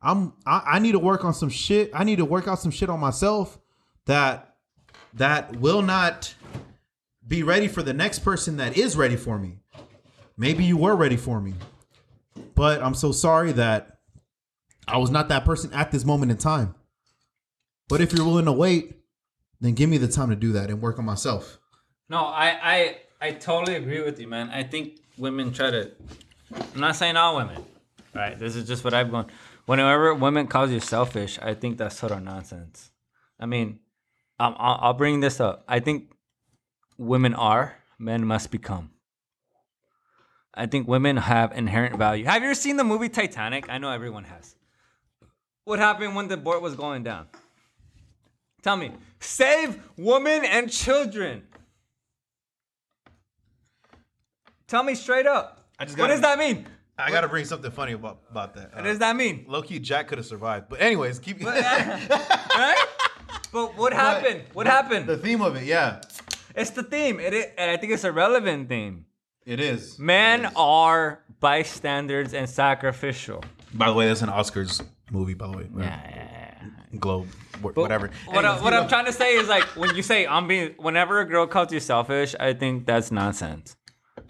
I'm 0.00 0.34
I, 0.46 0.62
I 0.64 0.78
need 0.78 0.92
to 0.92 0.98
work 0.98 1.24
on 1.24 1.34
some 1.34 1.48
shit. 1.48 1.90
I 1.92 2.04
need 2.04 2.16
to 2.16 2.24
work 2.24 2.46
out 2.46 2.60
some 2.60 2.70
shit 2.70 2.88
on 2.88 3.00
myself 3.00 3.58
that 4.06 4.56
that 5.14 5.56
will 5.56 5.82
not 5.82 6.34
be 7.26 7.42
ready 7.42 7.68
for 7.68 7.82
the 7.82 7.92
next 7.92 8.20
person 8.20 8.56
that 8.58 8.76
is 8.76 8.96
ready 8.96 9.16
for 9.16 9.38
me. 9.38 9.58
Maybe 10.36 10.64
you 10.64 10.76
were 10.76 10.94
ready 10.94 11.16
for 11.16 11.40
me. 11.40 11.54
But 12.54 12.82
I'm 12.82 12.94
so 12.94 13.12
sorry 13.12 13.52
that 13.52 13.98
I 14.86 14.98
was 14.98 15.10
not 15.10 15.28
that 15.28 15.44
person 15.44 15.72
at 15.72 15.90
this 15.90 16.04
moment 16.04 16.30
in 16.30 16.38
time. 16.38 16.74
But 17.88 18.00
if 18.00 18.12
you're 18.12 18.24
willing 18.24 18.44
to 18.44 18.52
wait, 18.52 18.97
then 19.60 19.74
give 19.74 19.90
me 19.90 19.98
the 19.98 20.08
time 20.08 20.30
to 20.30 20.36
do 20.36 20.52
that 20.52 20.70
and 20.70 20.80
work 20.80 20.98
on 20.98 21.04
myself. 21.04 21.58
No, 22.08 22.18
I, 22.24 22.58
I 22.62 22.98
I 23.20 23.30
totally 23.32 23.76
agree 23.76 24.02
with 24.02 24.20
you, 24.20 24.28
man. 24.28 24.50
I 24.50 24.62
think 24.62 25.00
women 25.16 25.52
try 25.52 25.70
to. 25.70 25.90
I'm 26.74 26.80
not 26.80 26.96
saying 26.96 27.16
all 27.16 27.36
women, 27.36 27.64
right? 28.14 28.38
This 28.38 28.56
is 28.56 28.66
just 28.66 28.84
what 28.84 28.94
I've 28.94 29.10
gone. 29.10 29.26
Whenever 29.66 30.14
women 30.14 30.46
calls 30.46 30.70
you 30.70 30.80
selfish, 30.80 31.38
I 31.42 31.54
think 31.54 31.76
that's 31.76 31.98
total 32.00 32.20
nonsense. 32.20 32.90
I 33.38 33.46
mean, 33.46 33.80
um, 34.40 34.54
I'll, 34.58 34.78
I'll 34.80 34.94
bring 34.94 35.20
this 35.20 35.40
up. 35.40 35.64
I 35.68 35.80
think 35.80 36.12
women 36.96 37.34
are, 37.34 37.76
men 37.98 38.24
must 38.24 38.50
become. 38.50 38.90
I 40.54 40.66
think 40.66 40.88
women 40.88 41.18
have 41.18 41.52
inherent 41.52 41.96
value. 41.96 42.24
Have 42.24 42.42
you 42.42 42.48
ever 42.48 42.54
seen 42.54 42.76
the 42.76 42.84
movie 42.84 43.08
Titanic? 43.08 43.68
I 43.68 43.78
know 43.78 43.90
everyone 43.90 44.24
has. 44.24 44.56
What 45.64 45.78
happened 45.78 46.16
when 46.16 46.28
the 46.28 46.36
boat 46.36 46.62
was 46.62 46.74
going 46.74 47.02
down? 47.02 47.26
Tell 48.62 48.76
me. 48.76 48.92
Save 49.20 49.78
women 49.96 50.44
and 50.44 50.70
children. 50.70 51.42
Tell 54.66 54.82
me 54.82 54.94
straight 54.94 55.26
up. 55.26 55.68
I 55.78 55.84
just 55.84 55.96
what 55.96 56.04
gotta- 56.08 56.14
does 56.14 56.20
that 56.22 56.38
mean? 56.38 56.66
I 57.00 57.12
got 57.12 57.20
to 57.20 57.28
bring 57.28 57.44
something 57.44 57.70
funny 57.70 57.92
about 57.92 58.18
about 58.28 58.54
that. 58.54 58.74
What 58.74 58.82
does 58.82 58.98
that 58.98 59.14
mean? 59.14 59.44
Uh, 59.48 59.52
Low 59.52 59.62
key, 59.62 59.78
Jack 59.78 60.08
could 60.08 60.18
have 60.18 60.26
survived. 60.26 60.68
But 60.68 60.80
anyways, 60.80 61.20
keep. 61.20 61.40
Uh, 61.40 61.46
right? 62.56 62.84
But 63.52 63.76
what 63.78 63.92
happened? 63.92 64.42
What 64.52 64.66
happened? 64.66 65.06
The 65.06 65.16
theme 65.16 65.40
of 65.40 65.54
it, 65.54 65.62
yeah, 65.62 66.00
It's 66.56 66.70
the 66.70 66.82
theme. 66.82 67.20
It, 67.20 67.54
and 67.56 67.70
I 67.70 67.76
think 67.76 67.92
it's 67.92 68.02
a 68.02 68.10
relevant 68.10 68.68
theme. 68.68 69.06
it 69.46 69.60
is. 69.60 69.96
Men 69.98 70.40
It 70.44 70.48
is. 70.48 70.52
are 70.56 71.20
bystanders 71.38 72.34
and 72.34 72.50
sacrificial. 72.50 73.44
By 73.72 73.86
the 73.86 73.94
way, 73.94 74.08
that's 74.08 74.22
an 74.22 74.28
Oscars 74.30 74.82
movie. 75.12 75.34
By 75.34 75.46
the 75.52 75.56
way, 75.56 75.68
Yeah, 75.78 75.84
yeah, 75.84 76.10
yeah. 76.14 76.37
Globe, 76.98 77.28
wh- 77.62 77.76
whatever. 77.76 78.10
What, 78.26 78.44
I, 78.44 78.60
what 78.62 78.72
I'm 78.72 78.88
trying 78.88 79.04
to 79.06 79.12
say 79.12 79.34
is 79.34 79.48
like 79.48 79.64
when 79.76 79.94
you 79.94 80.02
say 80.02 80.26
I'm 80.26 80.46
being, 80.48 80.74
whenever 80.78 81.20
a 81.20 81.24
girl 81.26 81.46
calls 81.46 81.72
you 81.72 81.80
selfish, 81.80 82.34
I 82.38 82.54
think 82.54 82.86
that's 82.86 83.10
nonsense. 83.10 83.76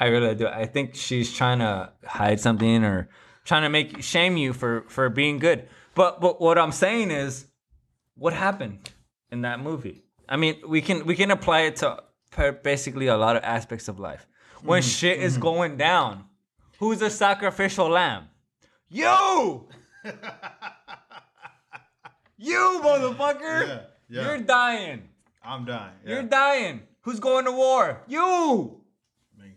I 0.01 0.07
really 0.07 0.35
do. 0.35 0.47
I 0.47 0.67
think 0.67 0.95
she's 0.95 1.33
trying 1.33 1.59
to 1.61 1.93
hide 2.05 2.41
something 2.41 2.85
or 2.85 3.09
trying 3.45 3.63
to 3.63 3.69
make 3.69 4.03
shame 4.03 4.37
you 4.37 4.53
for 4.53 4.85
for 4.89 5.09
being 5.09 5.39
good. 5.39 5.69
But 5.95 6.21
but 6.21 6.41
what 6.41 6.59
I'm 6.59 6.73
saying 6.73 7.11
is, 7.11 7.47
what 8.17 8.33
happened 8.33 8.91
in 9.31 9.43
that 9.43 9.61
movie? 9.61 10.05
I 10.29 10.37
mean, 10.37 10.57
we 10.67 10.83
can 10.83 11.07
we 11.07 11.15
can 11.17 11.31
apply 11.31 11.61
it 11.63 11.77
to 11.77 12.03
basically 12.63 13.07
a 13.07 13.17
lot 13.17 13.37
of 13.37 13.43
aspects 13.45 13.89
of 13.89 13.99
life. 13.99 14.27
When 14.63 14.83
Mm-hmm. 14.83 14.89
shit 14.89 15.19
is 15.21 15.39
going 15.39 15.77
down, 15.77 16.25
who's 16.81 16.99
the 16.99 17.11
sacrificial 17.11 17.89
lamb? 17.89 18.25
You. 18.89 19.69
You 22.39 22.81
motherfucker! 22.83 23.67
Yeah, 23.67 23.81
yeah. 24.09 24.23
You're 24.23 24.39
dying. 24.39 25.03
I'm 25.43 25.65
dying. 25.65 25.93
You're 26.07 26.23
dying. 26.23 26.83
Who's 27.03 27.19
going 27.19 27.45
to 27.47 27.53
war? 27.53 28.03
You. 28.07 28.81
Me. 29.37 29.55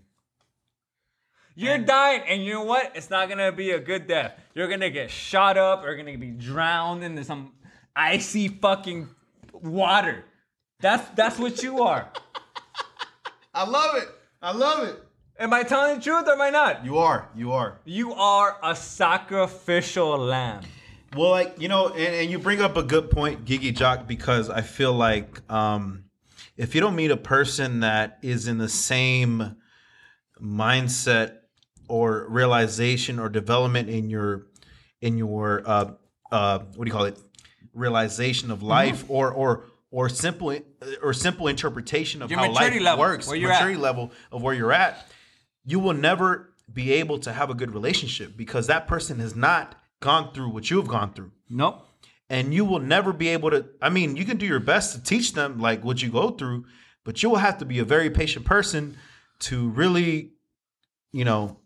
You're 1.55 1.77
dying, 1.77 2.23
and 2.27 2.43
you 2.43 2.53
know 2.53 2.63
what? 2.63 2.91
It's 2.95 3.09
not 3.09 3.29
gonna 3.29 3.51
be 3.51 3.71
a 3.71 3.79
good 3.79 4.07
death. 4.07 4.33
You're 4.55 4.67
gonna 4.67 4.89
get 4.89 5.11
shot 5.11 5.57
up. 5.57 5.83
You're 5.83 5.95
gonna 5.95 6.17
be 6.17 6.31
drowned 6.31 7.03
into 7.03 7.23
some 7.23 7.51
icy 7.95 8.47
fucking 8.47 9.09
water. 9.53 10.25
That's 10.79 11.07
that's 11.11 11.37
what 11.37 11.61
you 11.61 11.83
are. 11.83 12.11
I 13.53 13.67
love 13.69 13.95
it. 13.97 14.09
I 14.41 14.53
love 14.53 14.87
it. 14.87 15.03
Am 15.37 15.53
I 15.53 15.63
telling 15.63 15.97
the 15.97 16.03
truth 16.03 16.27
or 16.27 16.33
am 16.33 16.41
I 16.41 16.49
not? 16.49 16.85
You 16.85 16.97
are. 16.97 17.29
You 17.35 17.51
are. 17.51 17.79
You 17.85 18.13
are 18.13 18.57
a 18.63 18.75
sacrificial 18.75 20.17
lamb. 20.17 20.63
Well, 21.15 21.31
like 21.31 21.59
you 21.59 21.67
know, 21.67 21.89
and, 21.89 22.15
and 22.15 22.29
you 22.31 22.39
bring 22.39 22.61
up 22.61 22.77
a 22.77 22.83
good 22.83 23.11
point, 23.11 23.45
Gigi 23.45 23.71
Jock, 23.71 24.07
because 24.07 24.49
I 24.49 24.61
feel 24.61 24.93
like 24.93 25.41
um, 25.51 26.05
if 26.57 26.73
you 26.73 26.81
don't 26.81 26.95
meet 26.95 27.11
a 27.11 27.17
person 27.17 27.81
that 27.81 28.19
is 28.21 28.47
in 28.47 28.57
the 28.57 28.69
same 28.69 29.57
mindset 30.41 31.37
or 31.87 32.25
realization 32.29 33.19
or 33.19 33.29
development 33.29 33.89
in 33.89 34.09
your 34.09 34.47
in 35.01 35.17
your 35.17 35.63
uh, 35.65 35.91
uh, 36.31 36.59
what 36.75 36.85
do 36.85 36.89
you 36.89 36.93
call 36.93 37.05
it 37.05 37.19
realization 37.73 38.49
Mm-hmm. 38.49 38.53
of 38.53 38.63
life 38.63 39.03
or 39.07 39.31
or 39.31 39.65
or 39.91 40.07
simple 40.07 40.57
or 41.01 41.13
simple 41.13 41.47
interpretation 41.47 42.21
of 42.21 42.31
Your 42.31 42.39
how 42.39 42.51
life 42.51 42.81
level, 42.81 42.99
works 42.99 43.27
maturity 43.27 43.73
at. 43.73 43.79
level 43.79 44.11
of 44.31 44.41
where 44.41 44.53
you're 44.53 44.71
at 44.71 45.05
you 45.65 45.79
will 45.79 45.93
never 45.93 46.53
be 46.71 46.93
able 46.93 47.19
to 47.19 47.33
have 47.33 47.49
a 47.49 47.53
good 47.53 47.73
relationship 47.73 48.35
because 48.37 48.67
that 48.67 48.87
person 48.87 49.19
has 49.19 49.35
not 49.35 49.75
gone 50.01 50.33
through 50.33 50.49
what 50.49 50.69
you've 50.69 50.87
gone 50.89 51.13
through 51.13 51.31
Nope. 51.49 51.87
and 52.29 52.53
you 52.53 52.65
will 52.65 52.79
never 52.79 53.13
be 53.13 53.29
able 53.29 53.49
to. 53.51 53.65
I 53.81 53.89
mean, 53.89 54.17
you 54.17 54.25
can 54.25 54.35
do 54.37 54.45
your 54.45 54.59
best 54.59 54.93
to 54.95 55.01
teach 55.01 55.31
them 55.33 55.59
like 55.59 55.83
what 55.85 56.01
you 56.03 56.09
go 56.11 56.31
through, 56.31 56.65
but 57.05 57.23
you 57.23 57.29
will 57.29 57.37
have 57.37 57.57
to 57.59 57.65
be 57.65 57.79
a 57.79 57.85
very 57.85 58.09
patient 58.09 58.45
person 58.45 58.97
to 59.41 59.69
really, 59.69 60.31
you 61.13 61.23
know, 61.25 61.57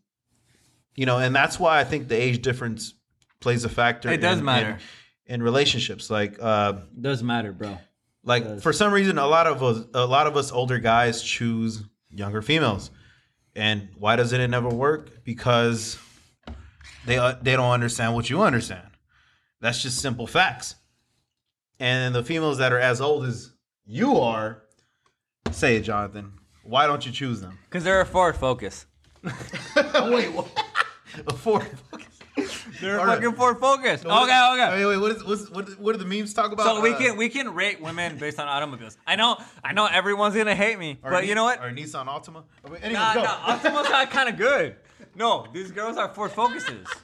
you 0.95 1.05
know, 1.05 1.17
and 1.17 1.36
that's 1.36 1.59
why 1.59 1.79
I 1.79 1.83
think 1.83 2.07
the 2.07 2.15
age 2.15 2.41
difference 2.41 2.93
plays 3.41 3.63
a 3.65 3.69
factor. 3.69 4.09
It 4.11 4.17
does 4.21 4.39
in- 4.39 4.45
matter. 4.45 4.79
in, 5.27 5.36
in 5.36 5.43
relationships. 5.43 6.09
Like, 6.09 6.38
uh, 6.41 6.73
Does 6.99 7.21
matter, 7.23 7.51
bro. 7.51 7.77
like 8.23 8.61
for 8.61 8.71
some 8.73 8.93
reason, 8.93 9.17
a 9.17 9.27
lot 9.27 9.47
of 9.47 9.61
us, 9.63 9.86
a 9.93 10.05
lot 10.05 10.27
of 10.27 10.38
us 10.38 10.51
older 10.51 10.79
guys 10.79 11.21
choose 11.21 11.83
younger 12.09 12.41
females, 12.41 12.91
and 13.55 13.89
why 13.97 14.15
doesn't 14.15 14.39
it 14.39 14.47
never 14.49 14.69
work? 14.69 15.23
Because 15.25 15.97
they 17.05 17.17
uh, 17.17 17.35
they 17.41 17.55
don't 17.55 17.71
understand 17.71 18.13
what 18.15 18.29
you 18.29 18.41
understand. 18.41 18.87
That's 19.61 19.81
just 19.81 19.99
simple 19.99 20.27
facts. 20.27 20.75
And 21.79 22.13
the 22.15 22.23
females 22.23 22.57
that 22.59 22.71
are 22.71 22.79
as 22.79 23.01
old 23.01 23.25
as 23.25 23.51
you 23.85 24.17
are, 24.19 24.63
say 25.51 25.75
it, 25.77 25.81
Jonathan. 25.81 26.33
Why 26.63 26.87
don't 26.87 27.05
you 27.05 27.11
choose 27.11 27.41
them? 27.41 27.57
Because 27.69 27.83
they're 27.83 28.01
a 28.01 28.05
Ford 28.05 28.35
Focus. 28.35 28.85
Wait, 29.23 30.31
what? 30.33 30.47
A 31.27 31.33
Ford. 31.33 31.67
Focus. 31.91 32.07
They're 32.81 32.99
All 32.99 33.05
right. 33.05 33.15
fucking 33.15 33.35
Ford 33.37 33.59
Focus. 33.59 34.01
Okay, 34.01 34.09
What- 34.09 34.59
okay. 34.59 34.75
Wait, 34.75 34.85
wait. 34.85 34.97
What 34.97 35.11
is 35.11 35.23
what's, 35.23 35.49
what? 35.49 35.69
What 35.79 35.93
do 35.97 36.03
the 36.03 36.05
memes 36.05 36.33
talk 36.33 36.51
about? 36.51 36.65
So 36.65 36.81
we 36.81 36.91
Uh, 36.93 36.97
can 36.97 37.17
we 37.17 37.29
can 37.29 37.53
rate 37.53 37.81
women 37.81 38.17
based 38.17 38.39
on 38.39 38.47
automobiles. 38.47 38.97
I 39.07 39.15
know 39.15 39.37
I 39.63 39.71
know 39.73 39.85
everyone's 39.85 40.35
gonna 40.35 40.55
hate 40.55 40.77
me, 40.77 40.97
or 41.01 41.11
but 41.11 41.21
Ni- 41.23 41.29
you 41.29 41.35
know 41.35 41.45
what? 41.45 41.59
Or 41.63 41.69
Nissan 41.71 42.07
Altima. 42.07 42.43
Wait, 42.69 42.83
Anyways, 42.83 42.93
Nah, 42.93 43.13
go. 43.13 43.23
nah, 43.23 43.55
Optima's 43.55 43.89
not 43.89 44.09
kind 44.11 44.27
of 44.29 44.37
good. 44.37 44.75
No, 45.16 45.47
these 45.53 45.72
girls 45.72 45.97
are 45.97 46.09
Ford 46.13 46.32
Focuses. 46.32 46.88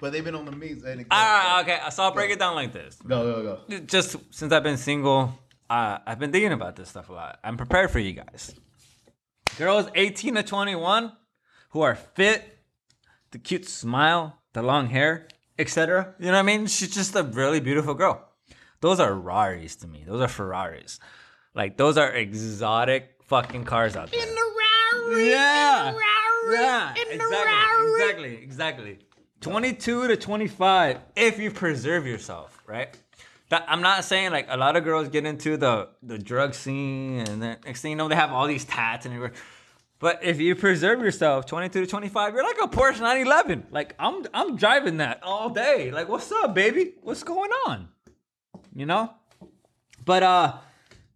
But 0.00 0.12
they've 0.12 0.24
been 0.24 0.36
on 0.36 0.44
the 0.44 0.52
memes. 0.52 0.84
and- 0.84 1.04
Ah, 1.10 1.60
okay. 1.60 1.78
So 1.90 2.04
I'll 2.04 2.12
break 2.12 2.30
it 2.30 2.38
down 2.38 2.54
like 2.54 2.72
this. 2.72 2.96
Go, 3.06 3.42
go, 3.42 3.58
go. 3.68 3.78
Just 3.80 4.16
since 4.30 4.52
I've 4.52 4.62
been 4.62 4.76
single, 4.78 5.36
uh, 5.68 5.98
I've 6.06 6.20
been 6.20 6.30
thinking 6.30 6.52
about 6.52 6.76
this 6.76 6.88
stuff 6.88 7.08
a 7.08 7.12
lot. 7.12 7.40
I'm 7.42 7.56
prepared 7.56 7.90
for 7.90 7.98
you 7.98 8.12
guys. 8.12 8.54
Girls 9.58 9.88
18 9.96 10.36
to 10.36 10.42
21 10.44 11.12
who 11.70 11.80
are 11.82 11.96
fit, 11.96 12.42
the 13.32 13.38
cute 13.38 13.68
smile, 13.68 14.38
the 14.52 14.62
long 14.62 14.86
hair, 14.86 15.26
etc. 15.58 16.14
You 16.20 16.26
know 16.26 16.32
what 16.32 16.38
I 16.38 16.42
mean? 16.42 16.66
She's 16.68 16.94
just 16.94 17.14
a 17.16 17.24
really 17.24 17.58
beautiful 17.60 17.94
girl. 17.94 18.24
Those 18.80 19.00
are 19.00 19.12
Raris 19.12 19.76
to 19.80 19.88
me. 19.88 20.04
Those 20.06 20.20
are 20.22 20.28
Ferraris. 20.28 21.00
Like 21.54 21.76
those 21.76 21.98
are 21.98 22.10
exotic 22.12 23.16
fucking 23.26 23.64
cars 23.64 23.96
out 23.96 24.10
there. 24.12 24.22
In 24.26 24.34
the 24.34 24.52
Rari. 25.10 25.28
Yeah. 25.30 25.92
Yeah. 26.50 26.94
Exactly. 26.94 27.94
Exactly. 27.94 28.42
Exactly. 28.42 28.98
22 29.40 30.08
to 30.08 30.16
25 30.16 30.98
if 31.16 31.38
you 31.38 31.50
preserve 31.50 32.06
yourself, 32.06 32.62
right? 32.66 32.96
That, 33.50 33.64
I'm 33.68 33.82
not 33.82 34.04
saying 34.04 34.30
like 34.30 34.46
a 34.48 34.56
lot 34.56 34.76
of 34.76 34.84
girls 34.84 35.08
get 35.08 35.26
into 35.26 35.56
the 35.56 35.88
the 36.02 36.16
drug 36.18 36.54
scene 36.54 37.18
and 37.20 37.42
then 37.42 37.58
next 37.66 37.82
thing 37.82 37.90
you 37.90 37.96
know 37.96 38.08
they 38.08 38.14
have 38.14 38.32
all 38.32 38.46
these 38.46 38.64
tats 38.64 39.04
and 39.04 39.14
everywhere. 39.14 39.36
But 39.98 40.24
if 40.24 40.40
you 40.40 40.56
preserve 40.56 41.00
yourself 41.00 41.46
22 41.46 41.82
to 41.82 41.86
25, 41.86 42.34
you're 42.34 42.42
like 42.42 42.58
a 42.62 42.66
Porsche 42.66 43.00
911. 43.00 43.66
Like 43.70 43.94
I'm 43.98 44.24
I'm 44.32 44.56
driving 44.56 44.96
that 44.98 45.20
all 45.22 45.50
day. 45.50 45.90
Like 45.90 46.08
what's 46.08 46.32
up, 46.32 46.54
baby? 46.54 46.94
What's 47.02 47.22
going 47.24 47.50
on? 47.66 47.88
You 48.74 48.86
know? 48.86 49.12
But 50.04 50.22
uh 50.22 50.54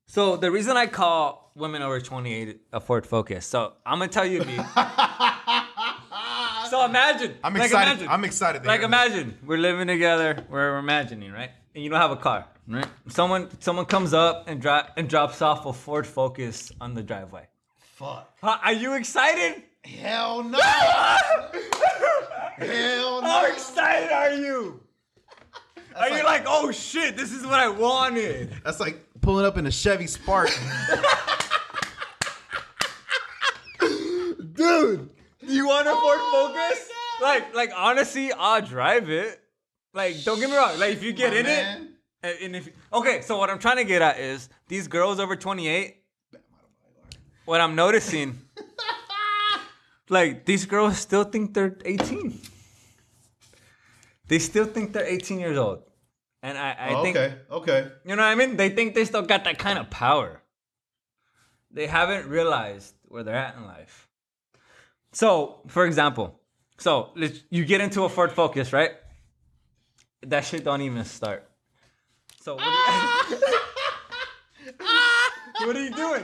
so 0.06 0.36
the 0.36 0.50
reason 0.50 0.76
I 0.76 0.86
call 0.88 1.45
women 1.56 1.82
over 1.82 2.00
28 2.00 2.60
a 2.72 2.80
Ford 2.80 3.06
Focus. 3.06 3.46
So 3.46 3.72
I'm 3.84 3.98
gonna 3.98 4.10
tell 4.10 4.26
you, 4.26 4.44
B. 4.44 4.56
so 6.70 6.84
imagine. 6.84 7.34
I'm 7.42 7.54
like, 7.54 7.64
excited. 7.64 7.90
imagine. 7.92 8.08
I'm 8.08 8.24
excited. 8.24 8.64
Like 8.66 8.80
hear 8.80 8.88
this. 8.88 8.94
imagine 8.94 9.38
we're 9.44 9.58
living 9.58 9.88
together. 9.88 10.44
We're 10.48 10.78
imagining, 10.78 11.32
right? 11.32 11.50
And 11.74 11.82
you 11.82 11.90
don't 11.90 12.00
have 12.00 12.10
a 12.10 12.16
car, 12.16 12.46
right? 12.68 12.86
Someone 13.08 13.48
someone 13.60 13.86
comes 13.86 14.14
up 14.14 14.48
and 14.48 14.60
drop 14.60 14.92
and 14.96 15.08
drops 15.08 15.42
off 15.42 15.66
a 15.66 15.72
Ford 15.72 16.06
Focus 16.06 16.72
on 16.80 16.94
the 16.94 17.02
driveway. 17.02 17.46
Fuck. 17.78 18.32
Huh, 18.42 18.58
Are 18.62 18.72
you 18.72 18.94
excited? 18.94 19.62
Hell 19.82 20.42
no. 20.42 20.58
Hell 22.58 23.22
no. 23.22 23.28
How 23.28 23.46
excited 23.46 24.10
are 24.12 24.32
you? 24.32 24.80
Are 25.94 26.10
you 26.10 26.22
like, 26.24 26.42
oh 26.46 26.70
shit, 26.72 27.16
this 27.16 27.32
is 27.32 27.46
what 27.46 27.58
I 27.58 27.68
wanted? 27.68 28.52
That's 28.64 28.80
like 28.80 29.00
pulling 29.22 29.46
up 29.46 29.56
in 29.56 29.66
a 29.66 29.70
Chevy 29.70 30.06
Spark. 30.06 30.50
Dude, 34.86 35.10
do 35.46 35.52
you 35.54 35.66
want 35.66 35.86
a 35.86 35.92
oh 35.92 36.00
Ford 36.00 36.54
Focus? 36.54 36.88
Like, 37.22 37.54
like 37.54 37.72
honestly, 37.76 38.32
I'll 38.32 38.62
drive 38.62 39.10
it. 39.10 39.40
Like, 39.94 40.22
don't 40.24 40.38
get 40.38 40.50
me 40.50 40.56
wrong. 40.56 40.78
Like, 40.78 40.92
if 40.92 41.02
you 41.02 41.12
get 41.12 41.32
My 41.32 41.38
in 41.38 41.46
man. 41.46 41.82
it, 41.82 41.88
and- 42.22 42.38
and 42.42 42.56
if 42.56 42.68
okay, 42.92 43.20
so 43.20 43.38
what 43.38 43.50
I'm 43.50 43.58
trying 43.58 43.76
to 43.76 43.84
get 43.84 44.02
at 44.02 44.18
is 44.18 44.48
these 44.68 44.88
girls 44.88 45.20
over 45.20 45.36
28. 45.36 46.02
What 47.44 47.60
I'm 47.60 47.76
noticing, 47.76 48.40
like 50.08 50.44
these 50.44 50.66
girls 50.66 50.98
still 50.98 51.22
think 51.24 51.54
they're 51.54 51.76
18. 51.84 52.40
They 54.28 54.40
still 54.40 54.64
think 54.64 54.92
they're 54.92 55.06
18 55.06 55.38
years 55.38 55.56
old, 55.56 55.82
and 56.42 56.58
I, 56.58 56.72
I 56.72 56.94
oh, 56.94 57.02
think 57.02 57.16
okay. 57.16 57.34
Okay. 57.48 57.88
you 58.04 58.16
know 58.16 58.22
what 58.22 58.28
I 58.28 58.34
mean? 58.34 58.56
They 58.56 58.70
think 58.70 58.96
they 58.96 59.04
still 59.04 59.22
got 59.22 59.44
that 59.44 59.58
kind 59.58 59.78
of 59.78 59.88
power. 59.88 60.42
They 61.70 61.86
haven't 61.86 62.26
realized 62.28 62.94
where 63.04 63.22
they're 63.22 63.36
at 63.36 63.54
in 63.56 63.64
life. 63.66 64.05
So, 65.16 65.60
for 65.68 65.86
example, 65.86 66.38
so 66.76 67.08
you 67.48 67.64
get 67.64 67.80
into 67.80 68.04
a 68.04 68.08
Ford 68.10 68.32
Focus, 68.32 68.74
right? 68.74 68.90
That 70.26 70.44
shit 70.44 70.62
don't 70.62 70.82
even 70.82 71.06
start. 71.06 71.48
So 72.42 72.56
what 72.56 72.64
are 72.64 73.30
you, 73.30 73.36
what 75.66 75.74
are 75.74 75.82
you 75.82 75.94
doing? 75.94 76.22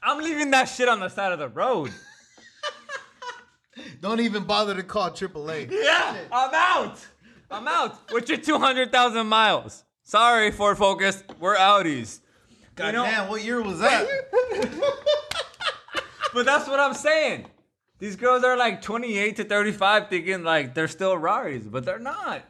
I'm 0.00 0.18
leaving 0.22 0.52
that 0.52 0.66
shit 0.66 0.88
on 0.88 1.00
the 1.00 1.08
side 1.08 1.32
of 1.32 1.40
the 1.40 1.48
road. 1.48 1.90
Don't 4.00 4.20
even 4.20 4.44
bother 4.44 4.76
to 4.76 4.84
call 4.84 5.10
AAA. 5.10 5.72
Yeah, 5.72 6.16
I'm 6.30 6.54
out. 6.54 7.04
I'm 7.50 7.66
out 7.66 8.12
with 8.12 8.28
your 8.28 8.38
200,000 8.38 9.26
miles. 9.26 9.82
Sorry, 10.04 10.52
Ford 10.52 10.78
Focus. 10.78 11.24
We're 11.40 11.56
Audis. 11.56 12.20
God 12.76 12.86
You 12.86 12.92
know- 12.92 13.04
damn, 13.04 13.28
what 13.28 13.42
year 13.42 13.60
was 13.60 13.80
that? 13.80 14.06
But 16.32 16.46
that's 16.46 16.68
what 16.68 16.78
I'm 16.78 16.94
saying. 16.94 17.46
These 18.00 18.16
girls 18.16 18.42
are 18.44 18.56
like 18.56 18.82
28 18.82 19.36
to 19.36 19.44
35 19.44 20.08
thinking 20.08 20.42
like 20.42 20.74
they're 20.74 20.88
still 20.88 21.16
Raris, 21.16 21.64
but 21.64 21.84
they're 21.84 21.98
not. 21.98 22.42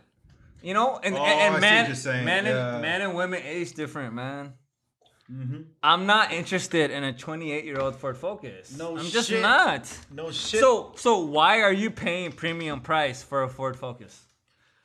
You 0.63 0.75
know, 0.75 0.99
and 1.03 1.15
Oh, 1.17 1.19
and, 1.25 1.55
and 1.55 1.61
man, 1.61 1.83
what 1.85 1.89
you're 1.89 1.97
saying. 1.97 2.25
man, 2.25 2.47
Yeah. 2.47 2.75
and, 2.75 2.83
man 2.83 3.03
and 3.03 3.15
women 3.15 3.43
age 3.45 3.73
different, 3.75 4.15
man. 4.15 4.53
Mm-hmm. 5.33 5.61
I'm 5.83 6.07
not 6.07 6.33
interested 6.33 6.91
in 6.91 7.05
a 7.05 7.13
28 7.13 7.65
year 7.65 7.79
old 7.81 7.95
Ford 7.97 8.17
Focus. 8.17 8.77
No 8.77 8.97
I'm 8.99 9.07
just 9.07 9.29
shit. 9.29 9.41
not. 9.43 9.87
No 10.11 10.31
shit. 10.33 10.61
So 10.61 10.93
so 10.97 11.19
why 11.21 11.61
are 11.63 11.73
you 11.73 11.91
paying 11.91 12.33
premium 12.33 12.81
price 12.81 13.23
for 13.23 13.43
a 13.45 13.49
Ford 13.49 13.77
Focus? 13.77 14.27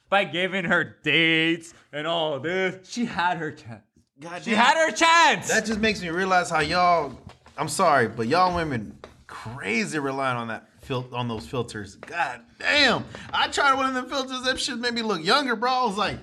By 0.07 0.23
giving 0.23 0.65
her 0.65 0.83
dates 1.03 1.73
and 1.91 2.05
all 2.05 2.39
this, 2.39 2.87
she 2.89 3.05
had 3.05 3.37
her 3.37 3.51
chance. 3.51 3.81
God 4.19 4.43
She 4.43 4.51
damn. 4.51 4.59
had 4.65 4.77
her 4.77 4.91
chance. 4.95 5.47
That 5.49 5.65
just 5.65 5.79
makes 5.79 6.01
me 6.01 6.09
realize 6.09 6.49
how 6.49 6.59
y'all. 6.61 7.19
I'm 7.57 7.67
sorry, 7.67 8.07
but 8.07 8.27
y'all 8.27 8.55
women 8.55 8.97
crazy 9.43 9.99
relying 9.99 10.37
on 10.37 10.47
that 10.47 10.67
fil- 10.81 11.09
on 11.13 11.27
those 11.27 11.47
filters. 11.47 11.95
God 11.95 12.41
damn! 12.59 13.05
I 13.33 13.47
tried 13.47 13.75
one 13.75 13.85
of 13.87 13.93
them 13.93 14.07
filters. 14.09 14.43
That 14.43 14.59
shit 14.59 14.77
made 14.79 14.93
me 14.93 15.01
look 15.01 15.23
younger, 15.23 15.55
bro. 15.55 15.71
I 15.71 15.85
was 15.85 15.97
like, 15.97 16.17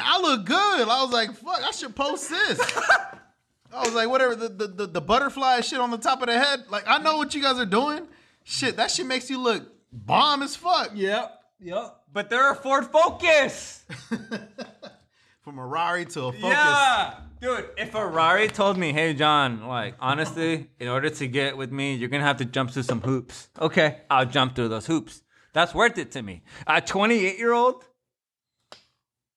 I 0.00 0.20
look 0.20 0.46
good. 0.46 0.88
I 0.88 1.02
was 1.02 1.12
like, 1.12 1.32
fuck, 1.34 1.62
I 1.62 1.70
should 1.72 1.94
post 1.94 2.30
this. 2.30 2.60
I 3.72 3.82
was 3.82 3.94
like, 3.94 4.08
whatever 4.08 4.36
the, 4.36 4.48
the 4.48 4.66
the 4.68 4.86
the 4.86 5.00
butterfly 5.00 5.60
shit 5.60 5.80
on 5.80 5.90
the 5.90 5.98
top 5.98 6.22
of 6.22 6.28
the 6.28 6.38
head. 6.38 6.64
Like, 6.70 6.84
I 6.86 6.98
know 6.98 7.16
what 7.16 7.34
you 7.34 7.42
guys 7.42 7.58
are 7.58 7.66
doing. 7.66 8.06
Shit, 8.44 8.76
that 8.76 8.90
shit 8.90 9.06
makes 9.06 9.28
you 9.30 9.40
look 9.40 9.66
bomb 9.92 10.42
as 10.42 10.54
fuck. 10.54 10.90
Yep, 10.94 11.40
yep. 11.60 11.96
But 12.12 12.30
they're 12.30 12.52
a 12.52 12.54
Ford 12.54 12.86
Focus. 12.86 13.84
From 15.42 15.58
a 15.58 15.66
Rari 15.66 16.04
to 16.06 16.26
a 16.26 16.32
Focus. 16.32 16.48
Yeah, 16.48 17.14
dude. 17.44 17.68
If 17.76 17.90
Ferrari 17.90 18.48
told 18.48 18.78
me, 18.78 18.92
"Hey, 18.92 19.12
John, 19.14 19.66
like 19.66 19.94
honestly, 20.00 20.70
in 20.80 20.88
order 20.88 21.10
to 21.10 21.26
get 21.26 21.56
with 21.56 21.70
me, 21.70 21.94
you're 21.94 22.08
gonna 22.08 22.24
have 22.24 22.38
to 22.38 22.44
jump 22.44 22.70
through 22.70 22.84
some 22.84 23.02
hoops." 23.02 23.50
Okay, 23.60 24.00
I'll 24.10 24.26
jump 24.26 24.54
through 24.54 24.68
those 24.68 24.86
hoops. 24.86 25.22
That's 25.52 25.74
worth 25.74 25.98
it 25.98 26.10
to 26.12 26.22
me. 26.22 26.42
A 26.66 26.80
28 26.80 27.38
year 27.38 27.52
old, 27.52 27.84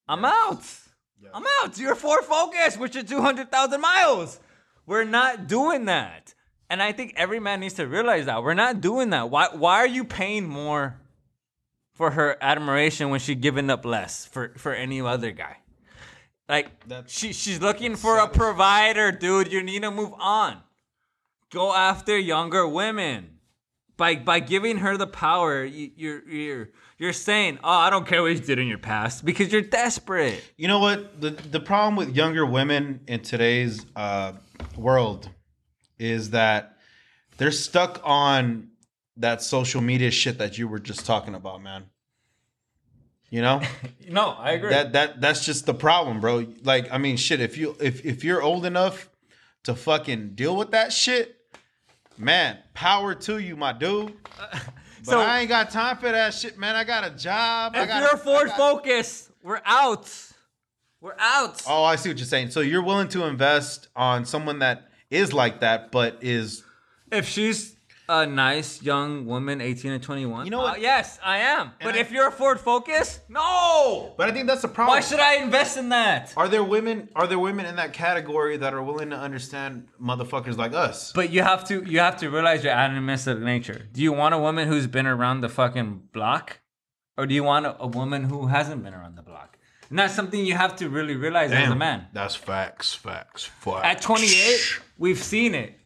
I'm 0.07 0.25
out. 0.25 0.63
I'm 1.33 1.45
out. 1.61 1.77
You're 1.77 1.95
Ford 1.95 2.23
Focus 2.23 2.77
with 2.77 2.95
your 2.95 3.03
200,000 3.03 3.81
miles. 3.81 4.39
We're 4.85 5.03
not 5.03 5.47
doing 5.47 5.85
that. 5.85 6.33
And 6.69 6.81
I 6.81 6.93
think 6.93 7.13
every 7.17 7.39
man 7.39 7.59
needs 7.59 7.73
to 7.75 7.87
realize 7.87 8.25
that 8.25 8.41
we're 8.41 8.53
not 8.53 8.79
doing 8.79 9.09
that. 9.09 9.29
Why? 9.29 9.49
Why 9.53 9.77
are 9.79 9.87
you 9.87 10.05
paying 10.05 10.47
more 10.47 11.01
for 11.93 12.11
her 12.11 12.37
admiration 12.41 13.09
when 13.09 13.19
she's 13.19 13.37
giving 13.37 13.69
up 13.69 13.83
less 13.85 14.25
for 14.25 14.53
for 14.57 14.73
any 14.73 15.01
other 15.01 15.31
guy? 15.31 15.57
Like 16.49 16.87
That's 16.87 17.11
she 17.11 17.33
she's 17.33 17.61
looking 17.61 17.95
for 17.95 18.19
a 18.19 18.27
provider, 18.27 19.11
dude. 19.11 19.51
You 19.51 19.63
need 19.63 19.81
to 19.81 19.91
move 19.91 20.13
on. 20.19 20.61
Go 21.51 21.73
after 21.73 22.17
younger 22.17 22.67
women. 22.67 23.39
by 23.97 24.15
by 24.15 24.39
giving 24.39 24.77
her 24.77 24.95
the 24.97 25.07
power, 25.07 25.65
you, 25.65 25.91
you're 25.95 26.29
you're 26.29 26.69
you're 26.99 27.13
saying, 27.13 27.59
"Oh, 27.63 27.69
I 27.69 27.89
don't 27.89 28.07
care 28.07 28.21
what 28.21 28.31
you 28.31 28.39
did 28.39 28.59
in 28.59 28.67
your 28.67 28.77
past," 28.77 29.25
because 29.25 29.51
you're 29.51 29.61
desperate. 29.61 30.41
You 30.55 30.67
know 30.67 30.79
what? 30.79 31.19
The 31.19 31.31
the 31.31 31.59
problem 31.59 31.95
with 31.95 32.15
younger 32.15 32.45
women 32.45 33.01
in 33.07 33.21
today's 33.21 33.85
uh, 33.95 34.33
world 34.77 35.29
is 35.99 36.29
that 36.29 36.77
they're 37.37 37.51
stuck 37.51 37.99
on 38.03 38.69
that 39.17 39.41
social 39.41 39.81
media 39.81 40.11
shit 40.11 40.37
that 40.37 40.57
you 40.57 40.67
were 40.67 40.79
just 40.79 41.05
talking 41.05 41.33
about, 41.35 41.61
man. 41.61 41.85
You 43.29 43.41
know? 43.41 43.61
No, 44.09 44.29
I 44.29 44.51
agree. 44.51 44.69
that 44.69 44.93
that 44.93 45.19
that's 45.19 45.43
just 45.45 45.65
the 45.65 45.73
problem, 45.73 46.21
bro. 46.21 46.45
Like, 46.63 46.89
I 46.93 46.97
mean, 46.97 47.17
shit, 47.17 47.41
if 47.41 47.57
you 47.57 47.75
if 47.81 48.05
if 48.05 48.23
you're 48.23 48.41
old 48.41 48.65
enough 48.65 49.09
to 49.63 49.75
fucking 49.75 50.29
deal 50.35 50.55
with 50.55 50.71
that 50.71 50.93
shit, 50.93 51.35
man, 52.17 52.57
power 52.73 53.13
to 53.13 53.37
you, 53.39 53.55
my 53.57 53.73
dude. 53.73 54.13
But 55.05 55.11
so- 55.11 55.19
I 55.21 55.39
ain't 55.39 55.49
got 55.49 55.69
time 55.71 55.97
for 55.97 56.11
that 56.11 56.33
shit, 56.33 56.57
man. 56.57 56.75
I 56.75 56.83
got 56.83 57.05
a 57.05 57.11
job. 57.11 57.73
I 57.75 57.83
if 57.83 57.87
got 57.87 58.01
you're 58.01 58.17
Ford 58.17 58.49
Focus, 58.51 59.29
we're 59.41 59.61
out. 59.63 60.11
We're 60.99 61.15
out. 61.17 61.61
Oh, 61.67 61.83
I 61.85 61.95
see 61.95 62.09
what 62.09 62.17
you're 62.17 62.25
saying. 62.25 62.49
So 62.49 62.59
you're 62.59 62.83
willing 62.83 63.07
to 63.09 63.23
invest 63.25 63.87
on 63.95 64.25
someone 64.25 64.59
that 64.59 64.89
is 65.09 65.31
like 65.31 65.61
that, 65.61 65.91
but 65.93 66.17
is 66.21 66.63
If 67.09 67.29
she's 67.29 67.76
a 68.09 68.25
nice 68.25 68.81
young 68.81 69.25
woman, 69.25 69.59
18 69.59 69.91
and 69.91 70.01
21, 70.01 70.45
You 70.45 70.51
know 70.51 70.59
what? 70.59 70.77
uh, 70.77 70.79
yes, 70.79 71.19
I 71.23 71.39
am. 71.39 71.71
But 71.83 71.95
I- 71.95 71.99
if 71.99 72.11
you're 72.11 72.27
a 72.27 72.31
Ford 72.31 72.59
Focus, 72.59 73.19
no. 73.27 74.13
But 74.17 74.29
I 74.29 74.31
think 74.31 74.47
that's 74.47 74.61
the 74.61 74.67
problem. 74.69 74.95
Why 74.95 75.01
should 75.01 75.19
I 75.19 75.35
invest 75.35 75.77
in 75.77 75.89
that? 75.89 76.33
Are 76.37 76.47
there 76.47 76.63
women? 76.63 77.09
Are 77.15 77.27
there 77.27 77.39
women 77.39 77.65
in 77.65 77.75
that 77.75 77.91
category 77.93 78.55
that 78.57 78.73
are 78.73 78.81
willing 78.81 79.09
to 79.09 79.17
understand 79.17 79.87
motherfuckers 80.01 80.57
like 80.57 80.73
us? 80.73 81.11
But 81.13 81.31
you 81.31 81.43
have 81.43 81.65
to 81.67 81.83
you 81.85 81.99
have 81.99 82.17
to 82.17 82.29
realize 82.29 82.63
your 82.63 82.73
animistic 82.73 83.39
nature. 83.39 83.87
Do 83.91 84.01
you 84.01 84.13
want 84.13 84.33
a 84.33 84.39
woman 84.39 84.67
who's 84.67 84.87
been 84.87 85.07
around 85.07 85.41
the 85.41 85.49
fucking 85.49 86.03
block, 86.13 86.59
or 87.17 87.25
do 87.25 87.33
you 87.35 87.43
want 87.43 87.65
a, 87.65 87.75
a 87.81 87.87
woman 87.87 88.23
who 88.23 88.47
hasn't 88.47 88.83
been 88.83 88.93
around 88.93 89.15
the 89.17 89.21
block? 89.21 89.57
And 89.89 89.97
that's 89.99 90.13
something 90.13 90.45
you 90.45 90.53
have 90.55 90.75
to 90.77 90.89
really 90.89 91.15
realize 91.15 91.51
as 91.51 91.69
a 91.69 91.75
man. 91.75 92.07
That's 92.13 92.35
facts, 92.35 92.93
facts, 92.93 93.45
facts. 93.45 93.85
At 93.85 94.01
28, 94.01 94.81
we've 94.97 95.21
seen 95.23 95.55
it. 95.55 95.79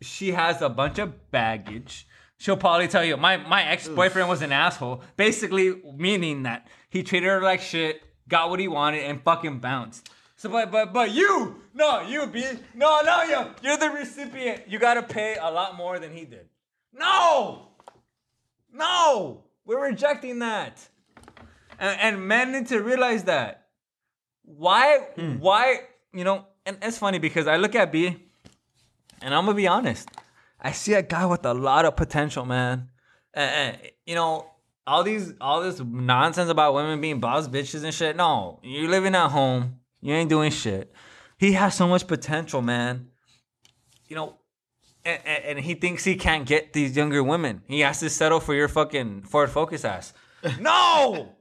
She 0.00 0.32
has 0.32 0.62
a 0.62 0.68
bunch 0.68 0.98
of 0.98 1.30
baggage. 1.30 2.06
She'll 2.38 2.56
probably 2.56 2.86
tell 2.86 3.04
you, 3.04 3.16
my, 3.16 3.36
my 3.36 3.64
ex 3.64 3.88
boyfriend 3.88 4.28
was 4.28 4.42
an 4.42 4.52
asshole. 4.52 5.02
Basically, 5.16 5.82
meaning 5.96 6.44
that 6.44 6.68
he 6.88 7.02
treated 7.02 7.26
her 7.26 7.42
like 7.42 7.60
shit, 7.60 8.02
got 8.28 8.48
what 8.48 8.60
he 8.60 8.68
wanted, 8.68 9.02
and 9.04 9.20
fucking 9.22 9.58
bounced. 9.58 10.08
So, 10.36 10.48
but, 10.48 10.70
but, 10.70 10.92
but 10.92 11.10
you, 11.10 11.62
no, 11.74 12.02
you, 12.02 12.28
B, 12.28 12.44
no, 12.76 13.00
no, 13.04 13.22
you, 13.24 13.44
you're 13.60 13.76
the 13.76 13.90
recipient. 13.90 14.68
You 14.68 14.78
gotta 14.78 15.02
pay 15.02 15.36
a 15.40 15.50
lot 15.50 15.76
more 15.76 15.98
than 15.98 16.12
he 16.12 16.24
did. 16.24 16.46
No! 16.92 17.70
No! 18.72 19.42
We're 19.64 19.88
rejecting 19.88 20.38
that. 20.38 20.88
And, 21.80 22.00
and 22.00 22.28
men 22.28 22.52
need 22.52 22.68
to 22.68 22.80
realize 22.80 23.24
that. 23.24 23.66
Why, 24.44 24.98
hmm. 25.16 25.40
why, 25.40 25.80
you 26.12 26.22
know, 26.22 26.46
and 26.64 26.78
it's 26.82 26.98
funny 26.98 27.18
because 27.18 27.48
I 27.48 27.56
look 27.56 27.74
at 27.74 27.90
B 27.90 28.27
and 29.22 29.34
I'm 29.34 29.44
gonna 29.44 29.56
be 29.56 29.66
honest. 29.66 30.08
I 30.60 30.72
see 30.72 30.94
a 30.94 31.02
guy 31.02 31.26
with 31.26 31.44
a 31.44 31.54
lot 31.54 31.84
of 31.84 31.96
potential, 31.96 32.44
man. 32.44 32.88
And, 33.32 33.50
and, 33.54 33.90
you 34.06 34.14
know, 34.14 34.50
all 34.86 35.02
these 35.04 35.34
all 35.40 35.62
this 35.62 35.80
nonsense 35.80 36.50
about 36.50 36.74
women 36.74 37.00
being 37.00 37.20
boss 37.20 37.46
bitches 37.46 37.84
and 37.84 37.94
shit. 37.94 38.16
No, 38.16 38.58
you're 38.62 38.90
living 38.90 39.14
at 39.14 39.28
home. 39.28 39.80
You 40.00 40.14
ain't 40.14 40.30
doing 40.30 40.50
shit. 40.50 40.92
He 41.38 41.52
has 41.52 41.74
so 41.74 41.86
much 41.86 42.06
potential, 42.06 42.62
man. 42.62 43.08
You 44.08 44.16
know, 44.16 44.38
and, 45.04 45.20
and, 45.24 45.44
and 45.44 45.58
he 45.60 45.74
thinks 45.74 46.04
he 46.04 46.16
can't 46.16 46.46
get 46.46 46.72
these 46.72 46.96
younger 46.96 47.22
women. 47.22 47.62
He 47.66 47.80
has 47.80 48.00
to 48.00 48.10
settle 48.10 48.40
for 48.40 48.54
your 48.54 48.68
fucking 48.68 49.22
Ford 49.22 49.50
Focus 49.50 49.84
ass. 49.84 50.12
No, 50.60 51.34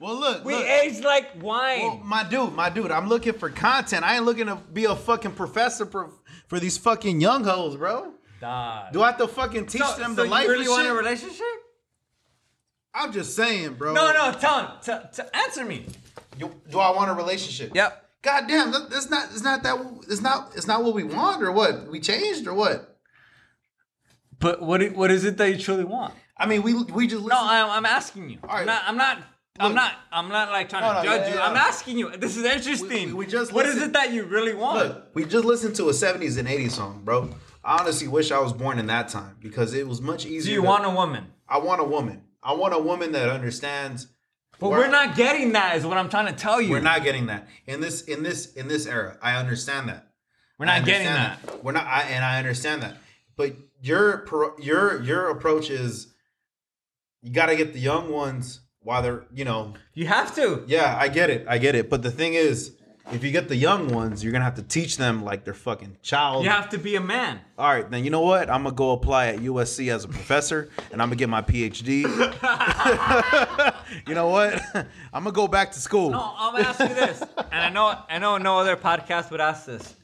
well, 0.00 0.14
look, 0.18 0.44
we 0.44 0.54
look. 0.54 0.64
age 0.66 1.00
like 1.02 1.42
wine. 1.42 1.80
Well, 1.82 2.00
my 2.04 2.22
dude, 2.24 2.52
my 2.54 2.70
dude, 2.70 2.90
I'm 2.90 3.08
looking 3.08 3.32
for 3.32 3.50
content. 3.50 4.04
I 4.04 4.16
ain't 4.16 4.24
looking 4.24 4.46
to 4.46 4.56
be 4.56 4.84
a 4.84 4.94
fucking 4.96 5.32
professor 5.32 5.86
for, 5.86 6.10
for 6.48 6.60
these 6.60 6.78
fucking 6.78 7.20
young 7.20 7.44
hoes, 7.44 7.76
bro. 7.76 8.12
Do 8.40 8.46
I 8.46 9.06
have 9.06 9.18
to 9.18 9.26
fucking 9.28 9.66
teach 9.66 9.82
So- 9.82 9.96
them 9.98 10.14
so 10.14 10.22
the 10.24 10.30
life 10.30 10.44
you 10.44 10.52
really 10.52 10.68
want 10.68 10.82
shit? 10.82 10.92
a 10.92 10.94
relationship? 10.94 11.46
I'm 12.94 13.12
just 13.12 13.34
saying, 13.36 13.74
bro. 13.74 13.92
No, 13.92 14.12
no, 14.12 14.32
tell 14.38 14.60
him. 14.60 14.68
T- 14.82 14.92
t- 15.22 15.28
answer 15.34 15.64
me. 15.64 15.84
Do, 16.38 16.50
do 16.70 16.78
I 16.78 16.90
want 16.94 17.10
a 17.10 17.14
relationship? 17.14 17.72
Yep. 17.74 18.04
God 18.22 18.46
damn, 18.48 18.70
that, 18.72 18.90
that's 18.90 19.10
not. 19.10 19.28
It's 19.30 19.42
not 19.42 19.62
that. 19.62 19.78
It's 20.08 20.20
not. 20.22 20.52
It's 20.56 20.66
not 20.66 20.82
what 20.82 20.94
we 20.94 21.04
want, 21.04 21.42
or 21.42 21.52
what? 21.52 21.88
We 21.88 22.00
changed, 22.00 22.46
or 22.46 22.54
what? 22.54 22.96
But 24.38 24.62
what 24.62 24.82
what 24.94 25.10
is 25.10 25.24
it 25.24 25.36
that 25.36 25.50
you 25.50 25.58
truly 25.58 25.84
want? 25.84 26.12
I 26.36 26.46
mean, 26.46 26.62
we 26.62 26.74
we 26.74 27.06
just 27.06 27.24
No. 27.24 27.36
I'm, 27.38 27.70
I'm 27.70 27.86
asking 27.86 28.30
you. 28.30 28.38
right. 28.42 28.60
I'm 28.60 28.66
not. 28.66 28.82
I'm 28.86 28.96
not. 28.96 29.18
I'm 29.60 29.74
not. 29.74 29.92
I'm 30.12 30.28
not 30.28 30.50
like 30.50 30.68
trying 30.68 30.82
No, 30.82 30.88
to 30.88 30.94
no, 30.98 31.04
judge 31.04 31.20
yeah, 31.22 31.28
you. 31.28 31.34
yeah, 31.36 31.46
I'm 31.46 31.54
yeah. 31.54 31.62
asking 31.62 31.98
you. 31.98 32.16
This 32.16 32.36
is 32.36 32.44
interesting. 32.44 33.08
We- 33.08 33.24
we 33.24 33.26
just 33.26 33.52
What 33.52 33.66
is 33.66 33.74
listened- 33.74 33.90
it 33.90 33.98
that 33.98 34.12
you 34.12 34.24
really 34.24 34.54
want? 34.54 34.78
Look, 34.78 35.06
we 35.14 35.24
just 35.24 35.44
listened 35.44 35.74
to 35.76 35.88
a 35.88 35.92
70s 35.92 36.36
and 36.38 36.48
80s 36.48 36.72
song, 36.72 37.02
bro. 37.04 37.30
I 37.64 37.78
honestly 37.80 38.08
wish 38.08 38.30
I 38.30 38.38
was 38.38 38.52
born 38.52 38.78
in 38.78 38.86
that 38.86 39.08
time 39.08 39.36
because 39.40 39.74
it 39.74 39.88
was 39.88 40.00
much 40.00 40.24
easier. 40.26 40.50
Do 40.50 40.52
you 40.52 40.60
to- 40.62 40.66
want 40.66 40.84
a 40.86 40.90
woman? 40.90 41.32
I 41.48 41.58
want 41.58 41.80
a 41.80 41.84
woman. 41.84 42.22
I 42.42 42.52
want 42.52 42.74
a 42.74 42.78
woman 42.78 43.12
that 43.12 43.28
understands. 43.28 44.06
But 44.58 44.70
we're 44.70 44.86
not 44.88 45.16
getting 45.16 45.52
that. 45.52 45.76
Is 45.76 45.84
what 45.84 45.98
I'm 45.98 46.08
trying 46.08 46.26
to 46.26 46.32
tell 46.32 46.60
you. 46.60 46.70
We're 46.70 46.80
not 46.80 47.02
getting 47.02 47.26
that 47.26 47.46
in 47.66 47.80
this 47.80 48.02
in 48.02 48.22
this 48.22 48.52
in 48.54 48.68
this 48.68 48.86
era. 48.86 49.18
I 49.20 49.36
understand 49.36 49.88
that. 49.90 50.06
We're 50.58 50.66
not 50.66 50.84
getting 50.86 51.06
understand 51.08 51.38
that. 51.46 51.64
We're 51.64 51.72
not. 51.72 51.86
I, 51.86 52.02
and 52.04 52.24
I 52.24 52.38
understand 52.38 52.82
that. 52.82 52.96
But 53.36 53.54
your 53.82 54.18
pro- 54.18 54.56
your 54.58 55.02
your 55.02 55.28
approach 55.28 55.68
is 55.68 56.14
you 57.20 57.32
got 57.32 57.46
to 57.46 57.56
get 57.56 57.74
the 57.74 57.80
young 57.80 58.10
ones 58.10 58.60
while 58.86 59.02
they're 59.02 59.24
you 59.34 59.44
know 59.44 59.74
You 59.94 60.06
have 60.06 60.34
to. 60.36 60.62
yeah 60.66 60.96
I 60.98 61.08
get 61.08 61.28
it 61.28 61.44
I 61.48 61.58
get 61.58 61.74
it. 61.74 61.90
But 61.90 62.02
the 62.02 62.10
thing 62.10 62.34
is, 62.34 62.72
if 63.12 63.22
you 63.24 63.30
get 63.30 63.48
the 63.48 63.56
young 63.56 63.88
ones, 63.92 64.22
you're 64.22 64.32
gonna 64.32 64.44
have 64.44 64.54
to 64.56 64.62
teach 64.62 64.96
them 64.96 65.24
like 65.24 65.44
they're 65.44 65.54
fucking 65.54 65.96
child. 66.02 66.44
You 66.44 66.50
have 66.50 66.68
to 66.70 66.78
be 66.78 66.94
a 66.96 67.00
man. 67.00 67.40
All 67.58 67.68
right, 67.72 67.88
then 67.90 68.04
you 68.04 68.10
know 68.10 68.20
what? 68.22 68.48
I'm 68.48 68.62
gonna 68.62 68.74
go 68.74 68.90
apply 68.92 69.26
at 69.28 69.38
USC 69.40 69.92
as 69.92 70.04
a 70.04 70.08
professor, 70.08 70.70
and 70.92 71.02
I'm 71.02 71.08
gonna 71.08 71.16
get 71.16 71.28
my 71.28 71.42
PhD. 71.42 72.02
you 74.08 74.14
know 74.14 74.28
what? 74.28 74.60
I'm 75.12 75.22
gonna 75.24 75.32
go 75.32 75.48
back 75.48 75.72
to 75.72 75.80
school. 75.80 76.10
No, 76.10 76.32
I'm 76.36 76.52
gonna 76.54 76.68
ask 76.68 76.80
you 76.80 76.88
this, 76.88 77.22
and 77.52 77.60
I 77.62 77.70
know 77.70 77.96
I 78.08 78.18
know 78.18 78.38
no 78.38 78.58
other 78.58 78.76
podcast 78.76 79.30
would 79.32 79.40
ask 79.40 79.66
this. 79.66 79.94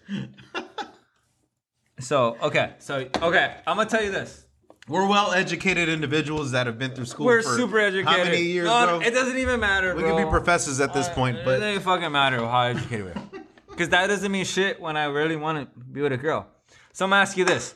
So 2.01 2.37
okay, 2.43 2.75
so 2.79 3.07
okay, 3.21 3.57
I'm 3.67 3.77
gonna 3.77 3.89
tell 3.89 4.03
you 4.03 4.11
this. 4.11 4.45
We're 4.89 5.07
well-educated 5.07 5.89
individuals 5.89 6.51
that 6.53 6.67
have 6.67 6.79
been 6.79 6.91
through 6.91 7.05
school. 7.05 7.27
We're 7.27 7.43
for 7.43 7.57
super 7.57 7.79
educated. 7.79 8.09
How 8.09 8.25
many 8.25 8.43
years, 8.43 8.67
no, 8.67 8.87
bro? 8.87 9.01
It 9.01 9.13
doesn't 9.13 9.39
even 9.39 9.61
matter. 9.61 9.95
we 9.95 10.03
bro. 10.03 10.17
could 10.17 10.25
be 10.25 10.29
professors 10.31 10.81
at 10.81 10.93
this 10.93 11.09
point, 11.09 11.39
it 11.39 11.45
but 11.45 11.61
doesn't 11.61 11.83
fucking 11.83 12.11
matter 12.11 12.39
how 12.39 12.63
educated 12.63 13.07
we 13.07 13.13
are. 13.13 13.23
Because 13.71 13.89
that 13.89 14.09
doesn't 14.09 14.31
mean 14.31 14.45
shit 14.45 14.79
when 14.83 14.99
I 14.99 15.07
really 15.07 15.35
want 15.35 15.73
to 15.75 15.81
be 15.81 16.03
with 16.03 16.13
a 16.13 16.19
girl. 16.19 16.47
So 16.93 17.07
I'm 17.07 17.11
gonna 17.11 17.23
ask 17.23 17.39
you 17.39 17.47
this. 17.47 17.75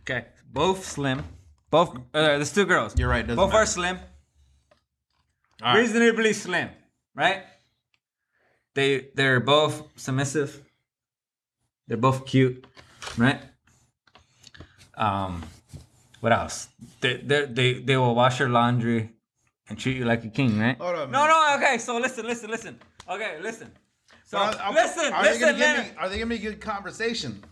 Okay, 0.00 0.24
both 0.50 0.86
slim. 0.86 1.22
Both, 1.70 1.96
uh, 1.96 2.00
there's 2.12 2.50
two 2.50 2.64
girls. 2.64 2.98
You're 2.98 3.10
right, 3.10 3.26
Both 3.26 3.36
matter. 3.36 3.52
are 3.56 3.66
slim. 3.66 3.98
All 5.62 5.74
right. 5.74 5.80
Reasonably 5.80 6.32
slim, 6.32 6.70
right? 7.14 7.42
They 8.74 9.08
they're 9.14 9.38
both 9.40 9.82
submissive. 9.96 10.62
They're 11.86 11.98
both 11.98 12.24
cute, 12.24 12.66
right? 13.18 13.38
Um, 14.96 15.42
what 16.20 16.32
else? 16.32 16.68
They 17.00 17.16
they 17.16 17.46
they 17.46 17.72
they 17.74 17.96
will 17.96 18.14
wash 18.14 18.38
your 18.40 18.48
laundry 18.48 19.10
and 19.68 19.78
treat 19.78 19.96
you 19.96 20.04
like 20.04 20.24
a 20.24 20.28
king, 20.28 20.58
right? 20.58 20.76
Hold 20.78 20.96
on, 20.96 21.10
no, 21.10 21.26
no. 21.26 21.54
Okay, 21.56 21.78
so 21.78 21.98
listen, 21.98 22.26
listen, 22.26 22.50
listen. 22.50 22.78
Okay, 23.08 23.38
listen. 23.40 23.70
So 24.24 24.38
Are- 24.38 24.54
are- 24.54 24.72
listen, 24.72 25.12
are 25.12 25.24
they 25.24 25.38
gonna 25.38 25.58
give 25.58 25.76
me? 25.84 25.90
Are 25.98 26.08
they 26.08 26.18
gonna 26.18 26.28
be 26.30 26.38
good 26.38 26.60
conversation? 26.60 27.42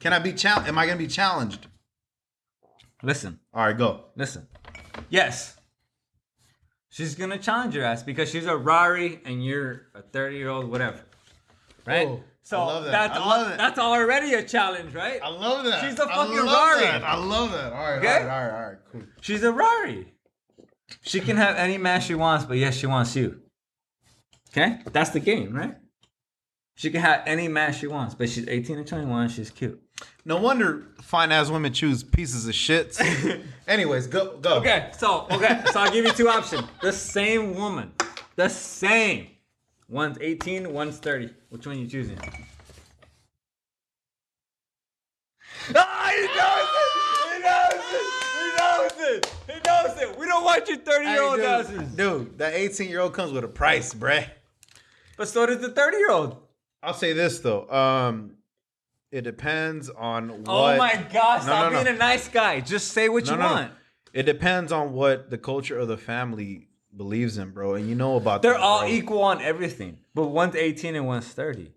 Can 0.00 0.12
I 0.12 0.18
be 0.18 0.32
challenged? 0.32 0.68
Am 0.68 0.78
I 0.78 0.86
gonna 0.86 0.98
be 0.98 1.06
challenged? 1.06 1.66
Listen, 3.02 3.38
All 3.54 3.64
right, 3.64 3.76
go. 3.76 4.06
listen. 4.16 4.46
Yes. 5.08 5.56
She's 6.90 7.14
gonna 7.14 7.38
challenge 7.38 7.74
your 7.74 7.84
ass 7.84 8.02
because 8.02 8.28
she's 8.30 8.46
a 8.46 8.56
Rari 8.56 9.20
and 9.24 9.44
you're 9.44 9.86
a 9.94 10.02
30 10.02 10.36
year 10.36 10.48
old, 10.48 10.68
whatever. 10.70 11.00
Right? 11.86 12.08
Oh, 12.08 12.22
so 12.48 12.60
I 12.62 12.80
that. 12.80 12.90
that's 12.92 13.16
I 13.16 13.20
al- 13.20 13.28
love 13.28 13.48
that. 13.48 13.58
that's 13.58 13.78
already 13.78 14.34
a 14.34 14.42
challenge, 14.42 14.94
right? 14.94 15.20
I 15.22 15.28
love 15.28 15.64
that. 15.64 15.82
She's 15.84 15.98
a 15.98 16.06
fucking 16.06 16.36
love 16.36 16.46
Rari. 16.46 16.84
that. 16.84 17.04
I 17.04 17.16
love 17.16 17.52
that. 17.52 17.72
All 17.72 17.78
right, 17.82 17.98
Okay? 17.98 18.08
all 18.08 18.14
right, 18.14 18.22
all 18.22 18.40
right, 18.40 18.52
all 18.52 18.68
right, 18.70 18.78
cool. 18.92 19.02
She's 19.20 19.42
a 19.42 19.52
Rari. 19.52 20.12
She 21.02 21.20
can 21.20 21.36
have 21.36 21.56
any 21.56 21.76
man 21.76 22.00
she 22.00 22.14
wants, 22.14 22.46
but 22.46 22.56
yes, 22.56 22.74
she 22.76 22.86
wants 22.86 23.14
you. 23.14 23.42
Okay? 24.50 24.78
That's 24.92 25.10
the 25.10 25.20
game, 25.20 25.54
right? 25.54 25.74
She 26.76 26.90
can 26.90 27.00
have 27.02 27.24
any 27.26 27.48
man 27.48 27.72
she 27.72 27.86
wants, 27.88 28.14
but 28.14 28.28
she's 28.30 28.46
18 28.48 28.78
and 28.78 28.86
21, 28.86 29.28
she's 29.30 29.50
cute. 29.50 29.82
No 30.24 30.36
wonder 30.36 30.86
fine 31.02 31.32
ass 31.32 31.50
women 31.50 31.72
choose 31.72 32.04
pieces 32.04 32.46
of 32.46 32.54
shits. 32.54 33.00
Anyways, 33.66 34.06
go 34.06 34.38
go. 34.38 34.58
Okay, 34.58 34.90
so 34.96 35.26
okay, 35.30 35.60
so 35.72 35.80
I'll 35.80 35.90
give 35.90 36.04
you 36.04 36.12
two 36.12 36.28
options. 36.28 36.62
The 36.80 36.92
same 36.92 37.54
woman. 37.56 37.90
The 38.36 38.48
same. 38.48 39.26
One's 39.88 40.18
18, 40.20 40.72
one's 40.72 40.98
30. 40.98 41.30
Which 41.48 41.66
one 41.66 41.76
are 41.76 41.78
you 41.78 41.86
choosing? 41.86 42.18
Ah, 45.74 46.10
he 46.14 46.22
knows 46.36 46.68
it! 46.74 46.92
He 47.32 47.38
knows 47.42 47.84
it! 47.94 48.06
He 48.38 48.48
knows 48.58 48.92
it. 49.16 49.34
He 49.46 49.54
knows 49.66 50.02
it! 50.02 50.18
We 50.18 50.26
don't 50.26 50.44
want 50.44 50.68
your 50.68 50.78
30 50.78 51.06
year 51.06 51.22
old 51.22 51.40
Hey, 51.40 51.86
dude, 51.96 52.38
that 52.38 52.54
18 52.54 52.88
year 52.88 53.00
old 53.00 53.14
comes 53.14 53.32
with 53.32 53.44
a 53.44 53.48
price, 53.48 53.94
bruh. 53.94 54.26
But 55.16 55.28
so 55.28 55.46
does 55.46 55.60
the 55.60 55.70
30 55.70 55.96
year 55.96 56.10
old. 56.10 56.36
I'll 56.82 56.94
say 56.94 57.12
this 57.12 57.40
though. 57.40 57.68
Um, 57.70 58.36
it 59.10 59.22
depends 59.22 59.88
on 59.90 60.44
what. 60.44 60.48
Oh 60.48 60.76
my 60.76 60.94
gosh, 61.12 61.40
No, 61.40 61.46
stop 61.46 61.72
no, 61.72 61.78
no. 61.78 61.84
being 61.84 61.96
a 61.96 61.98
nice 61.98 62.28
guy. 62.28 62.60
Just 62.60 62.92
say 62.92 63.08
what 63.08 63.26
you 63.26 63.36
want. 63.36 63.72
It 64.12 64.24
depends 64.24 64.70
on 64.70 64.92
what 64.92 65.30
the 65.30 65.38
culture 65.38 65.78
of 65.78 65.88
the 65.88 65.96
family 65.96 66.68
believes 66.96 67.38
in, 67.38 67.50
bro. 67.50 67.74
And 67.74 67.88
you 67.88 67.94
know 67.94 68.16
about 68.16 68.42
They're 68.42 68.52
that, 68.52 68.60
all 68.60 68.80
bro. 68.80 68.88
equal 68.88 69.22
on 69.22 69.40
everything. 69.42 69.98
But 70.14 70.28
one's 70.28 70.54
18 70.56 70.96
and 70.96 71.06
one's 71.06 71.26
30. 71.26 71.72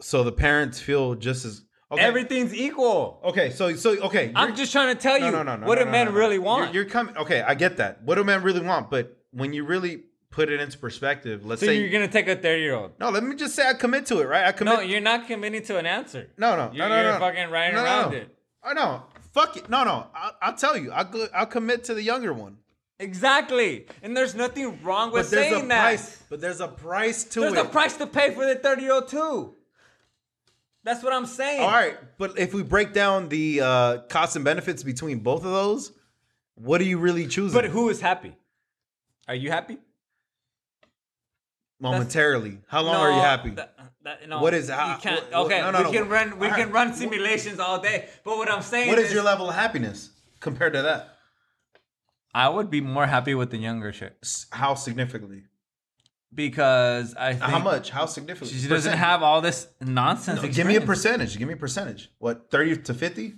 So 0.00 0.24
the 0.24 0.32
parents 0.32 0.80
feel 0.80 1.14
just 1.14 1.44
as 1.44 1.62
okay. 1.92 2.02
Everything's 2.02 2.54
equal. 2.54 3.20
Okay, 3.24 3.50
so 3.50 3.74
so 3.76 3.98
okay. 4.04 4.32
I'm 4.34 4.56
just 4.56 4.72
trying 4.72 4.94
to 4.96 5.00
tell 5.00 5.16
you 5.18 5.30
no, 5.30 5.42
no, 5.42 5.56
no, 5.56 5.66
what 5.66 5.74
no, 5.76 5.80
do 5.80 5.84
no, 5.86 5.90
men 5.90 6.06
no, 6.06 6.12
no. 6.12 6.18
really 6.18 6.34
You're- 6.36 6.44
want. 6.46 6.74
You're, 6.74 6.84
coming. 6.86 7.16
Okay, 7.16 7.42
I 7.42 7.54
get 7.54 7.76
that. 7.78 8.02
What 8.02 8.14
do 8.14 8.24
men 8.24 8.42
really 8.42 8.60
want? 8.62 8.90
But 8.90 9.18
when 9.32 9.52
you 9.52 9.64
really 9.64 10.04
put 10.30 10.48
it 10.48 10.60
into 10.60 10.78
perspective, 10.78 11.44
let's 11.44 11.60
so 11.60 11.66
say 11.66 11.78
you're 11.78 11.90
gonna 11.90 12.08
take 12.08 12.28
a 12.28 12.36
30 12.36 12.62
year 12.62 12.74
old. 12.74 12.92
no. 12.98 13.10
Let 13.10 13.22
me 13.24 13.34
just 13.36 13.54
say 13.54 13.68
I 13.68 13.74
commit 13.74 14.06
to 14.06 14.20
it, 14.20 14.24
right? 14.26 14.46
I 14.46 14.52
commit. 14.52 14.74
No, 14.74 14.80
you're 14.80 15.00
not 15.00 15.26
committing 15.26 15.62
to 15.64 15.76
an 15.76 15.84
answer. 15.86 16.30
no, 16.38 16.56
no, 16.56 16.70
You're, 16.72 16.88
no, 16.88 16.96
no, 16.96 17.02
you're 17.02 17.12
no. 17.12 17.18
fucking 17.18 17.50
riding 17.50 17.74
No, 17.76 17.84
no, 17.84 17.86
around 17.86 18.10
no. 18.12 18.16
it. 18.18 18.36
I 18.64 18.72
know. 18.74 19.02
Fuck 19.34 19.56
it. 19.58 19.68
No, 19.68 19.84
no. 19.84 20.06
I'll, 20.14 20.36
I'll 20.42 20.56
tell 20.56 20.76
you. 20.78 20.92
I'll 20.92 21.28
I'll 21.34 21.46
commit 21.46 21.84
to 21.84 21.94
the 21.94 22.02
younger 22.02 22.32
one. 22.32 22.56
Exactly. 23.00 23.86
And 24.02 24.16
there's 24.16 24.34
nothing 24.34 24.82
wrong 24.82 25.10
with 25.10 25.24
But 25.26 25.30
there's 25.36 25.50
saying 25.52 25.64
a 25.64 25.68
that. 25.68 25.80
price. 25.82 26.22
But 26.28 26.40
there's 26.40 26.60
a 26.60 26.68
price 26.68 27.24
to 27.24 27.40
There's 27.40 27.54
it. 27.54 27.58
a 27.58 27.64
price 27.68 27.96
to 27.96 28.06
pay 28.06 28.34
for 28.34 28.44
the 28.46 28.54
30 28.54 28.82
year 28.82 28.92
old 28.92 29.08
too. 29.08 29.54
That's 30.84 31.02
what 31.02 31.12
I'm 31.12 31.26
saying. 31.26 31.60
All 31.62 31.70
right, 31.70 31.96
but 32.18 32.38
if 32.38 32.54
we 32.54 32.62
break 32.62 32.92
down 32.94 33.28
the 33.28 33.60
uh, 33.60 33.98
costs 34.08 34.36
and 34.36 34.44
benefits 34.44 34.82
between 34.82 35.18
both 35.20 35.44
of 35.44 35.50
those, 35.50 35.92
what 36.54 36.80
are 36.80 36.84
you 36.84 36.98
really 36.98 37.26
choosing? 37.26 37.52
But 37.54 37.66
who 37.66 37.88
is 37.90 38.00
happy? 38.00 38.34
Are 39.28 39.34
you 39.34 39.50
happy? 39.50 39.78
momentarily, 41.82 42.58
how 42.68 42.82
long 42.82 42.96
are 42.96 43.10
you 43.10 43.20
happy? 43.20 43.50
that- 43.50 43.74
that- 44.02 44.28
no, 44.28 44.40
What 44.42 44.52
is- 44.52 44.68
you 44.68 44.74
how- 44.74 44.96
can't. 44.98 45.22
what- 45.32 45.46
okay, 45.46 45.60
no, 45.60 45.70
no, 45.70 45.78
we 45.78 45.84
no. 45.84 45.92
can 45.92 46.08
run. 46.10 46.38
We 46.38 46.48
can 46.48 46.70
run 46.72 46.92
simulations 46.92 47.58
all 47.58 47.78
day. 47.80 48.08
But 48.22 48.36
what 48.36 48.50
I'm 48.50 48.60
saying 48.62 48.88
what 48.90 48.98
is 48.98 49.10
your 49.12 49.22
level 49.22 49.48
of 49.48 49.54
happiness 49.54 50.10
compared 50.40 50.74
to 50.74 50.82
that? 50.82 51.16
I 52.34 52.48
would 52.48 52.70
be 52.70 52.80
more 52.80 53.06
happy 53.06 53.34
with 53.34 53.50
the 53.50 53.58
younger 53.58 53.90
chick 53.92 54.14
How 54.52 54.74
significantly? 54.74 55.44
because 56.32 57.14
I 57.16 57.32
think 57.32 57.42
How 57.44 57.58
much? 57.58 57.90
How 57.90 58.06
significantly? 58.06 58.56
she 58.58 58.68
doesn't 58.68 58.92
Percent. 58.92 58.98
have 58.98 59.22
all 59.22 59.40
this 59.40 59.66
nonsense. 59.80 60.42
No, 60.42 60.48
give 60.48 60.66
me 60.66 60.74
a 60.74 60.78
experience. 60.78 60.86
percentage. 60.86 61.38
Give 61.38 61.48
me 61.48 61.54
a 61.54 61.56
percentage. 61.56 62.10
What? 62.18 62.50
Thirty 62.50 62.76
to 62.76 62.94
fifty? 62.94 63.34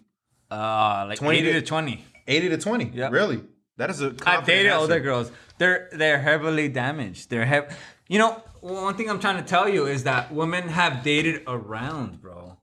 Uh, 0.50 1.06
like 1.08 1.18
20 1.18 1.38
eighty 1.38 1.52
to- 1.52 1.60
to 1.60 1.66
twenty. 1.66 2.04
Eighty 2.28 2.48
to 2.50 2.58
twenty? 2.58 2.90
Yeah. 2.94 3.08
Really? 3.10 3.42
That 3.78 3.88
is 3.90 4.02
a. 4.02 4.06
I've 4.08 4.16
confident 4.18 4.46
dated 4.46 4.66
answer. 4.72 4.80
older 4.82 5.00
girls. 5.00 5.32
They're 5.58 5.88
they're 5.92 6.20
heavily 6.20 6.68
damaged. 6.68 7.30
They're 7.30 7.46
hev- 7.46 7.74
You 8.08 8.18
know, 8.18 8.42
one 8.60 8.94
thing 8.96 9.08
I'm 9.08 9.20
trying 9.20 9.38
to 9.38 9.42
tell 9.48 9.68
you 9.68 9.86
is 9.86 10.04
that 10.04 10.30
women 10.32 10.68
have 10.68 11.02
dated 11.02 11.42
around, 11.46 12.20
bro. 12.20 12.58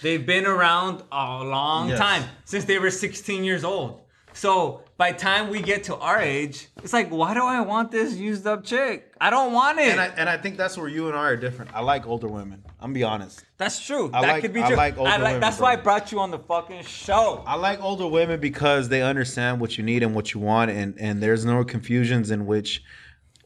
They've 0.00 0.24
been 0.24 0.46
around 0.46 1.02
a 1.12 1.44
long 1.44 1.90
Yes. 1.90 1.98
time 1.98 2.24
since 2.46 2.64
they 2.64 2.78
were 2.78 2.90
16 2.90 3.44
years 3.44 3.64
old. 3.64 4.00
So 4.32 4.83
by 4.96 5.10
time 5.10 5.50
we 5.50 5.60
get 5.60 5.84
to 5.84 5.96
our 5.96 6.20
age, 6.20 6.68
it's 6.82 6.92
like, 6.92 7.08
why 7.10 7.34
do 7.34 7.44
I 7.44 7.60
want 7.62 7.90
this 7.90 8.14
used 8.14 8.46
up 8.46 8.64
chick? 8.64 9.12
I 9.20 9.30
don't 9.30 9.52
want 9.52 9.78
it. 9.80 9.88
And 9.88 10.00
I, 10.00 10.06
and 10.16 10.28
I 10.28 10.36
think 10.36 10.56
that's 10.56 10.76
where 10.78 10.88
you 10.88 11.08
and 11.08 11.16
I 11.16 11.24
are 11.24 11.36
different. 11.36 11.74
I 11.74 11.80
like 11.80 12.06
older 12.06 12.28
women. 12.28 12.62
I'm 12.78 12.90
gonna 12.90 12.94
be 12.94 13.02
honest. 13.02 13.44
that's 13.56 13.84
true. 13.84 14.10
I 14.12 14.20
that 14.20 14.28
like- 14.28 14.42
could 14.42 14.52
be 14.52 14.60
true. 14.60 14.72
I 14.72 14.76
like 14.76 14.98
older 14.98 15.10
women, 15.10 15.40
that's 15.40 15.56
bro. 15.56 15.66
why 15.66 15.72
I 15.72 15.76
brought 15.76 16.12
you 16.12 16.20
on 16.20 16.30
the 16.30 16.38
fucking 16.38 16.82
show. 16.84 17.42
I 17.46 17.56
like 17.56 17.82
older 17.82 18.06
women 18.06 18.38
because 18.38 18.88
they 18.88 19.02
understand 19.02 19.60
what 19.60 19.76
you 19.76 19.82
need 19.82 20.02
and 20.02 20.14
what 20.14 20.32
you 20.32 20.40
want, 20.40 20.70
and 20.70 20.94
and 21.00 21.22
there's 21.22 21.44
no 21.44 21.64
confusions 21.64 22.30
in 22.30 22.46
which, 22.46 22.82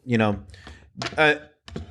you 0.04 0.18
know, 0.18 0.40
uh, 1.16 1.36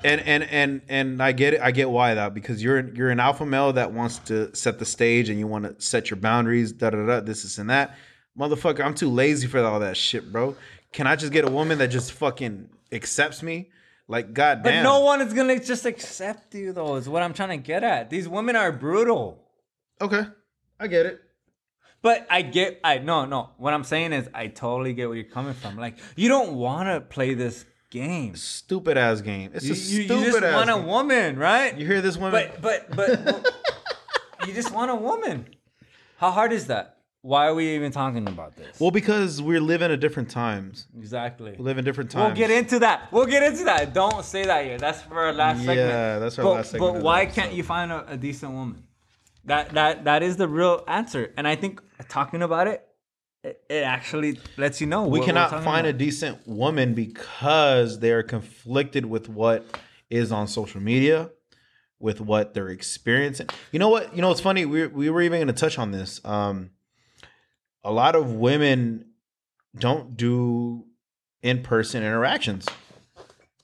and 0.03 0.21
and 0.21 0.43
and 0.43 0.81
and 0.89 1.23
I 1.23 1.31
get 1.31 1.55
it. 1.55 1.61
I 1.61 1.71
get 1.71 1.89
why 1.89 2.13
that 2.13 2.33
because 2.33 2.61
you're 2.61 2.93
you're 2.93 3.09
an 3.09 3.19
alpha 3.19 3.45
male 3.45 3.73
that 3.73 3.91
wants 3.91 4.19
to 4.19 4.53
set 4.55 4.77
the 4.77 4.85
stage 4.85 5.29
and 5.29 5.39
you 5.39 5.47
want 5.47 5.63
to 5.63 5.81
set 5.83 6.09
your 6.09 6.17
boundaries. 6.17 6.73
Da 6.73 6.89
da 6.91 7.05
da. 7.05 7.19
This 7.21 7.43
this 7.43 7.57
and 7.57 7.69
that. 7.69 7.95
Motherfucker, 8.37 8.83
I'm 8.85 8.93
too 8.93 9.09
lazy 9.09 9.47
for 9.47 9.59
all 9.63 9.79
that 9.79 9.97
shit, 9.97 10.31
bro. 10.31 10.55
Can 10.93 11.07
I 11.07 11.15
just 11.15 11.31
get 11.33 11.43
a 11.45 11.51
woman 11.51 11.77
that 11.79 11.87
just 11.87 12.11
fucking 12.13 12.69
accepts 12.91 13.41
me? 13.41 13.69
Like, 14.07 14.33
goddamn. 14.33 14.63
but 14.63 14.83
no 14.83 15.01
one 15.01 15.21
is 15.21 15.33
gonna 15.33 15.59
just 15.59 15.85
accept 15.85 16.55
you, 16.55 16.71
though. 16.71 16.95
Is 16.95 17.09
what 17.09 17.23
I'm 17.23 17.33
trying 17.33 17.49
to 17.49 17.57
get 17.57 17.83
at. 17.83 18.09
These 18.09 18.27
women 18.29 18.55
are 18.55 18.71
brutal. 18.71 19.43
Okay, 19.99 20.23
I 20.79 20.87
get 20.87 21.05
it. 21.05 21.21
But 22.01 22.25
I 22.29 22.41
get, 22.43 22.79
I 22.83 22.99
no, 22.99 23.25
no. 23.25 23.49
What 23.57 23.73
I'm 23.73 23.83
saying 23.83 24.13
is, 24.13 24.29
I 24.33 24.47
totally 24.47 24.93
get 24.93 25.07
where 25.09 25.17
you're 25.17 25.25
coming 25.29 25.55
from. 25.55 25.75
Like, 25.77 25.97
you 26.15 26.29
don't 26.29 26.53
want 26.53 26.87
to 26.87 27.01
play 27.01 27.33
this 27.33 27.65
game. 27.89 28.35
Stupid 28.35 28.97
ass 28.97 29.19
game. 29.21 29.51
It's 29.53 29.65
You, 29.65 29.73
a 29.73 29.75
you, 29.75 30.03
stupid 30.05 30.19
you 30.19 30.31
just 30.31 30.43
ass. 30.43 30.53
want 30.53 30.69
a 30.69 30.73
game. 30.75 30.85
woman, 30.85 31.37
right? 31.39 31.77
You 31.77 31.85
hear 31.85 32.01
this 32.01 32.15
woman? 32.15 32.49
But, 32.61 32.61
but, 32.95 32.95
but, 33.25 33.55
you 34.47 34.53
just 34.53 34.71
want 34.71 34.91
a 34.91 34.95
woman. 34.95 35.47
How 36.17 36.31
hard 36.31 36.53
is 36.53 36.67
that? 36.67 36.96
Why 37.27 37.47
are 37.47 37.53
we 37.53 37.75
even 37.75 37.91
talking 37.91 38.25
about 38.25 38.55
this? 38.55 38.79
well, 38.79 38.89
because 38.89 39.41
we're 39.41 39.59
living 39.59 39.91
at 39.91 39.99
different 39.99 40.29
times. 40.29 40.87
exactly. 40.97 41.55
We 41.57 41.65
live 41.65 41.77
in 41.77 41.83
different 41.83 42.09
times. 42.09 42.39
We'll 42.39 42.47
get 42.47 42.57
into 42.57 42.79
that. 42.79 43.11
We'll 43.11 43.25
get 43.25 43.43
into 43.43 43.65
that. 43.65 43.93
Don't 43.93 44.23
say 44.23 44.45
that 44.45 44.65
yet. 44.65 44.79
That's 44.79 45.01
for 45.01 45.19
our 45.19 45.33
last 45.33 45.57
segment. 45.57 45.77
Yeah, 45.77 46.19
that's 46.19 46.39
our 46.39 46.45
but, 46.45 46.51
last 46.51 46.71
segment 46.71 46.93
But 46.93 47.03
why 47.03 47.25
can't 47.25 47.51
you 47.51 47.63
find 47.63 47.91
a, 47.91 48.13
a 48.13 48.15
decent 48.15 48.53
woman? 48.53 48.81
That 49.43 49.71
that 49.71 50.05
that 50.05 50.23
is 50.23 50.37
the 50.37 50.47
real 50.47 50.85
answer. 50.87 51.33
And 51.35 51.45
I 51.45 51.57
think 51.57 51.81
talking 52.07 52.41
about 52.41 52.67
it, 52.67 52.87
it, 53.43 53.83
actually 53.83 54.39
lets 54.55 54.79
you 54.79 54.87
know. 54.87 55.05
we 55.05 55.19
cannot 55.19 55.65
find 55.65 55.85
a 55.85 55.91
decent 55.91 56.47
woman 56.47 56.93
because 56.93 57.99
they 57.99 58.13
are 58.13 58.23
conflicted 58.23 59.05
with 59.05 59.27
what 59.27 59.65
is 60.09 60.31
on 60.31 60.47
social 60.47 60.79
media 60.79 61.29
with 61.99 62.21
what 62.21 62.53
they're 62.53 62.69
experiencing 62.69 63.49
you 63.71 63.79
know 63.79 63.89
what 63.89 64.15
you 64.15 64.21
know 64.21 64.29
it's 64.29 64.39
funny 64.39 64.65
we, 64.65 64.85
we 64.85 65.09
were 65.09 65.19
even 65.19 65.39
going 65.39 65.47
to 65.47 65.53
touch 65.53 65.79
on 65.79 65.89
this 65.89 66.21
um 66.23 66.69
a 67.87 67.91
lot 67.91 68.15
of 68.15 68.33
women 68.33 69.05
don't 69.79 70.17
do 70.17 70.83
in-person 71.41 72.03
interactions 72.03 72.65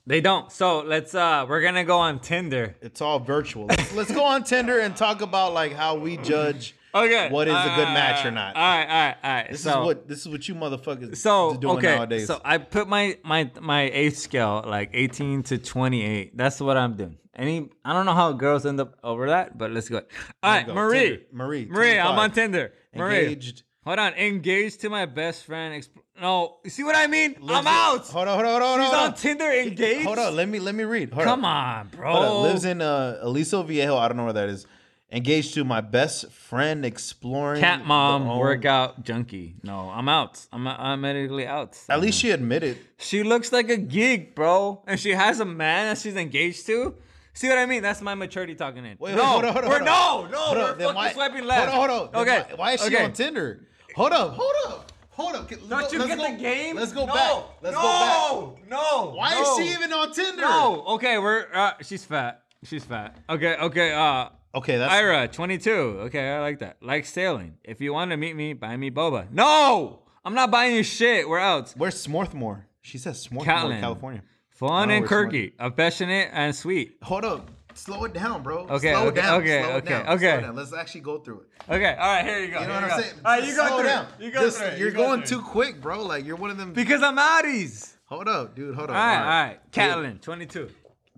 They 0.06 0.20
don't. 0.20 0.52
So 0.52 0.80
let's 0.80 1.14
uh 1.14 1.44
we're 1.48 1.62
gonna 1.62 1.84
go 1.84 1.98
on 1.98 2.20
Tinder. 2.20 2.74
it's 2.80 3.00
all 3.00 3.18
virtual 3.18 3.66
let's, 3.66 3.92
let's 3.98 4.12
go 4.12 4.24
on 4.24 4.44
tinder 4.44 4.78
and 4.84 4.94
talk 4.96 5.20
about 5.22 5.52
like 5.60 5.72
how 5.72 5.92
we 5.96 6.16
judge 6.18 6.74
Okay. 6.94 7.28
what 7.30 7.48
is 7.48 7.54
a 7.54 7.72
good 7.78 7.90
match 8.00 8.24
or 8.24 8.30
not 8.30 8.54
All 8.54 8.62
right, 8.62 8.86
all 8.86 9.06
right, 9.06 9.16
all 9.24 9.32
right. 9.38 9.50
this 9.50 9.62
so, 9.62 9.80
is 9.80 9.86
what 9.86 9.98
this 10.08 10.18
is 10.22 10.28
what 10.28 10.42
you 10.48 10.54
motherfuckers 10.54 11.16
so 11.16 11.32
are 11.54 11.56
doing 11.56 11.78
okay. 11.78 11.96
nowadays 11.96 12.26
So 12.28 12.40
I 12.44 12.58
put 12.58 12.86
my 12.96 13.04
my 13.24 13.50
my 13.60 13.82
age 14.02 14.14
scale 14.14 14.62
like 14.76 14.90
18 14.94 15.42
to 15.50 15.58
28. 15.58 16.36
That's 16.36 16.60
what 16.60 16.76
I'm 16.76 16.94
doing. 16.96 17.16
Any 17.34 17.56
I 17.84 17.92
don't 17.94 18.06
know 18.06 18.14
how 18.22 18.32
girls 18.32 18.64
end 18.64 18.78
up 18.80 18.90
over 19.02 19.24
that, 19.34 19.58
but 19.58 19.72
let's 19.72 19.88
go. 19.88 19.98
All 20.42 20.52
right, 20.52 20.64
go. 20.66 20.72
Marie. 20.74 20.98
Tinder. 21.00 21.22
Marie, 21.32 21.66
Marie, 21.66 21.98
I'm 21.98 22.16
on 22.24 22.30
Tinder. 22.30 22.72
Marie. 22.94 23.22
engaged 23.24 23.64
Hold 23.84 23.98
on. 23.98 24.14
Engaged 24.14 24.80
to 24.80 24.88
my 24.90 25.06
best 25.06 25.44
friend. 25.44 25.74
Exp- 25.82 25.88
no, 26.20 26.56
you 26.64 26.70
see 26.70 26.84
what 26.84 26.94
I 26.96 27.06
mean? 27.06 27.34
I'm 27.36 27.42
lives 27.46 27.60
in- 27.60 27.66
out. 27.72 28.06
hold 28.08 28.28
on 28.28 28.34
hold 28.44 28.46
on 28.46 28.62
hold 28.62 28.62
on 28.62 28.78
She's 28.80 28.86
hold 28.90 29.02
on 29.02 29.10
on. 29.10 29.14
Tinder 29.14 29.50
engaged. 29.52 30.06
Hold 30.06 30.18
on, 30.18 30.36
let 30.36 30.48
me 30.48 30.58
let 30.60 30.74
me 30.74 30.84
read. 30.84 31.12
Hold 31.12 31.24
Come 31.26 31.44
on. 31.44 31.88
bro. 31.88 32.12
Hold 32.12 32.24
on. 32.24 32.42
Lives 32.44 32.64
in 32.64 32.80
uh 32.80 33.18
Aliso 33.20 33.62
Viejo. 33.62 33.96
I 33.96 34.08
don't 34.08 34.16
know 34.16 34.24
where 34.24 34.32
that 34.32 34.48
is. 34.48 34.66
Engaged 35.12 35.54
to 35.54 35.64
my 35.64 35.80
best 35.80 36.30
friend 36.32 36.84
exploring 36.84 37.60
Cat 37.60 37.84
mom, 37.86 38.26
the 38.26 38.34
workout 38.36 39.04
junkie. 39.04 39.54
No, 39.62 39.90
I'm 39.90 40.08
out. 40.08 40.44
I'm 40.52 40.66
I'm 40.66 41.00
medically 41.02 41.46
out. 41.46 41.78
At 41.88 42.00
least 42.00 42.18
she 42.20 42.30
admitted. 42.30 42.78
She 42.98 43.22
looks 43.22 43.52
like 43.52 43.68
a 43.68 43.76
geek, 43.76 44.34
bro, 44.34 44.82
and 44.86 44.98
she 44.98 45.10
has 45.10 45.40
a 45.40 45.44
man 45.44 45.88
that 45.94 45.98
she's 46.00 46.16
engaged 46.16 46.66
to. 46.66 46.94
See 47.32 47.48
what 47.48 47.58
I 47.58 47.66
mean? 47.66 47.82
That's 47.82 48.00
my 48.00 48.14
maturity 48.14 48.54
talking 48.54 48.84
in. 48.84 48.96
Wait, 48.98 49.14
no, 49.16 49.24
hold 49.24 49.44
on, 49.44 49.52
hold 49.52 49.64
on, 49.64 49.70
we're 49.70 49.84
hold 49.84 49.86
no, 49.86 49.92
on. 50.26 50.30
no, 50.30 50.38
Hold 50.38 50.56
we're 50.56 50.64
on, 50.64 50.78
fucking 50.78 50.94
why- 50.94 51.12
swiping 51.12 51.44
left. 51.44 51.72
Hold 51.72 51.90
on, 51.90 51.98
hold 51.98 52.14
on. 52.14 52.22
Okay, 52.22 52.44
Why, 52.50 52.56
why 52.56 52.72
is 52.72 52.80
she 52.80 52.86
okay. 52.94 53.04
on 53.04 53.12
Tinder? 53.12 53.66
Hold 53.94 54.12
up, 54.12 54.34
hold 54.34 54.52
up, 54.66 54.92
hold 55.10 55.34
up. 55.36 55.50
Let's 55.50 55.60
Don't 55.62 55.68
go- 55.68 55.76
you 55.92 55.98
let's 55.98 56.08
get 56.08 56.18
go- 56.18 56.30
the 56.32 56.36
game? 56.42 56.76
Let's 56.76 56.92
go 56.92 57.06
no, 57.06 57.14
back. 57.14 57.44
Let's 57.62 57.76
no, 57.76 57.82
go 57.82 58.56
back. 58.58 58.70
No, 58.70 59.12
Why 59.14 59.34
no. 59.34 59.42
is 59.42 59.56
she 59.56 59.72
even 59.72 59.92
on 59.92 60.12
Tinder? 60.12 60.42
No. 60.42 60.84
Okay, 60.88 61.18
we're 61.18 61.46
uh, 61.52 61.72
she's 61.82 62.04
fat. 62.04 62.42
She's 62.64 62.84
fat. 62.84 63.16
Okay, 63.28 63.56
okay. 63.56 63.92
Uh, 63.92 64.28
Okay, 64.56 64.76
that's 64.76 64.92
Ira, 64.92 65.26
22. 65.26 65.70
Okay, 66.06 66.30
I 66.30 66.40
like 66.40 66.60
that. 66.60 66.76
Like 66.80 67.06
sailing. 67.06 67.56
If 67.64 67.80
you 67.80 67.92
want 67.92 68.12
to 68.12 68.16
meet 68.16 68.36
me, 68.36 68.52
buy 68.52 68.76
me 68.76 68.88
boba. 68.88 69.28
No, 69.32 70.04
I'm 70.24 70.34
not 70.34 70.52
buying 70.52 70.76
you 70.76 70.84
shit. 70.84 71.28
We're 71.28 71.40
out. 71.40 71.74
Where's 71.76 72.06
Smorthmore? 72.06 72.62
She 72.80 72.98
says 72.98 73.26
Smorthmore. 73.26 73.80
California. 73.80 74.22
Fun 74.50 74.90
and 74.90 75.04
quirky, 75.08 75.54
affectionate 75.58 76.30
and 76.32 76.54
sweet. 76.54 76.98
Hold 77.02 77.24
up. 77.24 77.50
Slow 77.74 78.04
it 78.04 78.12
down, 78.12 78.42
bro. 78.42 78.66
Okay, 78.68 78.92
Slow 78.92 79.06
okay, 79.08 79.20
down. 79.20 79.40
okay, 79.40 79.62
slow 79.62 79.72
okay, 79.76 79.88
down. 79.88 80.06
okay. 80.08 80.40
Down. 80.40 80.56
Let's 80.56 80.72
actually 80.72 81.00
go 81.02 81.18
through 81.18 81.40
it. 81.40 81.46
Okay, 81.72 81.96
all 81.98 82.06
right, 82.14 82.24
here 82.24 82.38
you 82.40 82.50
go. 82.52 82.60
You 82.60 82.68
know 82.68 82.74
what 82.74 82.84
I'm 82.84 83.00
saying? 83.02 83.14
All 83.24 83.32
right. 83.32 83.44
You 83.44 83.56
go 83.56 83.66
slow 83.66 83.78
through. 83.78 83.88
Down. 83.88 84.06
You 84.20 84.30
go 84.30 84.40
Just, 84.40 84.58
through. 84.58 84.68
You're 84.78 84.88
You 84.88 84.94
go 84.94 85.02
going 85.06 85.22
through. 85.22 85.38
too 85.38 85.42
quick, 85.44 85.80
bro. 85.80 86.02
Like 86.04 86.24
you're 86.24 86.36
one 86.36 86.50
of 86.50 86.56
them. 86.56 86.72
Because 86.72 87.02
I'm 87.02 87.16
outies. 87.16 87.94
Hold 88.06 88.28
up, 88.28 88.54
dude. 88.54 88.74
Hold 88.74 88.90
up. 88.90 88.96
All 88.96 89.02
right, 89.02 89.18
all 89.18 89.44
right. 89.46 89.58
Catlin, 89.72 90.18
22. 90.20 90.68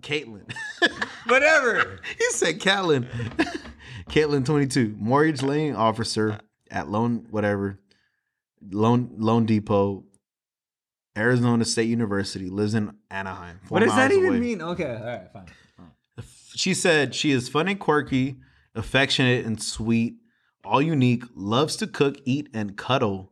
Caitlin. 0.01 0.51
Whatever. 1.27 1.99
he 2.17 2.25
said 2.31 2.59
Caitlin. 2.59 3.07
Caitlin, 4.09 4.45
22. 4.45 4.95
Mortgage 4.97 5.41
lending 5.41 5.75
officer 5.75 6.39
at 6.71 6.87
loan, 6.89 7.27
whatever. 7.29 7.79
loan 8.71 9.09
loanDepot, 9.19 10.03
Arizona 11.17 11.65
State 11.65 11.89
University, 11.89 12.49
lives 12.49 12.73
in 12.73 12.95
Anaheim. 13.11 13.59
What 13.69 13.81
does 13.81 13.95
that 13.95 14.11
even 14.11 14.29
away. 14.29 14.39
mean? 14.39 14.61
Okay, 14.61 14.95
all 14.95 15.05
right, 15.05 15.31
fine. 15.33 15.45
She 16.57 16.73
said 16.73 17.13
she 17.13 17.29
is 17.29 17.49
fun 17.49 17.67
and 17.67 17.79
quirky, 17.79 18.37
affectionate 18.73 19.45
and 19.45 19.61
sweet, 19.61 20.15
all 20.65 20.81
unique, 20.81 21.23
loves 21.35 21.75
to 21.77 21.85
cook, 21.85 22.17
eat, 22.25 22.49
and 22.51 22.75
cuddle, 22.75 23.31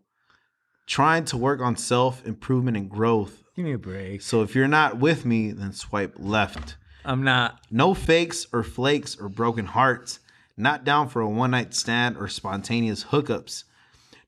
trying 0.86 1.26
to 1.26 1.38
work 1.38 1.60
on 1.60 1.76
self 1.76 2.24
improvement 2.24 2.78
and 2.78 2.88
growth. 2.88 3.44
Give 3.56 3.66
me 3.66 3.74
a 3.74 3.80
break. 3.80 4.22
So 4.22 4.44
if 4.44 4.54
you're 4.54 4.68
not 4.68 5.00
with 5.00 5.26
me, 5.26 5.52
then 5.54 5.74
swipe 5.74 6.14
left. 6.20 6.78
I'm 7.04 7.24
not. 7.24 7.62
No 7.72 7.96
fakes 7.96 8.46
or 8.54 8.62
flakes 8.62 9.20
or 9.20 9.28
broken 9.28 9.66
hearts. 9.66 10.20
Not 10.56 10.84
down 10.84 11.10
for 11.10 11.22
a 11.22 11.28
one 11.28 11.50
night 11.52 11.74
stand 11.74 12.18
or 12.18 12.28
spontaneous 12.28 13.06
hookups. 13.06 13.64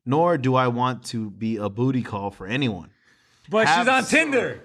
Nor 0.07 0.39
do 0.39 0.55
I 0.55 0.69
want 0.69 1.03
to 1.05 1.29
be 1.29 1.57
a 1.57 1.69
booty 1.69 2.01
call 2.01 2.31
for 2.31 2.47
anyone. 2.47 2.89
But 3.47 3.67
Have 3.67 3.85
she's 3.85 3.93
on 3.93 4.03
some- 4.05 4.19
Tinder. 4.19 4.63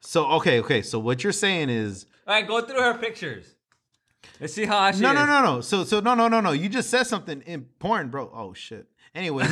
So 0.00 0.26
okay, 0.32 0.58
okay. 0.60 0.82
So 0.82 0.98
what 0.98 1.22
you're 1.22 1.32
saying 1.32 1.70
is 1.70 2.06
All 2.30 2.36
right, 2.36 2.46
go 2.46 2.60
through 2.60 2.80
her 2.80 2.94
pictures. 2.94 3.56
Let's 4.40 4.52
see 4.54 4.64
how 4.64 4.92
she 4.92 5.00
no, 5.00 5.08
is. 5.08 5.14
no, 5.16 5.26
no, 5.26 5.42
no. 5.42 5.60
So 5.62 5.82
so 5.82 5.98
no, 5.98 6.14
no, 6.14 6.28
no, 6.28 6.40
no. 6.40 6.52
You 6.52 6.68
just 6.68 6.88
said 6.88 7.02
something 7.08 7.42
important, 7.44 8.12
bro. 8.12 8.30
Oh 8.32 8.54
shit. 8.54 8.86
Anyway, 9.16 9.48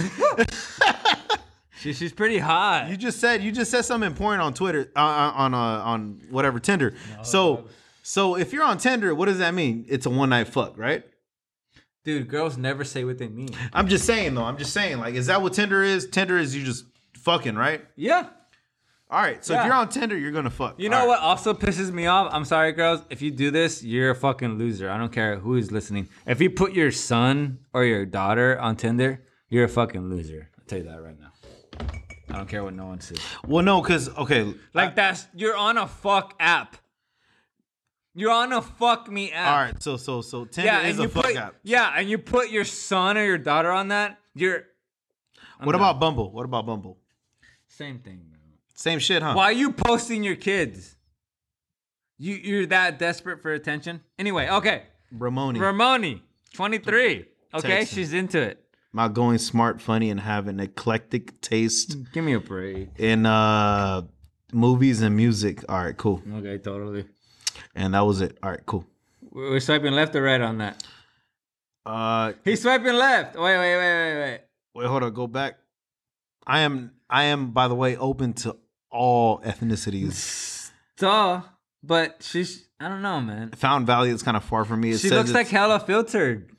She, 1.81 1.93
she's 1.93 2.13
pretty 2.13 2.39
hot. 2.39 2.89
you 2.89 2.97
just 2.97 3.19
said 3.19 3.43
you 3.43 3.51
just 3.51 3.73
said 3.73 3.83
something 3.85 4.07
important 4.07 4.43
on 4.43 4.55
Twitter 4.55 4.93
uh, 4.95 5.01
uh, 5.01 5.33
on 5.35 5.55
uh, 5.55 5.59
on 5.59 6.21
whatever 6.31 6.61
Tinder. 6.61 6.95
So 7.25 7.67
so 8.05 8.37
if 8.37 8.53
you're 8.53 8.63
on 8.63 8.79
Tinder, 8.79 9.13
what 9.13 9.27
does 9.27 9.39
that 9.39 9.55
mean? 9.55 9.85
It's 9.89 10.07
a 10.07 10.11
one 10.11 10.29
night 10.29 10.47
fuck, 10.47 10.79
right? 10.79 11.03
Dude, 12.05 12.29
girls 12.29 12.57
never 12.57 12.85
say 12.85 13.03
what 13.03 13.19
they 13.19 13.27
mean. 13.27 13.49
I'm 13.73 13.89
just 13.89 14.05
saying 14.05 14.37
though. 14.37 14.45
I'm 14.45 14.57
just 14.57 14.73
saying 14.73 14.99
like, 14.99 15.17
is 15.17 15.27
that 15.27 15.43
what 15.43 15.53
Tinder 15.53 15.83
is? 15.83 16.07
Tinder 16.07 16.39
is 16.39 16.55
you 16.55 16.63
just 16.63 16.85
fucking, 17.15 17.57
right? 17.57 17.85
Yeah. 17.97 18.29
All 19.11 19.21
right. 19.23 19.43
So 19.45 19.55
Yeah. 19.55 19.61
if 19.61 19.67
you're 19.67 19.75
on 19.75 19.89
Tinder, 19.89 20.19
you're 20.19 20.33
gonna 20.33 20.51
fuck. 20.51 20.79
You 20.79 20.91
know 20.91 20.99
right. 20.99 21.09
what 21.09 21.21
also 21.21 21.55
pisses 21.55 21.91
me 21.91 22.07
off? 22.07 22.29
I'm 22.33 22.45
sorry, 22.45 22.73
girls. 22.73 23.03
If 23.09 23.23
you 23.23 23.31
do 23.31 23.51
this, 23.51 23.83
you're 23.83 24.11
a 24.11 24.15
fucking 24.15 24.59
loser. 24.59 24.91
I 24.91 24.99
don't 24.99 25.13
care 25.13 25.39
who 25.39 25.57
is 25.57 25.73
listening. 25.73 26.09
If 26.27 26.41
you 26.43 26.51
put 26.51 26.73
your 26.75 26.91
son 26.91 27.61
or 27.73 27.85
your 27.85 28.05
daughter 28.05 28.59
on 28.59 28.77
Tinder, 28.77 29.25
you're 29.49 29.65
a 29.65 29.69
fucking 29.69 30.11
loser. 30.11 30.51
I'll 30.59 30.65
tell 30.67 30.79
you 30.79 30.85
that 30.85 31.01
right 31.03 31.19
now. 31.19 31.33
I 32.31 32.37
don't 32.37 32.49
care 32.49 32.63
what 32.63 32.75
no 32.75 32.85
one 32.87 33.01
says. 33.01 33.19
Well, 33.47 33.65
no, 33.65 33.81
because 33.81 34.11
okay, 34.11 34.53
Like 34.75 34.95
that's 34.95 35.27
you're 35.35 35.57
on 35.57 35.79
a 35.79 35.87
fuck 35.87 36.35
app. 36.39 36.77
You're 38.15 38.33
on 38.33 38.53
a 38.53 38.61
fuck 38.61 39.11
me 39.11 39.33
app. 39.33 39.51
all 39.53 39.59
right. 39.65 39.83
So 39.83 39.97
so 39.97 40.21
so 40.21 40.45
Tinder 40.45 40.67
Yeah, 40.71 40.81
is 40.83 40.91
and 40.91 40.99
you 40.99 41.05
a 41.07 41.09
fuck 41.09 41.25
put 41.25 41.37
app. 41.37 41.55
yeah, 41.63 41.95
and 41.97 42.11
you 42.11 42.19
put 42.19 42.51
your 42.51 42.65
son 42.65 43.17
or 43.17 43.25
your 43.25 43.39
daughter 43.39 43.71
on 43.73 43.89
that. 43.89 44.19
You're 44.35 44.65
I'm 45.59 45.65
What 45.67 45.73
done. 45.73 45.81
about 45.81 45.99
Bumble? 45.99 46.31
What 46.31 46.45
about 46.45 46.67
Bumble? 46.67 46.99
same 47.69 47.99
thing? 48.01 48.21
Same 48.79 49.01
shit, 49.01 49.25
huh? 49.25 49.35
Why 49.35 49.47
are 49.47 49.53
you 49.53 49.73
posting 49.73 50.23
your 50.23 50.37
kids? 50.37 50.95
You 52.17 52.37
you're 52.37 52.67
that 52.67 53.01
desperate 53.01 53.43
for 53.43 53.53
attention? 53.53 54.03
Anyway, 54.21 54.49
okay. 54.49 54.85
Ramoni. 55.13 55.59
Ramoni, 55.59 56.21
23. 56.55 57.27
Okay, 57.55 57.69
Texan. 57.69 57.97
she's 57.97 58.13
into 58.13 58.41
it. 58.41 58.65
About 58.93 59.15
going 59.15 59.39
smart, 59.39 59.81
funny, 59.81 60.11
and 60.11 60.21
have 60.21 60.47
an 60.47 60.61
eclectic 60.61 61.41
taste 61.41 61.97
Give 62.13 62.23
me 62.23 62.35
a 62.35 62.41
break. 62.41 62.91
in 62.99 63.27
uh 63.27 64.03
movies 64.53 65.03
and 65.03 65.17
music. 65.17 65.65
All 65.69 65.83
right, 65.83 65.97
cool. 65.97 66.23
Okay, 66.37 66.59
totally. 66.59 67.05
And 67.75 67.95
that 67.95 68.07
was 68.07 68.21
it. 68.21 68.39
All 68.45 68.51
right, 68.51 68.65
cool. 68.65 68.85
We're 69.33 69.51
we're 69.51 69.61
swiping 69.61 69.93
left 69.93 70.15
or 70.15 70.23
right 70.23 70.41
on 70.41 70.59
that. 70.59 70.85
Uh 71.85 72.35
He's 72.45 72.63
swiping 72.63 72.95
left. 72.95 73.35
Wait, 73.35 73.59
wait, 73.59 73.77
wait, 73.77 74.15
wait, 74.15 74.21
wait. 74.21 74.41
wait, 74.77 74.87
hold 74.87 75.03
on, 75.03 75.13
go 75.13 75.27
back. 75.27 75.59
I 76.47 76.61
am 76.61 76.93
I 77.11 77.25
am 77.25 77.51
by 77.51 77.67
the 77.67 77.75
way 77.75 77.97
open 77.97 78.35
to 78.35 78.57
all 78.91 79.41
ethnicities. 79.41 80.71
Duh. 80.97 81.43
But 81.83 82.23
she's 82.23 82.69
I 82.81 82.89
don't 82.89 83.03
know, 83.03 83.21
man. 83.21 83.51
Fountain 83.51 83.87
Valley 83.87 84.11
is 84.11 84.23
kind 84.23 84.37
of 84.37 84.45
far 84.45 84.65
from 84.65 84.81
me. 84.81 84.91
It 84.93 84.99
She 84.99 85.11
looks 85.11 85.33
like 85.33 85.49
hella 85.49 85.81
filtered. 85.81 86.51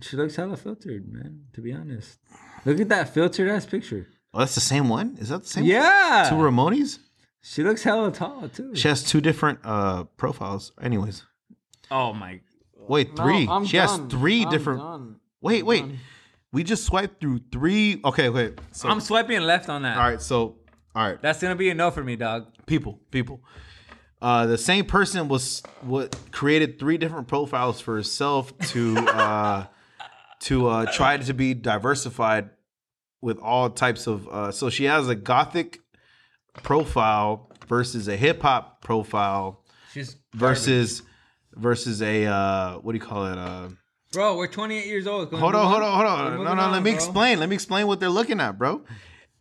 She 0.00 0.16
looks 0.16 0.36
hella 0.36 0.56
filtered, 0.56 1.10
man. 1.12 1.44
To 1.54 1.60
be 1.60 1.72
honest, 1.72 2.18
look 2.64 2.80
at 2.80 2.88
that 2.88 3.12
filtered 3.14 3.48
ass 3.48 3.66
picture. 3.66 4.08
Oh, 4.32 4.40
that's 4.40 4.54
the 4.54 4.60
same 4.60 4.88
one? 4.88 5.16
Is 5.20 5.28
that 5.28 5.42
the 5.44 5.48
same 5.48 5.64
Yeah, 5.64 6.22
one? 6.22 6.30
Two 6.30 6.36
Ramonis? 6.36 6.98
she 7.42 7.62
looks 7.62 7.82
hella 7.82 8.10
tall 8.10 8.48
too. 8.48 8.74
She 8.74 8.88
has 8.88 9.04
two 9.04 9.20
different 9.20 9.60
uh 9.64 10.04
profiles. 10.16 10.72
Anyways. 10.80 11.24
oh 11.90 12.12
my. 12.12 12.40
Wait, 12.76 13.16
three. 13.16 13.48
she 13.66 13.76
has 13.78 13.96
three 14.10 14.44
different 14.46 15.16
Wait, 15.40 15.64
wait. 15.64 15.84
We 16.52 16.64
just 16.64 16.84
swiped 16.84 17.20
through 17.20 17.40
three. 17.52 18.00
Okay, 18.04 18.28
wait. 18.30 18.58
So 18.72 18.88
I'm 18.88 19.00
swiping 19.00 19.40
left 19.42 19.68
on 19.68 19.82
that. 19.82 19.96
all 19.98 20.02
right, 20.08 20.22
so 20.22 20.56
all 20.94 21.08
right. 21.08 21.20
That's 21.20 21.40
gonna 21.42 21.56
be 21.56 21.70
a 21.70 21.74
no 21.74 21.90
for 21.90 22.02
me, 22.04 22.16
dog. 22.16 22.46
people 22.66 23.00
people 23.10 23.42
uh 24.22 24.46
the 24.46 24.56
same 24.58 24.84
person 24.86 25.28
was 25.28 25.62
what 25.82 26.16
created 26.30 26.78
three 26.78 26.96
different 26.98 27.28
profiles 27.28 27.80
for 27.80 27.96
herself 27.96 28.56
to 28.68 28.96
uh 28.98 29.66
to 30.40 30.68
uh 30.68 30.86
try 30.92 31.16
to 31.16 31.34
be 31.34 31.52
diversified 31.54 32.50
with 33.20 33.38
all 33.38 33.68
types 33.70 34.06
of 34.06 34.28
uh 34.28 34.50
so 34.52 34.70
she 34.70 34.84
has 34.84 35.08
a 35.08 35.14
gothic 35.14 35.80
profile 36.62 37.50
versus 37.66 38.08
a 38.08 38.16
hip 38.16 38.42
hop 38.42 38.82
profile 38.82 39.62
She's 39.92 40.16
versus 40.34 41.02
versus 41.54 42.00
a 42.02 42.26
uh 42.26 42.78
what 42.78 42.92
do 42.92 42.98
you 42.98 43.04
call 43.04 43.26
it 43.26 43.38
uh 43.38 43.68
bro. 44.12 44.36
We're 44.36 44.46
28 44.46 44.86
years 44.86 45.06
old. 45.06 45.28
Can 45.30 45.38
we 45.38 45.40
hold 45.40 45.54
on 45.54 45.66
hold 45.68 45.82
on 45.82 45.92
hold 45.94 46.06
on 46.06 46.44
no 46.44 46.54
no 46.54 46.62
on, 46.62 46.72
let 46.72 46.82
me 46.82 46.90
bro. 46.92 46.96
explain 46.96 47.40
let 47.40 47.48
me 47.48 47.54
explain 47.54 47.86
what 47.86 48.00
they're 48.00 48.08
looking 48.08 48.40
at 48.40 48.56
bro 48.58 48.84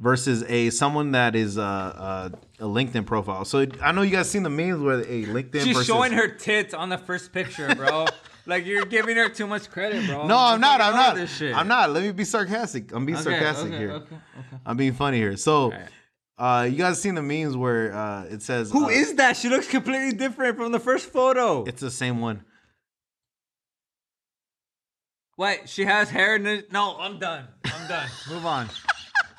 versus 0.03 0.43
a 0.49 0.69
someone 0.69 1.11
that 1.11 1.33
is 1.33 1.57
uh, 1.57 1.63
uh 1.63 2.29
a 2.59 2.65
linkedin 2.65 3.05
profile 3.05 3.45
so 3.45 3.65
i 3.81 3.91
know 3.93 4.01
you 4.01 4.11
guys 4.11 4.29
seen 4.29 4.43
the 4.43 4.49
memes 4.49 4.79
where 4.81 4.99
a 4.99 5.23
linkedin 5.25 5.63
She's 5.63 5.73
versus 5.77 5.87
showing 5.87 6.11
her 6.11 6.27
tits 6.27 6.73
on 6.73 6.89
the 6.89 6.97
first 6.97 7.31
picture, 7.31 7.73
bro. 7.73 8.05
like 8.45 8.65
you're 8.65 8.85
giving 8.85 9.15
her 9.15 9.29
too 9.29 9.47
much 9.47 9.69
credit, 9.71 10.05
bro. 10.05 10.27
no 10.27 10.37
i'm 10.37 10.59
not 10.59 10.81
i'm 10.81 10.93
not 10.93 11.15
This 11.15 11.33
shit. 11.37 11.55
i'm 11.55 11.69
not 11.69 11.89
let 11.89 12.03
me 12.03 12.11
be 12.11 12.25
sarcastic 12.25 12.91
i'm 12.93 13.05
being 13.05 13.17
Okay, 13.17 13.23
sarcastic 13.31 13.67
okay, 13.67 13.77
here 13.77 13.91
okay, 13.93 14.15
okay. 14.15 14.57
i'm 14.65 14.75
being 14.75 14.93
funny 14.93 15.17
here 15.17 15.37
so 15.37 15.73
uh 16.37 16.67
you 16.69 16.77
guys 16.77 17.01
seen 17.01 17.15
the 17.15 17.21
memes 17.23 17.55
where 17.55 17.93
uh 17.95 18.25
it 18.25 18.41
says 18.41 18.71
Who 18.71 18.85
uh, 18.85 18.89
is 18.89 19.15
that? 19.15 19.37
She 19.37 19.47
looks 19.47 19.67
completely 19.67 20.11
different 20.17 20.57
from 20.57 20.73
the 20.73 20.79
first 20.79 21.09
photo. 21.09 21.63
it's 21.63 21.79
the 21.81 21.91
same 21.91 22.19
one 22.19 22.43
Wait, 25.35 25.67
she 25.67 25.85
has 25.85 26.11
hair. 26.11 26.37
No, 26.37 26.95
I'm 26.99 27.17
done. 27.17 27.47
I'm 27.65 27.87
done. 27.87 28.07
Move 28.29 28.45
on. 28.45 28.69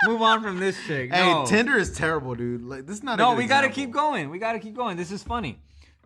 Move 0.07 0.23
on 0.23 0.43
from 0.43 0.59
this 0.59 0.77
chick. 0.87 1.13
hey 1.13 1.33
no. 1.33 1.47
tinder 1.47 1.77
is 1.79 1.93
terrible 1.97 2.35
dude 2.35 2.63
like 2.63 2.87
this 2.87 2.97
is 2.99 3.03
not 3.03 3.15
a 3.15 3.23
No, 3.23 3.31
good 3.31 3.39
we 3.39 3.47
gotta 3.47 3.69
keep 3.69 3.91
going. 3.91 4.31
We 4.31 4.39
gotta 4.39 4.59
keep 4.59 4.75
going. 4.75 4.97
This 4.97 5.11
is 5.11 5.23
funny. 5.23 5.59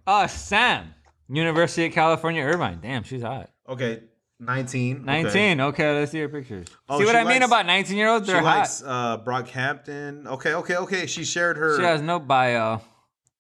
Uh, 0.07 0.27
Sam, 0.27 0.95
University 1.29 1.87
of 1.87 1.93
California, 1.93 2.43
Irvine. 2.43 2.79
Damn, 2.81 3.03
she's 3.03 3.23
hot. 3.23 3.51
okay 3.69 4.03
19 4.41 5.05
19. 5.05 5.61
Okay, 5.61 5.99
let's 5.99 6.13
see 6.13 6.21
her 6.21 6.29
pictures. 6.29 6.69
Oh, 6.89 6.99
see 6.99 7.05
what 7.05 7.13
she 7.13 7.19
I 7.19 7.25
mean 7.25 7.43
about 7.43 7.67
19 7.67 7.97
year 7.97 8.09
olds? 8.09 8.27
She 8.27 8.33
They're 8.33 8.41
hot. 8.43 8.59
likes 8.59 8.83
uh, 8.85 9.19
Brockhampton. 9.19 10.27
Okay, 10.27 10.55
okay, 10.55 10.77
okay. 10.77 11.07
She 11.07 11.25
shared 11.25 11.57
her. 11.57 11.77
She 11.77 11.83
has 11.83 12.01
no 12.01 12.21
bio, 12.21 12.81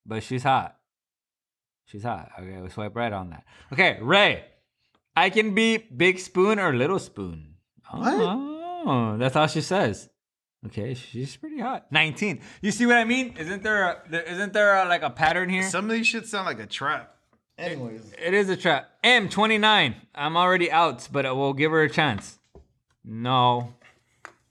but 0.04 0.22
she's 0.24 0.42
hot. 0.42 0.76
She's 1.86 2.02
hot. 2.02 2.30
Okay, 2.38 2.60
we 2.60 2.68
swipe 2.68 2.96
right 2.96 3.12
on 3.12 3.30
that. 3.30 3.44
Okay, 3.72 3.98
Ray. 4.02 4.44
I 5.16 5.30
can 5.30 5.54
be 5.54 5.78
big 5.78 6.18
spoon 6.18 6.58
or 6.58 6.72
little 6.74 6.98
spoon. 6.98 7.54
Oh, 7.92 9.16
that's 9.18 9.36
all 9.36 9.46
she 9.46 9.60
says. 9.60 10.08
Okay, 10.66 10.94
she's 10.94 11.36
pretty 11.36 11.60
hot. 11.60 11.86
19. 11.92 12.40
You 12.62 12.72
see 12.72 12.84
what 12.86 12.96
I 12.96 13.04
mean? 13.04 13.36
Isn't 13.38 13.62
there 13.62 13.84
a, 13.84 14.02
there, 14.10 14.22
isn't 14.22 14.52
there 14.52 14.74
a, 14.76 14.88
like 14.88 15.02
a 15.02 15.10
pattern 15.10 15.48
here? 15.48 15.62
Some 15.62 15.84
of 15.84 15.92
these 15.92 16.06
shit 16.06 16.26
sound 16.26 16.46
like 16.46 16.58
a 16.58 16.66
trap. 16.66 17.14
Anyways, 17.56 18.12
It 18.24 18.34
is 18.34 18.48
a 18.48 18.56
trap. 18.56 18.90
M 19.02 19.28
29. 19.28 19.94
I'm 20.14 20.36
already 20.36 20.70
out, 20.70 21.08
but 21.12 21.24
we'll 21.36 21.52
give 21.52 21.70
her 21.70 21.82
a 21.82 21.90
chance. 21.90 22.38
No. 23.04 23.74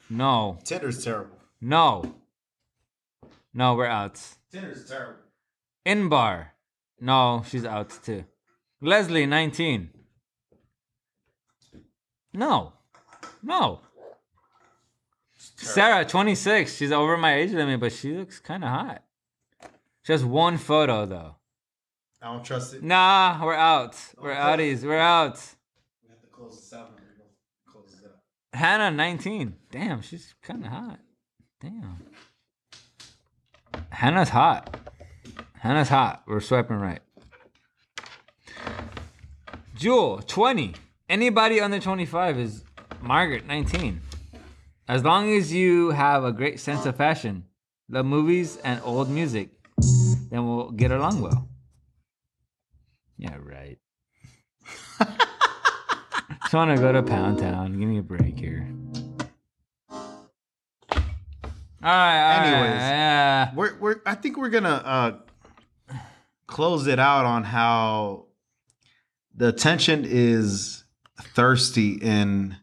No. 0.10 0.60
Tinder's 0.64 1.04
terrible. 1.04 1.38
No. 1.62 2.16
No, 3.54 3.76
we're 3.76 3.86
out. 3.86 4.22
Tinder's 4.52 4.88
terrible. 4.90 5.20
In 5.86 6.10
bar. 6.10 6.54
No, 7.00 7.44
she's 7.48 7.66
out 7.66 7.98
too. 8.04 8.26
Leslie, 8.82 9.26
19. 9.26 9.90
No. 12.34 12.74
No. 13.42 13.82
Sarah, 15.74 16.06
26. 16.06 16.76
She's 16.76 16.92
over 16.92 17.18
my 17.18 17.36
age 17.36 17.52
limit, 17.52 17.80
but 17.80 17.92
she 17.92 18.14
looks 18.14 18.40
kind 18.40 18.64
of 18.64 18.70
hot. 18.70 19.04
She 20.04 20.14
has 20.14 20.24
one 20.24 20.58
photo 20.58 21.06
though. 21.06 21.36
I 22.22 22.32
don't 22.32 22.44
trust 22.44 22.74
it. 22.74 22.84
Nah, 22.84 23.40
we're 23.44 23.54
out. 23.54 23.96
We're 24.18 24.34
outies. 24.34 24.84
We're 24.84 24.98
out. 24.98 25.40
We 26.04 26.10
have 26.10 26.22
to 26.22 26.28
close 26.28 26.56
this 26.56 26.74
out. 26.74 26.92
now. 26.96 27.72
Close 27.72 27.92
this 27.92 28.02
out. 28.06 28.58
Hannah, 28.58 28.90
19. 28.96 29.56
Damn, 29.72 30.02
she's 30.02 30.34
kind 30.42 30.66
of 30.66 30.72
hot. 30.72 31.00
Damn. 31.62 32.00
Hannah's 33.90 34.30
hot. 34.30 34.78
Hannah's 35.60 35.90
hot. 35.90 36.24
We're 36.26 36.40
swiping 36.40 36.78
right. 36.78 37.02
Jewel, 39.76 40.22
20. 40.26 40.74
Anybody 41.10 41.62
under 41.62 41.80
25 41.80 42.40
is 42.40 42.64
Margaret, 43.02 43.46
19. 43.46 44.02
As 44.88 45.04
long 45.04 45.36
as 45.36 45.52
you 45.54 45.90
have 45.92 46.24
a 46.24 46.32
great 46.32 46.60
sense 46.60 46.86
of 46.86 46.96
fashion, 46.96 47.44
love 47.90 48.06
movies 48.06 48.58
and 48.64 48.80
old 48.84 49.10
music, 49.10 49.50
then 50.30 50.48
we'll 50.48 50.72
get 50.72 50.92
along 50.92 51.22
well. 51.22 51.50
Yeah, 53.18 53.36
right. 53.42 53.78
Just 56.42 56.54
want 56.54 56.74
to 56.76 56.82
go 56.82 56.92
to 56.94 57.04
Pound 57.04 57.40
Town. 57.40 57.78
Give 57.78 57.90
me 57.90 57.98
a 57.98 58.02
break 58.02 58.40
here. 58.40 58.66
All 59.92 59.98
right. 61.84 62.34
all 62.34 62.40
right, 62.40 62.48
Anyways. 62.48 62.82
yeah. 62.82 63.56
We're 63.56 63.78
we're 63.80 64.02
I 64.06 64.16
think 64.16 64.38
we're 64.38 64.50
gonna 64.50 64.70
uh 64.70 65.12
close 66.48 66.88
it 66.88 67.00
out 67.00 67.26
on 67.26 67.44
how 67.44 68.26
the 69.36 69.50
attention 69.50 70.06
is 70.08 70.84
thirsty 71.22 71.94
in 71.94 72.56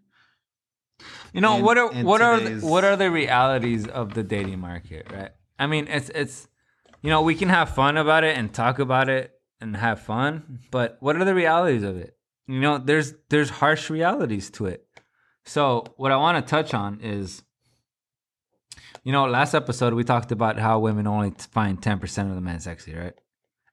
You 1.35 1.41
know 1.41 1.57
in- 1.59 1.65
what 1.65 1.77
are 1.79 1.89
what 2.07 2.21
are 2.23 2.39
the, 2.41 2.67
what 2.67 2.85
are 2.85 2.97
the 2.97 3.11
realities 3.11 3.87
of 3.89 4.15
the 4.15 4.23
dating 4.23 4.61
market, 4.61 5.11
right? 5.13 5.31
I 5.59 5.67
mean, 5.67 5.87
it's 5.89 6.09
it's 6.11 6.49
you 7.03 7.11
know 7.11 7.23
we 7.23 7.35
can 7.35 7.49
have 7.49 7.71
fun 7.75 7.97
about 7.97 8.23
it 8.25 8.37
and 8.39 8.53
talk 8.53 8.79
about 8.79 9.09
it 9.09 9.33
and 9.61 9.77
have 9.77 10.01
fun, 10.01 10.61
but 10.71 10.97
what 11.01 11.17
are 11.17 11.25
the 11.25 11.35
realities 11.35 11.83
of 11.83 11.97
it? 11.97 12.17
You 12.47 12.61
know, 12.61 12.79
there's 12.79 13.15
there's 13.31 13.51
harsh 13.51 13.91
realities 13.91 14.51
to 14.51 14.67
it. 14.67 14.87
So 15.45 15.85
what 15.97 16.13
I 16.13 16.17
want 16.17 16.37
to 16.45 16.51
touch 16.51 16.73
on 16.73 17.01
is, 17.01 17.43
you 19.03 19.13
know, 19.13 19.27
last 19.27 19.55
episode 19.55 19.93
we 19.95 20.05
talked 20.05 20.33
about 20.33 20.59
how 20.59 20.79
women 20.79 21.07
only 21.07 21.33
find 21.51 21.83
ten 21.83 21.99
percent 21.99 22.29
of 22.31 22.35
the 22.35 22.41
men 22.41 22.61
sexy, 22.61 22.95
right? 22.95 23.15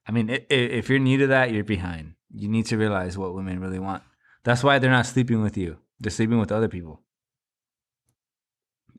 I 0.06 0.12
mean, 0.12 0.30
i- 0.30 0.46
i- 0.50 0.54
if 0.78 0.88
you're 0.90 0.98
new 0.98 1.18
to 1.18 1.26
that, 1.28 1.52
you're 1.52 1.64
behind. 1.64 2.14
You 2.34 2.48
need 2.48 2.66
to 2.66 2.76
realize 2.76 3.16
what 3.16 3.34
women 3.34 3.60
really 3.60 3.78
want. 3.78 4.02
That's 4.42 4.64
why 4.64 4.78
they're 4.78 4.90
not 4.90 5.06
sleeping 5.06 5.42
with 5.42 5.56
you. 5.56 5.78
They're 6.00 6.10
sleeping 6.10 6.38
with 6.40 6.50
other 6.50 6.68
people. 6.68 7.02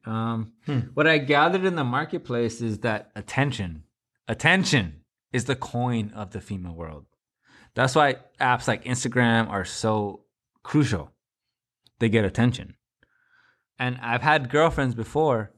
Um, 0.05 0.53
Hmm. 0.65 0.79
what 0.93 1.07
I 1.07 1.17
gathered 1.17 1.63
in 1.63 1.75
the 1.75 1.83
marketplace 1.83 2.61
is 2.61 2.79
that 2.79 3.11
attention, 3.15 3.83
attention 4.27 5.01
is 5.31 5.45
the 5.45 5.55
coin 5.55 6.11
of 6.13 6.31
the 6.31 6.41
female 6.41 6.73
world. 6.75 7.05
That's 7.73 7.95
why 7.95 8.17
apps 8.39 8.67
like 8.67 8.83
Instagram 8.83 9.49
are 9.49 9.65
so 9.65 10.25
crucial. 10.61 11.11
They 11.99 12.09
get 12.09 12.25
attention. 12.25 12.75
And 13.79 13.97
I've 14.01 14.21
had 14.21 14.49
girlfriends 14.49 14.93
before, 14.93 15.51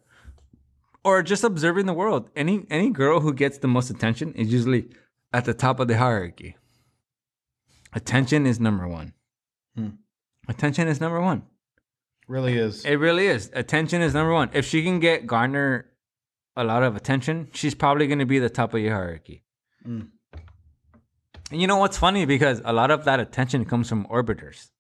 or 1.04 1.22
just 1.24 1.44
observing 1.44 1.86
the 1.88 1.94
world. 1.94 2.30
Any 2.36 2.66
any 2.70 2.90
girl 2.92 3.20
who 3.20 3.34
gets 3.34 3.58
the 3.58 3.68
most 3.68 3.90
attention 3.90 4.34
is 4.34 4.52
usually 4.54 4.90
at 5.34 5.46
the 5.46 5.54
top 5.54 5.80
of 5.80 5.88
the 5.88 5.98
hierarchy. 5.98 6.56
Attention 7.94 8.46
is 8.46 8.60
number 8.60 8.88
one. 8.88 9.14
Hmm. 9.76 9.90
Attention 10.48 10.88
is 10.88 11.02
number 11.02 11.20
one. 11.22 11.44
Really 12.28 12.58
is. 12.58 12.86
It 12.86 12.96
really 12.96 13.28
is. 13.28 13.50
Attention 13.54 14.02
is 14.02 14.14
number 14.14 14.34
one. 14.34 14.50
If 14.54 14.66
she 14.66 14.84
can 14.84 15.00
get 15.00 15.28
garner 15.28 15.88
a 16.56 16.64
lot 16.64 16.84
of 16.84 16.96
attention, 16.96 17.50
she's 17.54 17.76
probably 17.76 18.08
going 18.08 18.20
to 18.20 18.26
be 18.26 18.40
the 18.40 18.50
top 18.50 18.74
of 18.74 18.80
your 18.80 18.94
hierarchy. 18.94 19.44
Mm. 19.88 20.10
And 21.52 21.62
you 21.62 21.68
know 21.68 21.78
what's 21.78 21.98
funny? 21.98 22.26
Because 22.26 22.62
a 22.66 22.74
lot 22.74 22.92
of 22.92 23.06
that 23.06 23.20
attention 23.20 23.66
comes 23.66 23.88
from 23.88 24.06
orbiters, 24.08 24.72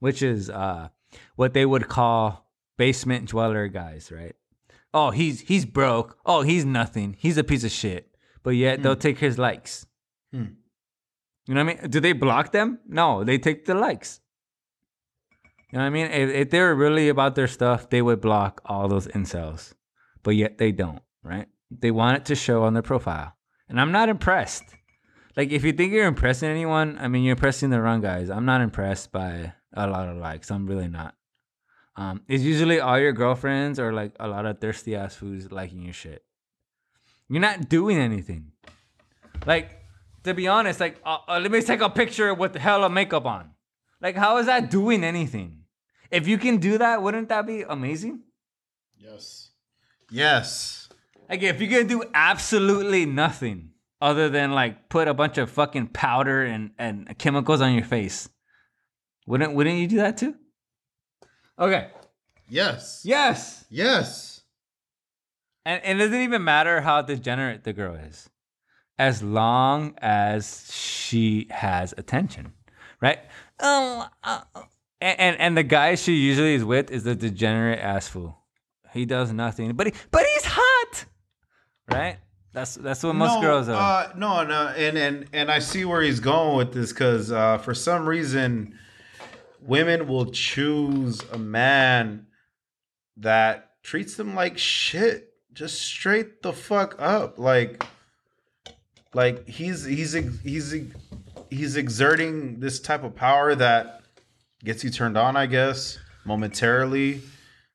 which 0.00 0.22
is 0.22 0.50
uh, 0.50 0.88
what 1.36 1.54
they 1.54 1.64
would 1.64 1.88
call 1.88 2.50
basement 2.76 3.28
dweller 3.28 3.68
guys, 3.68 4.10
right? 4.10 4.34
Oh, 4.92 5.10
he's 5.10 5.40
he's 5.40 5.64
broke. 5.64 6.18
Oh, 6.24 6.42
he's 6.42 6.64
nothing. 6.64 7.16
He's 7.18 7.36
a 7.36 7.44
piece 7.44 7.64
of 7.64 7.70
shit. 7.70 8.16
But 8.42 8.50
yet 8.50 8.82
they'll 8.82 8.96
take 8.96 9.18
his 9.18 9.38
likes. 9.38 9.86
Hmm. 10.32 10.44
You 11.46 11.54
know 11.54 11.64
what 11.64 11.76
I 11.78 11.80
mean? 11.82 11.90
Do 11.90 12.00
they 12.00 12.12
block 12.12 12.52
them? 12.52 12.78
No, 12.86 13.24
they 13.24 13.38
take 13.38 13.64
the 13.64 13.74
likes. 13.74 14.20
You 15.74 15.80
know 15.80 15.86
what 15.86 15.88
I 15.88 15.90
mean? 15.90 16.06
If, 16.06 16.30
if 16.30 16.50
they 16.50 16.60
were 16.60 16.76
really 16.76 17.08
about 17.08 17.34
their 17.34 17.48
stuff, 17.48 17.90
they 17.90 18.00
would 18.00 18.20
block 18.20 18.60
all 18.64 18.86
those 18.86 19.08
incels. 19.08 19.74
But 20.22 20.36
yet 20.36 20.56
they 20.56 20.70
don't, 20.70 21.02
right? 21.24 21.48
They 21.68 21.90
want 21.90 22.18
it 22.18 22.24
to 22.26 22.36
show 22.36 22.62
on 22.62 22.74
their 22.74 22.82
profile. 22.84 23.34
And 23.68 23.80
I'm 23.80 23.90
not 23.90 24.08
impressed. 24.08 24.62
Like, 25.36 25.50
if 25.50 25.64
you 25.64 25.72
think 25.72 25.92
you're 25.92 26.06
impressing 26.06 26.48
anyone, 26.48 26.96
I 27.00 27.08
mean, 27.08 27.24
you're 27.24 27.32
impressing 27.32 27.70
the 27.70 27.80
wrong 27.80 28.00
guys. 28.00 28.30
I'm 28.30 28.44
not 28.44 28.60
impressed 28.60 29.10
by 29.10 29.52
a 29.72 29.88
lot 29.88 30.08
of 30.08 30.16
likes. 30.16 30.48
I'm 30.52 30.64
really 30.68 30.86
not. 30.86 31.16
Um, 31.96 32.22
it's 32.28 32.44
usually 32.44 32.78
all 32.78 33.00
your 33.00 33.12
girlfriends 33.12 33.80
or 33.80 33.92
like 33.92 34.12
a 34.20 34.28
lot 34.28 34.46
of 34.46 34.60
thirsty 34.60 34.94
ass 34.94 35.16
fools 35.16 35.50
liking 35.50 35.82
your 35.82 35.92
shit. 35.92 36.22
You're 37.28 37.40
not 37.40 37.68
doing 37.68 37.98
anything. 37.98 38.52
Like, 39.44 39.82
to 40.22 40.34
be 40.34 40.46
honest, 40.46 40.78
like, 40.78 41.00
uh, 41.04 41.18
uh, 41.26 41.40
let 41.40 41.50
me 41.50 41.60
take 41.62 41.80
a 41.80 41.90
picture 41.90 42.32
with 42.32 42.54
hella 42.54 42.88
makeup 42.88 43.26
on. 43.26 43.50
Like, 44.00 44.14
how 44.14 44.36
is 44.36 44.46
that 44.46 44.70
doing 44.70 45.02
anything? 45.02 45.62
If 46.10 46.28
you 46.28 46.38
can 46.38 46.58
do 46.58 46.78
that, 46.78 47.02
wouldn't 47.02 47.28
that 47.28 47.46
be 47.46 47.62
amazing? 47.62 48.20
Yes. 48.96 49.50
Yes. 50.10 50.88
Like, 51.28 51.42
if 51.42 51.60
you 51.60 51.68
can 51.68 51.86
do 51.86 52.04
absolutely 52.14 53.06
nothing 53.06 53.70
other 54.00 54.28
than 54.28 54.52
like 54.52 54.88
put 54.88 55.08
a 55.08 55.14
bunch 55.14 55.38
of 55.38 55.50
fucking 55.50 55.88
powder 55.88 56.42
and, 56.42 56.72
and 56.78 57.16
chemicals 57.18 57.60
on 57.60 57.72
your 57.74 57.84
face, 57.84 58.28
wouldn't 59.26 59.54
wouldn't 59.54 59.78
you 59.78 59.86
do 59.86 59.96
that 59.96 60.18
too? 60.18 60.34
Okay. 61.58 61.88
Yes. 62.48 63.02
Yes. 63.04 63.64
Yes. 63.70 64.42
And, 65.64 65.82
and 65.82 66.00
it 66.00 66.04
doesn't 66.04 66.20
even 66.20 66.44
matter 66.44 66.82
how 66.82 67.00
degenerate 67.00 67.64
the 67.64 67.72
girl 67.72 67.94
is, 67.94 68.28
as 68.98 69.22
long 69.22 69.94
as 69.98 70.70
she 70.70 71.46
has 71.50 71.94
attention, 71.96 72.52
right? 73.00 73.20
Um, 73.60 74.04
uh, 74.22 74.42
and, 75.00 75.20
and 75.20 75.40
and 75.40 75.56
the 75.56 75.62
guy 75.62 75.94
she 75.94 76.14
usually 76.14 76.54
is 76.54 76.64
with 76.64 76.90
is 76.90 77.04
the 77.04 77.14
degenerate 77.14 77.78
ass 77.78 78.08
fool. 78.08 78.38
He 78.92 79.04
does 79.06 79.32
nothing, 79.32 79.72
but 79.72 79.88
he, 79.88 79.92
but 80.10 80.24
he's 80.34 80.44
hot, 80.46 81.04
right? 81.90 82.18
That's 82.52 82.76
that's 82.76 83.02
what 83.02 83.16
most 83.16 83.34
no, 83.34 83.40
girls 83.40 83.68
are. 83.68 84.04
Uh, 84.04 84.12
no, 84.16 84.44
no, 84.44 84.68
and 84.68 84.96
and 84.96 85.26
and 85.32 85.50
I 85.50 85.58
see 85.58 85.84
where 85.84 86.00
he's 86.00 86.20
going 86.20 86.56
with 86.56 86.72
this 86.72 86.92
because 86.92 87.32
uh, 87.32 87.58
for 87.58 87.74
some 87.74 88.08
reason, 88.08 88.78
women 89.60 90.06
will 90.06 90.26
choose 90.26 91.20
a 91.32 91.38
man 91.38 92.26
that 93.16 93.82
treats 93.82 94.14
them 94.14 94.36
like 94.36 94.56
shit, 94.56 95.34
just 95.52 95.82
straight 95.82 96.42
the 96.42 96.52
fuck 96.52 96.94
up, 97.00 97.40
like, 97.40 97.84
like 99.12 99.48
he's 99.48 99.84
he's 99.84 100.12
he's 100.12 100.76
he's 101.50 101.76
exerting 101.76 102.60
this 102.60 102.78
type 102.78 103.02
of 103.02 103.16
power 103.16 103.56
that 103.56 104.03
gets 104.64 104.82
you 104.82 104.90
turned 104.90 105.16
on, 105.16 105.36
I 105.36 105.46
guess, 105.46 105.98
momentarily. 106.24 107.20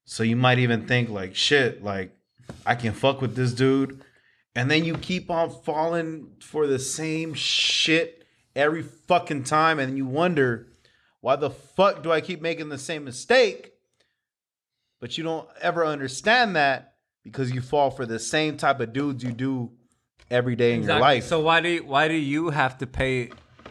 So 0.05 0.23
you 0.23 0.35
might 0.35 0.59
even 0.59 0.87
think 0.87 1.09
like, 1.09 1.35
shit, 1.35 1.83
like 1.83 2.17
I 2.65 2.75
can 2.75 2.93
fuck 2.93 3.21
with 3.21 3.35
this 3.35 3.53
dude. 3.53 4.01
And 4.55 4.69
then 4.69 4.83
you 4.83 4.95
keep 4.97 5.29
on 5.29 5.51
falling 5.51 6.31
for 6.41 6.67
the 6.67 6.79
same 6.79 7.33
shit 7.35 8.25
every 8.55 8.81
fucking 8.81 9.43
time. 9.43 9.79
And 9.79 9.95
you 9.95 10.05
wonder 10.05 10.67
why 11.21 11.35
the 11.35 11.49
fuck 11.49 12.01
do 12.01 12.11
i 12.11 12.21
keep 12.21 12.41
making 12.41 12.69
the 12.69 12.77
same 12.77 13.05
mistake? 13.05 13.73
But 14.99 15.17
you 15.17 15.23
don't 15.23 15.47
ever 15.61 15.85
understand 15.85 16.55
that 16.55 16.95
because 17.23 17.51
you 17.51 17.61
fall 17.61 17.91
for 17.91 18.05
the 18.05 18.19
same 18.19 18.57
type 18.57 18.79
of 18.79 18.91
dudes 18.91 19.23
you 19.23 19.31
do 19.31 19.71
every 20.31 20.55
day 20.55 20.73
in 20.73 20.83
your 20.83 20.99
life. 20.99 21.25
So 21.25 21.39
why 21.39 21.61
do 21.61 21.69
you, 21.69 21.83
why 21.85 22.07
do 22.07 22.15
you 22.15 22.49
have 22.49 22.77
to 22.79 22.87
pay 22.87 23.29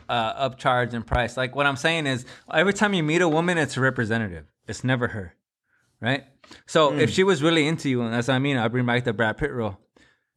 uh, 0.08 0.48
upcharge 0.48 0.92
and 0.94 1.06
price? 1.06 1.36
Like 1.36 1.54
what 1.54 1.66
I'm 1.66 1.76
saying 1.76 2.06
is, 2.06 2.24
every 2.52 2.72
time 2.74 2.94
you 2.94 3.02
meet 3.02 3.20
a 3.22 3.28
woman, 3.28 3.58
it's 3.58 3.76
a 3.76 3.80
representative. 3.80 4.46
It's 4.66 4.84
never 4.84 5.08
her, 5.08 5.34
right? 6.00 6.24
So 6.66 6.90
Hmm. 6.92 7.00
if 7.00 7.10
she 7.10 7.24
was 7.24 7.42
really 7.42 7.66
into 7.66 7.88
you, 7.88 8.02
and 8.02 8.12
that's 8.14 8.28
what 8.28 8.34
I 8.34 8.38
mean, 8.38 8.56
I 8.56 8.68
bring 8.68 8.86
back 8.86 9.04
the 9.04 9.12
Brad 9.12 9.36
Pitt 9.38 9.50
rule. 9.52 9.78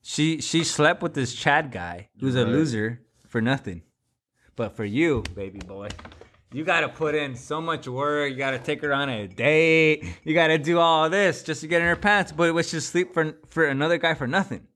She 0.01 0.41
she 0.41 0.63
slept 0.63 1.01
with 1.03 1.13
this 1.13 1.33
Chad 1.35 1.71
guy 1.71 2.09
who's 2.19 2.35
a 2.35 2.43
loser 2.45 3.01
for 3.27 3.39
nothing, 3.41 3.83
but 4.55 4.75
for 4.75 4.83
you, 4.85 5.23
baby 5.35 5.59
boy. 5.59 5.89
You 6.53 6.65
gotta 6.65 6.89
put 6.89 7.15
in 7.15 7.35
so 7.35 7.61
much 7.61 7.87
work. 7.87 8.29
You 8.31 8.35
gotta 8.35 8.59
take 8.59 8.81
her 8.81 8.91
on 8.93 9.07
a 9.07 9.25
date. 9.27 10.03
You 10.25 10.33
gotta 10.33 10.57
do 10.57 10.79
all 10.79 11.09
this 11.09 11.43
just 11.43 11.61
to 11.61 11.67
get 11.67 11.81
in 11.81 11.87
her 11.87 11.95
pants. 11.95 12.33
But 12.33 12.53
was 12.53 12.71
just 12.71 12.89
sleep 12.89 13.13
for 13.13 13.35
for 13.49 13.65
another 13.65 13.97
guy 13.97 14.15
for 14.15 14.27
nothing 14.27 14.67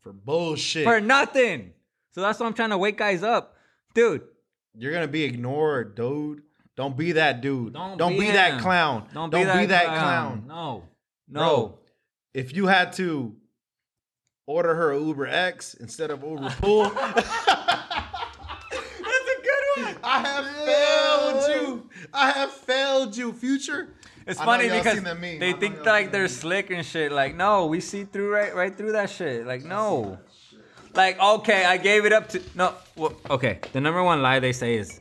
for 0.00 0.12
bullshit 0.12 0.84
for 0.84 1.00
nothing. 1.00 1.72
So 2.12 2.22
that's 2.22 2.38
why 2.40 2.46
I'm 2.46 2.54
trying 2.54 2.70
to 2.70 2.78
wake 2.78 2.96
guys 2.96 3.22
up, 3.22 3.55
dude. 3.96 4.22
you're 4.78 4.92
gonna 4.92 5.08
be 5.08 5.24
ignored 5.24 5.94
dude 5.96 6.42
don't 6.76 6.96
be 6.96 7.12
that 7.12 7.40
dude 7.40 7.72
Don't, 7.72 7.96
don't, 7.98 8.18
be, 8.18 8.26
him. 8.26 8.34
that 8.34 8.60
clown 8.60 9.08
Don't 9.12 9.30
be, 9.30 9.42
that, 9.66 9.86
clown. 9.86 10.44
No, 10.46 10.84
no. 11.28 11.40
Bro, 11.40 11.78
if 12.34 12.54
you 12.54 12.66
had 12.66 12.92
to 12.94 13.34
order 14.46 14.74
her 14.74 14.92
Uber 14.92 15.26
X 15.26 15.72
instead 15.74 16.10
of 16.10 16.22
Uber 16.22 16.50
Pool, 16.60 16.84
That's 16.90 17.26
a 18.70 19.42
good 19.42 19.84
one. 19.84 19.96
I 20.04 20.20
have 20.20 20.46
failed 20.66 21.48
you. 21.56 21.90
I 22.12 22.30
have 22.30 22.52
failed 22.52 23.16
you, 23.16 23.32
future. 23.32 23.94
It's 24.26 24.38
I 24.40 24.44
funny 24.44 24.68
because 24.68 24.98
seen. 24.98 25.06
I 25.06 25.38
they 25.38 25.52
think 25.54 25.84
like 25.86 26.12
they're 26.12 26.28
slick 26.28 26.70
and 26.70 26.84
shit. 26.84 27.10
Like, 27.12 27.34
no, 27.36 27.66
we 27.66 27.80
see 27.80 28.04
through 28.04 28.32
right, 28.32 28.54
right 28.54 28.76
through 28.76 28.92
that 28.92 29.08
shit. 29.08 29.46
Like, 29.46 29.64
no. 29.64 30.18
Like, 30.96 31.20
okay, 31.20 31.64
I 31.64 31.76
gave 31.76 32.04
it 32.06 32.12
up 32.12 32.28
to 32.30 32.42
no. 32.54 32.74
Well, 32.96 33.14
okay, 33.28 33.58
the 33.72 33.80
number 33.80 34.02
one 34.02 34.22
lie 34.22 34.38
they 34.40 34.52
say 34.52 34.76
is, 34.76 35.00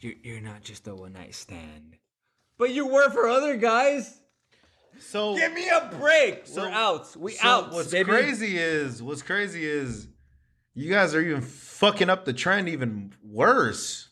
"You- 0.00 0.16
"You're 0.22 0.40
not 0.40 0.62
just 0.62 0.86
a 0.86 0.94
one 0.94 1.12
night 1.14 1.34
stand," 1.34 1.96
but 2.58 2.70
you 2.70 2.86
were 2.86 3.10
for 3.10 3.28
other 3.28 3.56
guys. 3.56 4.18
So 5.00 5.34
Give 5.36 5.52
me 5.52 5.68
a 5.68 5.90
break. 5.98 6.46
So- 6.46 6.62
We're 6.62 6.68
out. 6.70 7.16
We 7.16 7.32
so 7.32 7.48
out. 7.48 7.72
What's 7.72 7.90
baby. 7.90 8.10
crazy 8.10 8.56
is 8.56 9.02
what's 9.02 9.22
crazy 9.22 9.64
is 9.64 10.06
you 10.74 10.88
guys 10.90 11.12
are 11.14 11.20
even 11.20 11.40
fucking 11.42 12.08
up 12.08 12.24
the 12.24 12.32
trend 12.32 12.68
even 12.68 13.12
worse. 13.22 14.10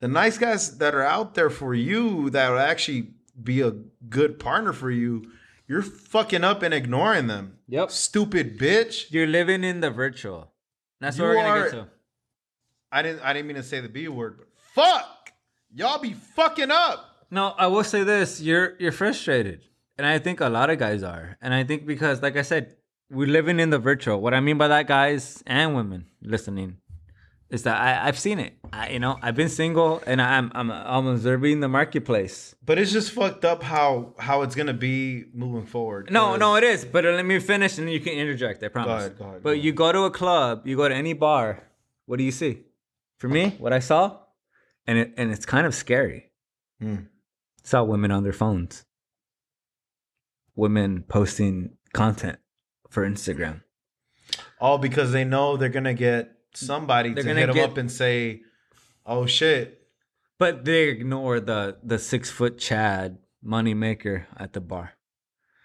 The 0.00 0.08
nice 0.08 0.36
guys 0.38 0.78
that 0.78 0.94
are 0.94 1.02
out 1.04 1.34
there 1.34 1.50
for 1.50 1.74
you 1.74 2.30
that 2.30 2.50
would 2.50 2.58
actually 2.58 3.12
be 3.40 3.60
a 3.60 3.70
good 4.08 4.40
partner 4.40 4.72
for 4.72 4.90
you, 4.90 5.30
you're 5.70 5.82
fucking 5.82 6.42
up 6.42 6.62
and 6.64 6.74
ignoring 6.74 7.28
them. 7.28 7.58
Yep. 7.68 7.92
Stupid 7.92 8.58
bitch. 8.58 9.06
You're 9.12 9.28
living 9.28 9.62
in 9.62 9.80
the 9.80 9.90
virtual. 9.90 10.50
That's 11.00 11.16
what 11.16 11.26
You 11.26 11.30
we're 11.30 11.34
gonna 11.36 11.48
are- 11.60 11.62
get 11.64 11.70
to. 11.72 11.86
I 12.90 13.02
didn't 13.02 13.20
I 13.22 13.32
didn't 13.32 13.46
mean 13.46 13.56
to 13.56 13.62
say 13.62 13.78
the 13.80 13.88
B 13.88 14.08
word, 14.08 14.38
but 14.38 14.48
fuck. 14.74 15.30
Y'all 15.72 16.00
be 16.00 16.14
fucking 16.14 16.72
up. 16.72 17.26
No, 17.30 17.54
I 17.56 17.68
will 17.68 17.84
say 17.84 18.02
this: 18.02 18.40
you're 18.40 18.74
you're 18.80 18.90
frustrated, 18.90 19.60
and 19.96 20.04
I 20.04 20.18
think 20.18 20.40
a 20.40 20.48
lot 20.48 20.70
of 20.70 20.78
guys 20.80 21.04
are, 21.04 21.36
and 21.40 21.54
I 21.54 21.62
think 21.62 21.86
because, 21.86 22.20
like 22.20 22.36
I 22.36 22.42
said, 22.42 22.74
we're 23.08 23.28
living 23.28 23.60
in 23.60 23.70
the 23.70 23.78
virtual. 23.78 24.20
What 24.20 24.34
I 24.34 24.40
mean 24.40 24.58
by 24.58 24.66
that, 24.66 24.88
guys 24.88 25.40
and 25.46 25.76
women 25.76 26.06
listening, 26.20 26.78
is 27.50 27.64
that 27.64 27.80
I, 27.80 28.06
I've 28.06 28.18
seen 28.18 28.38
it. 28.38 28.54
I, 28.72 28.90
you 28.90 29.00
know, 29.00 29.18
I've 29.20 29.34
been 29.34 29.48
single, 29.48 30.02
and 30.06 30.22
I'm 30.22 30.52
I'm 30.54 30.70
I'm 30.70 31.06
observing 31.06 31.60
the 31.60 31.68
marketplace. 31.68 32.54
But 32.64 32.78
it's 32.78 32.92
just 32.92 33.10
fucked 33.10 33.44
up 33.44 33.62
how 33.62 34.14
how 34.18 34.42
it's 34.42 34.54
gonna 34.54 34.72
be 34.72 35.24
moving 35.34 35.66
forward. 35.66 36.10
No, 36.10 36.36
no, 36.36 36.54
it 36.54 36.64
is. 36.64 36.84
But 36.84 37.04
let 37.04 37.26
me 37.26 37.40
finish, 37.40 37.76
and 37.78 37.86
then 37.86 37.92
you 37.92 38.00
can 38.00 38.12
interject. 38.12 38.62
I 38.62 38.68
promise. 38.68 39.04
ahead, 39.04 39.18
go 39.18 39.24
ahead, 39.24 39.42
but 39.42 39.50
go 39.50 39.54
you 39.54 39.72
go 39.72 39.90
to 39.92 40.02
a 40.04 40.10
club, 40.10 40.66
you 40.66 40.76
go 40.76 40.88
to 40.88 40.94
any 40.94 41.12
bar. 41.12 41.64
What 42.06 42.18
do 42.18 42.24
you 42.24 42.32
see? 42.32 42.64
For 43.18 43.28
me, 43.28 43.56
what 43.58 43.72
I 43.72 43.80
saw, 43.80 44.18
and 44.86 44.98
it 44.98 45.14
and 45.16 45.32
it's 45.32 45.44
kind 45.44 45.66
of 45.66 45.74
scary. 45.74 46.30
Hmm. 46.80 46.96
Saw 47.64 47.82
women 47.82 48.10
on 48.10 48.22
their 48.22 48.32
phones. 48.32 48.84
Women 50.54 51.04
posting 51.06 51.76
content 51.92 52.38
for 52.88 53.06
Instagram. 53.06 53.62
All 54.60 54.78
because 54.78 55.12
they 55.12 55.24
know 55.24 55.56
they're 55.56 55.68
gonna 55.68 55.94
get 55.94 56.39
somebody 56.54 57.12
They're 57.14 57.22
to 57.22 57.28
gonna 57.28 57.40
hit 57.40 57.46
them 57.46 57.54
get- 57.56 57.70
up 57.70 57.76
and 57.78 57.90
say, 57.90 58.42
"Oh 59.06 59.26
shit, 59.26 59.76
But 60.38 60.64
they 60.64 60.88
ignore 60.88 61.40
the 61.40 61.76
the 61.82 61.98
six 61.98 62.30
foot 62.30 62.58
Chad 62.58 63.18
money 63.42 63.74
maker 63.74 64.26
at 64.36 64.52
the 64.52 64.60
bar. 64.60 64.92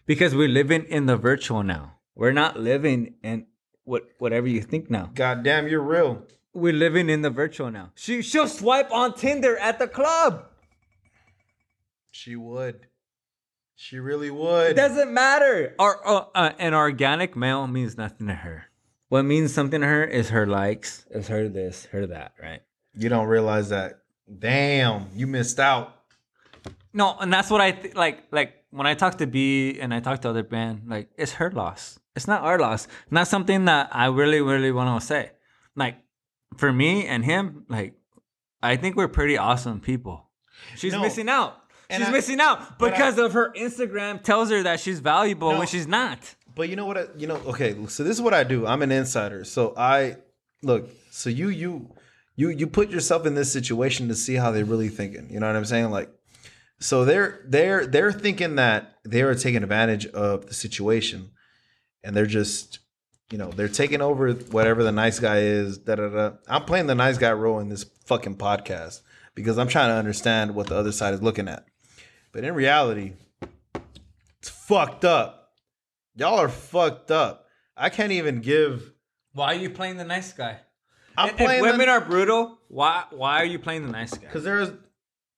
Because 0.06 0.36
we're 0.36 0.48
living 0.50 0.84
in 0.86 1.06
the 1.08 1.18
virtual 1.18 1.64
now. 1.64 2.00
We're 2.14 2.32
not 2.34 2.60
living 2.60 3.16
in 3.24 3.48
what 3.84 4.04
whatever 4.20 4.48
you 4.48 4.62
think 4.62 4.90
now. 4.90 5.12
goddamn, 5.14 5.68
you're 5.68 5.82
real." 5.82 6.26
We're 6.54 6.72
living 6.74 7.10
in 7.10 7.22
the 7.22 7.30
virtual 7.30 7.70
now. 7.70 7.92
She 7.96 8.22
she'll 8.22 8.48
swipe 8.48 8.90
on 8.92 9.14
Tinder 9.16 9.58
at 9.58 9.78
the 9.80 9.88
club. 9.88 10.46
She 12.12 12.36
would. 12.36 12.88
She 13.76 14.00
really 14.00 14.28
It 14.28 14.36
would. 14.36 14.76
doesn't 14.78 15.14
matter. 15.14 15.76
Or 15.78 16.08
uh, 16.08 16.26
uh, 16.34 16.52
an 16.58 16.74
organic 16.74 17.36
male 17.36 17.68
means 17.68 17.98
nothing 17.98 18.28
to 18.28 18.34
her. 18.36 18.66
What 19.10 19.24
means 19.24 19.54
something 19.54 19.82
to 19.82 19.88
her 19.88 20.04
is 20.04 20.30
her 20.30 20.46
likes, 20.48 21.06
is 21.12 21.28
her 21.28 21.48
this, 21.48 21.86
her 21.92 22.08
that, 22.08 22.34
right? 22.42 22.62
you 22.98 23.10
don't 23.10 23.28
realize 23.28 23.70
that. 23.70 24.00
Damn, 24.40 25.08
you 25.14 25.28
missed 25.28 25.60
out. 25.60 25.94
No, 26.94 27.16
and 27.20 27.32
that's 27.32 27.50
what 27.52 27.62
I 27.62 27.72
th- 27.72 27.94
like. 27.96 28.24
Like 28.32 28.54
when 28.72 28.88
I 28.88 28.94
talk 28.96 29.18
to 29.20 29.28
B 29.28 29.78
and 29.80 29.94
I 29.94 30.00
talk 30.00 30.22
to 30.22 30.30
other 30.30 30.44
band, 30.44 30.84
like 30.88 31.10
it's 31.18 31.34
her 31.34 31.52
loss. 31.52 32.00
It's 32.16 32.28
not 32.28 32.42
our 32.42 32.58
loss. 32.58 32.88
Not 33.12 33.28
something 33.28 33.66
that 33.66 33.90
I 33.92 34.06
really, 34.08 34.42
really 34.42 34.72
want 34.72 35.00
to 35.00 35.06
say. 35.06 35.32
Like 35.76 35.98
for 36.58 36.72
me 36.72 37.06
and 37.06 37.24
him, 37.24 37.66
like 37.70 37.94
I 38.64 38.78
think 38.78 38.96
we're 38.96 39.10
pretty 39.10 39.38
awesome 39.38 39.82
people. 39.82 40.30
She's 40.78 40.94
No. 40.94 41.02
missing 41.02 41.28
out. 41.30 41.62
She's 41.92 42.08
I- 42.08 42.12
missing 42.12 42.40
out 42.40 42.80
but 42.80 42.88
I- 42.88 42.92
because 42.98 43.20
of 43.20 43.34
her 43.34 43.52
Instagram 43.56 44.24
tells 44.24 44.50
her 44.50 44.64
that 44.64 44.80
she's 44.80 45.00
valuable 45.02 45.52
No. 45.52 45.60
when 45.60 45.68
she's 45.68 45.86
not. 45.88 46.34
But 46.56 46.70
you 46.70 46.76
know 46.76 46.86
what? 46.86 46.98
I, 46.98 47.06
you 47.18 47.28
know, 47.28 47.36
okay. 47.48 47.76
So 47.88 48.04
this 48.04 48.16
is 48.16 48.22
what 48.22 48.34
I 48.34 48.44
do. 48.44 48.66
I'm 48.66 48.82
an 48.82 48.92
insider. 48.92 49.44
So 49.44 49.74
I 49.78 50.18
look. 50.64 50.90
So 51.12 51.30
you 51.30 51.50
you 51.50 51.94
you 52.36 52.50
you 52.50 52.68
put 52.68 52.90
yourself 52.90 53.26
in 53.26 53.36
this 53.36 53.52
situation 53.52 54.08
to 54.08 54.16
see 54.16 54.36
how 54.36 54.52
they're 54.52 54.66
really 54.66 54.90
thinking. 54.90 55.30
You 55.30 55.40
know 55.40 55.48
what 55.48 55.56
I'm 55.56 55.66
saying? 55.66 55.92
Like, 55.92 56.10
so 56.80 57.06
they're 57.06 57.42
they're 57.46 57.86
they're 57.86 58.12
thinking 58.12 58.56
that 58.56 58.96
they 59.04 59.22
are 59.22 59.36
taking 59.36 59.64
advantage 59.64 60.06
of 60.08 60.48
the 60.48 60.54
situation, 60.54 61.32
and 62.04 62.16
they're 62.16 62.26
just 62.26 62.80
you 63.32 63.38
know 63.38 63.50
they're 63.52 63.68
taking 63.68 64.02
over 64.02 64.32
whatever 64.32 64.84
the 64.84 64.92
nice 64.92 65.20
guy 65.20 65.40
is. 65.40 65.78
Da 65.78 65.96
da 65.96 66.10
da. 66.10 66.32
I'm 66.48 66.64
playing 66.64 66.88
the 66.88 66.96
nice 66.96 67.18
guy 67.18 67.34
role 67.34 67.60
in 67.60 67.70
this 67.70 67.84
fucking 68.06 68.38
podcast 68.38 69.02
because 69.34 69.58
I'm 69.58 69.68
trying 69.68 69.90
to 69.90 69.96
understand 69.96 70.56
what 70.56 70.68
the 70.68 70.76
other 70.76 70.94
side 70.94 71.14
is 71.14 71.22
looking 71.22 71.48
at. 71.48 71.66
But 72.32 72.44
in 72.44 72.54
reality, 72.54 73.14
it's 74.40 74.50
fucked 74.50 75.06
up. 75.06 75.45
Y'all 76.16 76.40
are 76.40 76.50
fucked 76.50 77.12
up. 77.12 77.46
I 77.76 77.90
can't 77.90 78.12
even 78.12 78.40
give. 78.42 78.94
Why 79.34 79.48
are 79.48 79.58
you 79.58 79.70
playing 79.70 79.98
the 79.98 80.06
nice 80.06 80.32
guy? 80.34 80.60
I'm 81.18 81.30
If- 81.30 81.38
playing 81.38 81.60
if 81.60 81.72
women 81.72 81.88
them 81.88 81.90
are 81.90 82.02
brutal, 82.06 82.58
why 82.68 83.04
why 83.12 83.42
are 83.42 83.46
you 83.46 83.60
playing 83.60 83.86
the 83.86 83.92
nice 83.92 84.14
guy? 84.14 84.28
because 84.28 84.44
there's 84.44 84.70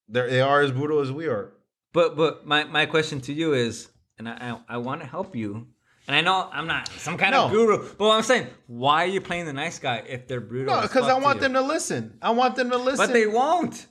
there 0.07 0.29
they 0.29 0.41
are 0.41 0.61
as 0.61 0.71
brutal 0.71 0.99
as 0.99 1.11
we 1.11 1.27
are. 1.27 1.53
But 1.93 2.15
but 2.15 2.45
my, 2.45 2.63
my 2.65 2.85
question 2.85 3.21
to 3.21 3.33
you 3.33 3.53
is, 3.53 3.89
and 4.17 4.27
I 4.29 4.57
I, 4.67 4.75
I 4.75 4.77
want 4.77 5.01
to 5.01 5.07
help 5.07 5.35
you, 5.35 5.67
and 6.07 6.15
I 6.15 6.21
know 6.21 6.49
I'm 6.51 6.67
not 6.67 6.89
some 6.89 7.17
kind 7.17 7.33
of 7.35 7.51
No. 7.51 7.57
guru, 7.57 7.77
but 7.97 7.99
what 8.07 8.15
I'm 8.15 8.23
saying, 8.23 8.47
why 8.67 9.03
are 9.03 9.07
you 9.07 9.21
playing 9.21 9.45
the 9.45 9.53
nice 9.53 9.79
guy 9.79 9.97
if 10.07 10.27
they're 10.27 10.41
brutal? 10.41 10.75
No, 10.75 10.81
because 10.81 11.07
I 11.07 11.17
want 11.19 11.39
them 11.39 11.53
to 11.53 11.61
listen. 11.61 12.17
I 12.21 12.31
want 12.31 12.55
them 12.55 12.69
to 12.71 12.77
listen. 12.77 13.05
But 13.07 13.13
they 13.13 13.27
won't. 13.27 13.85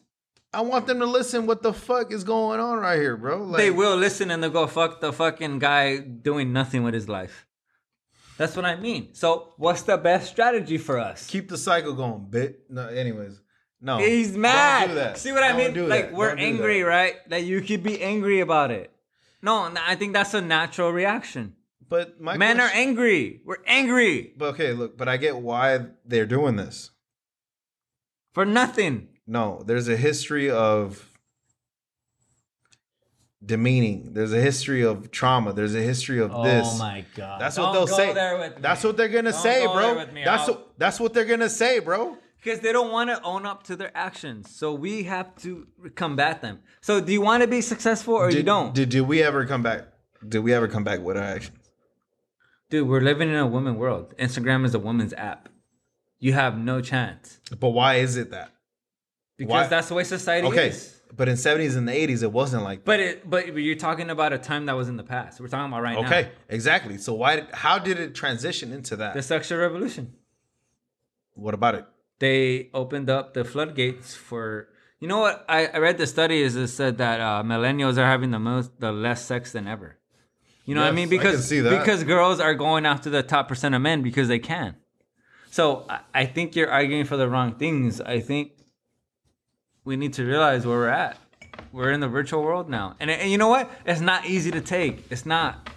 I 0.57 0.63
want 0.63 0.87
them 0.87 1.01
to 1.01 1.07
listen. 1.07 1.45
What 1.45 1.63
the 1.63 1.75
fuck 1.75 2.11
is 2.11 2.25
going 2.25 2.61
on 2.61 2.79
right 2.79 2.99
here, 2.99 3.15
bro? 3.15 3.43
Like, 3.43 3.59
they 3.59 3.71
will 3.71 3.95
listen 3.95 4.31
and 4.31 4.43
they'll 4.43 4.49
go 4.49 4.67
fuck 4.67 5.03
the 5.03 5.13
fucking 5.13 5.59
guy 5.59 5.99
doing 5.99 6.55
nothing 6.55 6.83
with 6.83 6.95
his 6.95 7.11
life. 7.11 7.47
That's 8.39 8.57
what 8.57 8.65
I 8.65 8.77
mean. 8.77 9.11
So 9.13 9.53
what's 9.59 9.83
the 9.83 9.99
best 9.99 10.31
strategy 10.31 10.79
for 10.79 10.99
us? 10.99 11.27
keep 11.27 11.51
the 11.51 11.59
cycle 11.59 11.93
going. 11.93 12.27
Bit. 12.31 12.71
No, 12.71 12.89
anyways, 12.89 13.41
no. 13.83 13.99
He's 13.99 14.35
mad. 14.37 15.15
do. 15.15 15.19
See 15.19 15.33
what 15.33 15.43
I 15.43 15.49
Don't 15.49 15.75
mean? 15.75 15.89
Like 15.91 16.07
that. 16.07 16.15
we're 16.15 16.35
angry, 16.37 16.81
that. 16.81 16.89
right? 16.89 17.29
That 17.29 17.45
you 17.45 17.61
could 17.61 17.83
be 17.83 18.01
angry 18.03 18.41
about 18.41 18.71
it. 18.71 18.91
No, 19.43 19.71
I 19.87 19.95
think 19.95 20.15
that's 20.15 20.33
a 20.33 20.41
natural 20.41 20.91
reaction. 20.91 21.55
But 21.87 22.19
my 22.21 22.37
Men 22.39 22.61
are 22.61 22.71
angry. 22.73 23.43
We're 23.45 23.63
angry 23.67 24.33
But 24.37 24.55
okay, 24.55 24.73
look. 24.73 24.97
But 24.97 25.09
I 25.09 25.19
get 25.19 25.37
why 25.37 25.87
they're 26.05 26.27
doing 26.27 26.57
this. 26.57 26.91
for 28.33 28.45
nothing. 28.47 29.09
No, 29.27 29.63
there's 29.67 29.89
a 29.89 29.97
history 29.97 30.51
of 30.51 31.09
demeaning. 33.45 34.13
There's 34.13 34.33
a 34.33 34.41
history 34.41 34.83
of 34.83 35.11
trauma. 35.11 35.53
There's 35.53 35.75
a 35.75 35.81
history 35.83 36.21
of 36.21 36.31
this. 36.45 36.67
Oh 36.71 36.79
my 36.79 37.05
god. 37.15 37.41
That's 37.41 37.57
Don't 37.57 37.67
what 37.67 37.73
they'll 37.73 37.87
say. 37.87 38.13
That's 38.61 38.85
what 38.85 38.97
they're 38.97 39.09
gonna 39.09 39.33
Don't 39.33 39.41
say, 39.43 39.65
go 39.65 39.73
bro. 39.75 39.83
there 39.83 39.95
with 39.97 40.13
me. 40.13 40.25
That's 40.25 40.49
what 40.49 40.79
that's 40.79 41.01
what 41.01 41.13
they're 41.13 41.25
gonna 41.25 41.51
say, 41.51 41.79
bro. 41.81 42.17
because 42.43 42.61
they 42.61 42.73
don't 42.73 42.93
want 42.93 43.11
to 43.11 43.21
own 43.23 43.47
up 43.47 43.65
to 43.65 43.77
their 43.77 43.97
actions. 43.97 44.55
So 44.55 44.73
we 44.73 45.05
have 45.05 45.35
to 45.43 45.67
combat 45.95 46.41
them. 46.43 46.61
So 46.81 47.01
do 47.01 47.13
you 47.13 47.21
want 47.21 47.43
to 47.43 47.49
be 47.49 47.61
successful 47.61 48.15
or 48.15 48.31
you 48.31 48.43
don't? 48.43 48.75
Did, 48.75 48.89
did 48.91 49.03
we 49.03 49.23
ever 49.23 49.45
come 49.45 49.63
back? 49.63 49.87
Did 50.27 50.41
we 50.41 50.53
ever 50.55 50.69
come 50.69 50.85
back 50.85 51.01
with 51.01 51.17
our 51.17 51.23
actions? 51.25 51.59
Dude, 52.71 52.89
we're 52.89 53.01
living 53.01 53.29
in 53.29 53.37
a 53.37 53.47
woman 53.47 53.77
world. 53.77 54.15
Instagram 54.19 54.65
is 54.65 54.75
a 54.75 54.79
woman's 54.81 55.13
app. 55.15 55.49
You 56.19 56.33
have 56.33 56.59
no 56.59 56.81
chance 56.81 57.39
But 57.61 57.69
why 57.71 57.97
is 57.97 58.17
it 58.17 58.31
that? 58.31 58.51
Because 59.37 59.51
Why- 59.51 59.67
that's 59.67 59.89
the 59.89 59.95
way 59.95 60.05
society 60.05 60.47
Okay, 60.49 60.69
is. 60.69 61.01
but 61.17 61.29
in 61.29 61.37
seventies 61.37 61.77
and 61.77 61.87
the 61.89 61.93
eighties, 61.93 62.23
it 62.23 62.33
wasn't 62.33 62.63
like. 62.65 62.81
That. 62.81 62.85
But 62.87 63.01
it, 63.01 63.31
but 63.31 63.55
you're 63.57 63.75
talking 63.77 64.11
about 64.11 64.33
a 64.33 64.39
time 64.39 64.67
that 64.67 64.75
was 64.77 64.89
in 64.89 64.97
the 64.97 65.05
past. 65.05 65.41
We're 65.41 65.49
talking 65.49 65.71
about 65.73 65.83
right 65.83 65.95
now. 66.01 66.07
Okay, 66.07 66.31
exactly. 66.49 66.99
So 66.99 67.15
why? 67.15 67.37
Did, 67.37 67.47
how 67.53 67.79
did 67.79 67.99
it 68.01 68.15
transition 68.15 68.73
into 68.73 68.97
that? 68.97 69.15
The 69.15 69.23
sexual 69.23 69.59
revolution. 69.59 70.15
what 71.35 71.55
about 71.55 71.75
it? 71.75 71.85
They 72.19 72.71
opened 72.73 73.11
up 73.11 73.35
the 73.35 73.45
floodgates 73.45 74.15
for. 74.15 74.69
You 75.01 75.09
know 75.09 75.19
what? 75.19 75.45
I, 75.49 75.67
I 75.67 75.79
read 75.79 75.99
the 75.99 76.07
study 76.07 76.41
is 76.41 76.57
it 76.57 76.69
said 76.69 76.97
that 76.99 77.21
uh, 77.21 77.43
millennials 77.45 77.99
are 77.99 78.07
having 78.07 78.31
the 78.31 78.39
most, 78.39 78.81
the 78.81 78.91
less 78.93 79.23
sex 79.23 79.53
than 79.53 79.69
ever. 79.69 79.99
You 80.65 80.75
know 80.75 80.81
what 80.81 80.87
I 80.87 80.91
Yes, 80.91 80.97
mean? 80.97 81.07
I 81.07 81.11
can 81.11 81.19
Because 81.33 81.47
see 81.47 81.61
that. 81.61 81.79
because 81.79 82.03
girls 82.05 82.41
are 82.41 82.55
going 82.55 82.87
after 82.87 83.11
the 83.11 83.23
top 83.23 83.47
percent 83.47 83.75
of 83.75 83.83
men 83.83 84.03
because 84.03 84.29
they 84.29 84.39
can. 84.39 84.75
So 85.51 85.85
I, 85.91 86.01
I 86.15 86.25
think 86.25 86.57
you're 86.57 86.71
arguing 86.71 87.05
for 87.05 87.19
the 87.19 87.29
wrong 87.29 87.57
things. 87.57 88.01
I 88.01 88.21
think 88.21 88.53
we 89.87 89.97
need 89.97 90.13
to 90.15 90.25
realize 90.27 90.67
where 90.67 90.77
we're 90.77 90.89
at. 90.89 91.17
We're 91.73 91.93
in 91.93 92.01
the 92.01 92.09
virtual 92.09 92.43
world 92.43 92.69
now, 92.69 92.97
and, 93.01 93.11
and 93.11 93.31
you 93.31 93.39
know 93.39 93.49
what? 93.49 93.71
It's 93.87 94.01
not 94.01 94.27
easy 94.27 94.51
to 94.51 94.61
take. 94.61 95.07
It's 95.11 95.25
not. 95.25 95.71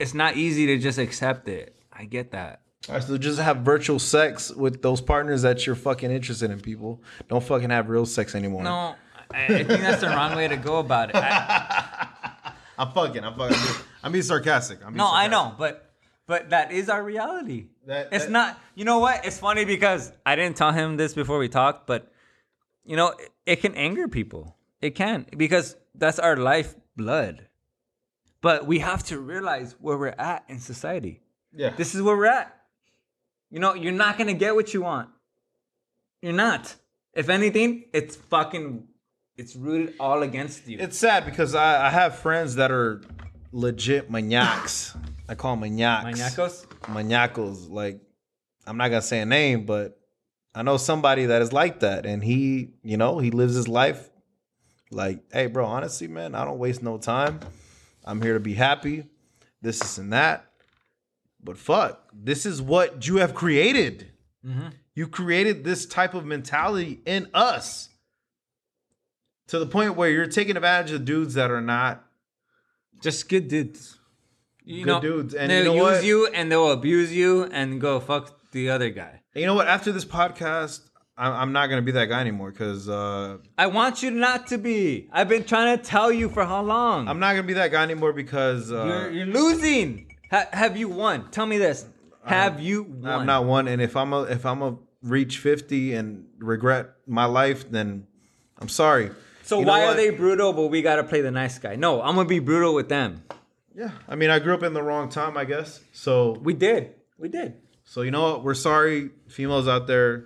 It's 0.00 0.14
not 0.14 0.36
easy 0.36 0.66
to 0.66 0.78
just 0.78 0.98
accept 0.98 1.46
it. 1.48 1.76
I 1.92 2.04
get 2.04 2.32
that. 2.32 2.62
All 2.88 2.94
right, 2.94 3.04
so 3.04 3.16
just 3.18 3.38
have 3.38 3.58
virtual 3.58 3.98
sex 3.98 4.50
with 4.50 4.80
those 4.82 5.00
partners 5.00 5.42
that 5.42 5.66
you're 5.66 5.76
fucking 5.76 6.10
interested 6.10 6.50
in. 6.50 6.58
People 6.60 7.02
don't 7.28 7.44
fucking 7.44 7.70
have 7.70 7.88
real 7.90 8.06
sex 8.06 8.34
anymore. 8.34 8.62
No, 8.62 8.94
I, 9.30 9.44
I 9.44 9.64
think 9.64 9.68
that's 9.82 10.00
the 10.00 10.08
wrong 10.08 10.34
way 10.34 10.48
to 10.48 10.56
go 10.56 10.78
about 10.78 11.10
it. 11.10 11.16
I, 11.16 12.08
I'm 12.78 12.90
fucking. 12.92 13.22
I'm 13.22 13.36
fucking. 13.36 13.84
I'm 14.02 14.10
being 14.12 14.22
sarcastic. 14.24 14.78
I'm 14.80 14.94
being 14.94 14.96
no, 14.96 15.10
I 15.12 15.28
know, 15.28 15.54
but 15.58 15.92
but 16.26 16.50
that 16.50 16.72
is 16.72 16.88
our 16.88 17.02
reality. 17.04 17.66
That- 17.86 18.08
it's 18.10 18.24
that- 18.24 18.30
not. 18.30 18.58
You 18.74 18.84
know 18.84 18.98
what? 18.98 19.26
It's 19.26 19.38
funny 19.38 19.64
because 19.64 20.10
I 20.24 20.34
didn't 20.34 20.56
tell 20.56 20.72
him 20.72 20.96
this 20.96 21.12
before 21.14 21.38
we 21.38 21.48
talked, 21.48 21.86
but 21.86 22.10
you 22.84 22.96
know, 22.96 23.08
it, 23.08 23.30
it 23.46 23.56
can 23.56 23.74
anger 23.74 24.08
people. 24.08 24.56
It 24.80 24.94
can 24.94 25.26
because 25.36 25.76
that's 25.94 26.18
our 26.18 26.36
life 26.36 26.74
blood. 26.96 27.46
but 28.42 28.66
we 28.66 28.78
have 28.78 29.02
to 29.04 29.18
realize 29.18 29.74
where 29.80 29.98
we're 29.98 30.08
at 30.18 30.44
in 30.48 30.58
society. 30.58 31.20
Yeah. 31.54 31.70
This 31.76 31.94
is 31.94 32.00
where 32.02 32.16
we're 32.16 32.26
at. 32.26 32.56
You 33.50 33.58
know, 33.60 33.74
you're 33.74 33.92
not 33.92 34.16
gonna 34.16 34.32
get 34.34 34.54
what 34.54 34.72
you 34.72 34.82
want. 34.82 35.10
You're 36.22 36.32
not. 36.32 36.74
If 37.12 37.28
anything, 37.28 37.84
it's 37.92 38.16
fucking, 38.16 38.86
it's 39.36 39.56
rooted 39.56 39.94
all 40.00 40.22
against 40.22 40.66
you. 40.68 40.78
It's 40.80 40.96
sad 40.96 41.24
because 41.26 41.54
I, 41.54 41.86
I 41.88 41.90
have 41.90 42.16
friends 42.16 42.54
that 42.54 42.70
are 42.70 43.02
legit 43.52 44.10
maniacs. 44.10 44.96
I 45.28 45.34
call 45.34 45.52
them 45.52 45.60
maniacs. 45.60 46.18
Maniacos. 46.20 46.66
Maniacals. 46.88 47.68
Like, 47.68 48.00
I'm 48.66 48.76
not 48.78 48.88
gonna 48.88 49.02
say 49.02 49.20
a 49.20 49.26
name, 49.26 49.66
but 49.66 49.99
I 50.54 50.62
know 50.62 50.76
somebody 50.76 51.26
that 51.26 51.42
is 51.42 51.52
like 51.52 51.80
that, 51.80 52.06
and 52.06 52.24
he, 52.24 52.70
you 52.82 52.96
know, 52.96 53.18
he 53.18 53.30
lives 53.30 53.54
his 53.54 53.68
life 53.68 54.10
like, 54.90 55.22
hey, 55.32 55.46
bro, 55.46 55.64
honestly, 55.64 56.08
man, 56.08 56.34
I 56.34 56.44
don't 56.44 56.58
waste 56.58 56.82
no 56.82 56.98
time. 56.98 57.40
I'm 58.04 58.20
here 58.20 58.34
to 58.34 58.40
be 58.40 58.54
happy. 58.54 59.04
This, 59.62 59.80
is 59.80 59.98
and 59.98 60.12
that. 60.12 60.50
But 61.42 61.56
fuck, 61.56 62.08
this 62.12 62.44
is 62.44 62.60
what 62.60 63.06
you 63.06 63.16
have 63.16 63.34
created. 63.34 64.10
Mm-hmm. 64.44 64.68
You 64.94 65.06
created 65.06 65.64
this 65.64 65.86
type 65.86 66.14
of 66.14 66.24
mentality 66.24 67.00
in 67.06 67.28
us 67.32 67.90
to 69.48 69.58
the 69.58 69.66
point 69.66 69.96
where 69.96 70.10
you're 70.10 70.26
taking 70.26 70.56
advantage 70.56 70.92
of 70.92 71.04
dudes 71.04 71.34
that 71.34 71.50
are 71.50 71.60
not 71.60 72.04
Just 73.00 73.28
good 73.28 73.48
dudes. 73.48 73.96
You 74.64 74.84
Good 74.84 74.90
know, 74.90 75.00
dudes, 75.00 75.34
and 75.34 75.50
they'll 75.50 75.58
you 75.58 75.64
know 75.64 75.74
use 75.88 75.96
what? 75.96 76.04
you 76.04 76.26
and 76.28 76.52
they'll 76.52 76.70
abuse 76.70 77.12
you 77.12 77.44
and 77.44 77.80
go 77.80 77.98
fuck 77.98 78.50
the 78.52 78.70
other 78.70 78.90
guy. 78.90 79.19
You 79.34 79.46
know 79.46 79.54
what? 79.54 79.68
After 79.68 79.92
this 79.92 80.04
podcast, 80.04 80.80
I'm, 81.16 81.32
I'm 81.32 81.52
not 81.52 81.68
gonna 81.68 81.82
be 81.82 81.92
that 81.92 82.06
guy 82.06 82.20
anymore 82.20 82.50
because 82.50 82.88
uh, 82.88 83.38
I 83.56 83.68
want 83.68 84.02
you 84.02 84.10
not 84.10 84.48
to 84.48 84.58
be. 84.58 85.08
I've 85.12 85.28
been 85.28 85.44
trying 85.44 85.78
to 85.78 85.84
tell 85.84 86.10
you 86.10 86.28
for 86.28 86.44
how 86.44 86.62
long? 86.62 87.06
I'm 87.06 87.20
not 87.20 87.34
gonna 87.34 87.46
be 87.46 87.52
that 87.54 87.70
guy 87.70 87.82
anymore 87.82 88.12
because 88.12 88.72
uh, 88.72 88.84
you're, 88.84 89.10
you're 89.10 89.26
losing. 89.26 90.16
Ha- 90.32 90.48
have 90.52 90.76
you 90.76 90.88
won? 90.88 91.30
Tell 91.30 91.46
me 91.46 91.58
this. 91.58 91.86
Have 92.24 92.60
you 92.60 92.82
won? 92.82 93.06
I'm 93.20 93.26
not 93.26 93.44
one. 93.44 93.68
And 93.68 93.80
if 93.80 93.96
I'm 93.96 94.12
a 94.12 94.22
if 94.22 94.44
I'm 94.44 94.62
a 94.62 94.76
reach 95.02 95.38
50 95.38 95.94
and 95.94 96.26
regret 96.38 96.90
my 97.06 97.24
life, 97.24 97.70
then 97.70 98.06
I'm 98.58 98.68
sorry. 98.68 99.10
So 99.42 99.60
You 99.60 99.66
why 99.66 99.86
are 99.86 99.94
they 99.94 100.10
brutal, 100.10 100.52
but 100.52 100.66
we 100.66 100.82
gotta 100.82 101.04
play 101.04 101.20
the 101.20 101.30
nice 101.30 101.58
guy? 101.58 101.76
No, 101.76 102.02
I'm 102.02 102.16
gonna 102.16 102.28
be 102.28 102.40
brutal 102.40 102.74
with 102.74 102.88
them. 102.88 103.22
Yeah, 103.76 103.92
I 104.08 104.16
mean, 104.16 104.30
I 104.30 104.40
grew 104.40 104.54
up 104.54 104.64
in 104.64 104.74
the 104.74 104.82
wrong 104.82 105.08
time, 105.08 105.36
I 105.36 105.44
guess. 105.44 105.80
So 105.92 106.32
We 106.42 106.52
did. 106.54 106.94
We 107.16 107.28
did. 107.28 107.54
So 107.90 108.02
you 108.02 108.12
know 108.12 108.22
what? 108.22 108.44
We're 108.44 108.54
sorry, 108.54 109.10
females 109.26 109.66
out 109.66 109.88
there. 109.88 110.24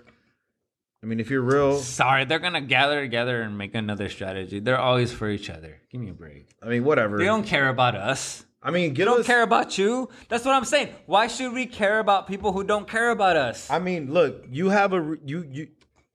I 1.03 1.07
mean, 1.07 1.19
if 1.19 1.31
you're 1.31 1.41
real, 1.41 1.79
Sorry, 1.79 2.27
they're 2.27 2.39
gonna 2.39 2.61
gather 2.61 3.01
together 3.01 3.41
and 3.41 3.57
make 3.57 3.75
another 3.75 4.11
strategy. 4.11 4.61
They're 4.61 4.79
always 4.79 5.13
for 5.13 5.31
each 5.31 5.49
other. 5.49 5.81
Give 5.91 5.99
me 5.99 6.11
a 6.11 6.13
break. 6.13 6.51
I 6.63 6.69
mean, 6.69 6.85
whatever. 6.85 7.17
They 7.17 7.25
don't 7.25 7.47
care 7.47 7.71
about 7.71 7.95
us. 7.95 8.45
I 8.63 8.71
mean, 8.71 8.93
get 8.93 9.05
They 9.05 9.05
don't 9.07 9.21
us. 9.21 9.27
care 9.27 9.43
about 9.43 9.79
you. 9.79 10.11
That's 10.29 10.45
what 10.45 10.55
I'm 10.55 10.67
saying. 10.67 10.91
Why 11.07 11.27
should 11.27 11.55
we 11.55 11.65
care 11.65 12.01
about 12.01 12.29
people 12.29 12.53
who 12.53 12.65
don't 12.65 12.87
care 12.87 13.11
about 13.11 13.37
us? 13.37 13.71
I 13.71 13.79
mean, 13.79 14.13
look, 14.13 14.45
you 14.51 14.69
have 14.69 14.93
a 14.93 15.17
you 15.25 15.49
you 15.51 15.69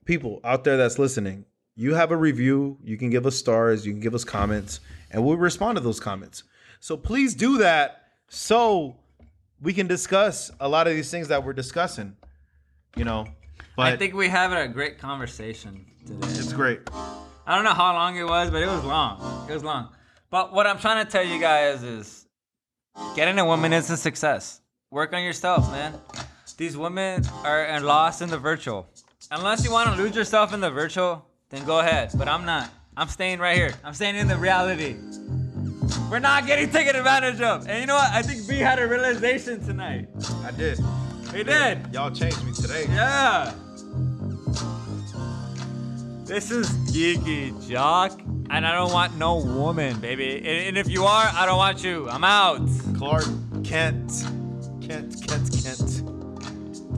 people 0.05 0.41
out 0.43 0.65
there 0.65 0.77
that's 0.77 0.99
listening. 0.99 1.45
You 1.75 1.95
have 1.95 2.11
a 2.11 2.17
review. 2.17 2.77
You 2.83 2.95
can 2.97 3.09
give 3.09 3.25
us 3.25 3.35
stars. 3.35 3.87
You 3.87 3.91
can 3.91 4.01
give 4.01 4.13
us 4.13 4.23
comments, 4.23 4.81
and 5.09 5.25
we'll 5.25 5.37
respond 5.37 5.77
to 5.77 5.83
those 5.83 5.99
comments. 5.99 6.43
So 6.79 6.95
please 6.95 7.33
do 7.33 7.57
that, 7.57 8.03
so 8.27 8.98
we 9.61 9.73
can 9.73 9.87
discuss 9.87 10.51
a 10.59 10.67
lot 10.67 10.87
of 10.87 10.93
these 10.95 11.09
things 11.11 11.27
that 11.29 11.43
we're 11.43 11.53
discussing. 11.53 12.15
You 12.95 13.05
know, 13.05 13.27
but 13.75 13.87
I 13.93 13.97
think 13.97 14.13
we 14.15 14.29
have 14.29 14.51
a 14.51 14.67
great 14.67 14.97
conversation 14.97 15.85
today. 16.05 16.27
it's 16.27 16.53
great. 16.53 16.81
I 16.93 17.55
don't 17.55 17.63
know 17.63 17.73
how 17.73 17.93
long 17.93 18.15
it 18.17 18.23
was, 18.23 18.49
but 18.49 18.61
it 18.61 18.67
was 18.67 18.83
long. 18.83 19.47
It 19.49 19.53
was 19.53 19.63
long. 19.63 19.89
But 20.29 20.53
what 20.53 20.67
I'm 20.67 20.79
trying 20.79 21.05
to 21.05 21.11
tell 21.11 21.23
you 21.23 21.39
guys 21.39 21.83
is 21.83 22.27
getting 23.15 23.39
a 23.39 23.45
woman 23.45 23.73
is 23.73 23.89
a 23.89 23.97
success. 23.97 24.61
Work 24.91 25.13
on 25.13 25.23
yourself, 25.23 25.71
man. 25.71 25.93
These 26.57 26.75
women 26.75 27.23
are 27.43 27.79
lost 27.79 28.21
in 28.21 28.29
the 28.29 28.37
virtual. 28.37 28.87
Unless 29.31 29.63
you 29.63 29.71
want 29.71 29.95
to 29.95 30.01
lose 30.01 30.15
yourself 30.15 30.53
in 30.53 30.59
the 30.59 30.69
virtual, 30.69 31.25
then 31.49 31.63
go 31.65 31.79
ahead. 31.79 32.11
But 32.15 32.27
I'm 32.27 32.45
not. 32.45 32.69
I'm 32.97 33.07
staying 33.07 33.39
right 33.39 33.55
here. 33.55 33.73
I'm 33.83 33.93
staying 33.93 34.15
in 34.15 34.27
the 34.27 34.37
reality. 34.37 34.97
We're 36.09 36.19
not 36.19 36.45
getting 36.47 36.69
taken 36.69 36.95
advantage 36.95 37.41
of. 37.41 37.67
And 37.67 37.81
you 37.81 37.85
know 37.87 37.95
what? 37.95 38.11
I 38.11 38.21
think 38.21 38.47
B 38.47 38.57
had 38.57 38.79
a 38.79 38.87
realization 38.87 39.63
tonight. 39.63 40.09
I 40.43 40.51
did. 40.51 40.79
He 41.33 41.43
did. 41.43 41.93
Y'all 41.93 42.11
changed 42.11 42.43
me 42.43 42.51
today. 42.53 42.85
Yeah. 42.89 43.53
This 46.25 46.51
is 46.51 46.69
Geeky 46.91 47.67
Jock, 47.67 48.19
and 48.51 48.65
I 48.65 48.71
don't 48.73 48.93
want 48.93 49.17
no 49.17 49.37
woman, 49.37 49.99
baby. 49.99 50.37
And, 50.37 50.45
and 50.45 50.77
if 50.77 50.87
you 50.87 51.05
are, 51.05 51.29
I 51.33 51.45
don't 51.47 51.57
want 51.57 51.83
you. 51.83 52.07
I'm 52.09 52.23
out. 52.23 52.67
Clark 52.97 53.25
Kent, 53.63 54.11
Kent, 54.81 55.15
Kent, 55.27 55.51
Kent. 55.51 56.03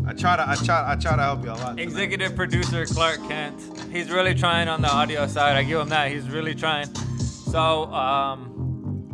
I 0.05 0.13
try 0.13 0.35
to, 0.35 0.49
I 0.49 0.55
try, 0.55 0.91
I 0.91 0.95
try 0.95 1.15
to 1.15 1.21
help 1.21 1.43
you 1.45 1.51
a 1.51 1.53
lot. 1.53 1.69
tonight. 1.71 1.83
Executive 1.83 2.35
producer 2.35 2.85
Clark 2.85 3.19
Kent. 3.27 3.55
He's 3.91 4.09
really 4.11 4.35
trying 4.35 4.67
on 4.67 4.81
the 4.81 4.91
audio 4.91 5.25
side. 5.27 5.55
I 5.55 5.63
give 5.63 5.79
him 5.79 5.89
that. 5.89 6.11
He's 6.11 6.29
really 6.29 6.53
trying. 6.55 6.93
So, 6.95 7.85
um, 7.93 8.50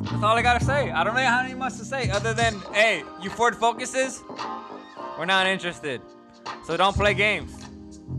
that's 0.10 0.24
all 0.24 0.38
I 0.38 0.42
gotta 0.42 0.64
say. 0.64 0.92
I 0.92 1.04
don't 1.04 1.16
know 1.16 1.24
how 1.24 1.44
many 1.44 1.54
much 1.54 1.78
to 1.78 1.86
say 1.86 2.10
other 2.10 2.34
than, 2.34 2.60
hey, 2.74 3.04
you 3.22 3.30
Ford 3.30 3.56
Focuses, 3.56 4.24
we're 5.18 5.26
not 5.26 5.48
interested. 5.48 6.02
So 6.66 6.78
don't 6.78 6.96
play 6.96 7.14
games. 7.14 7.54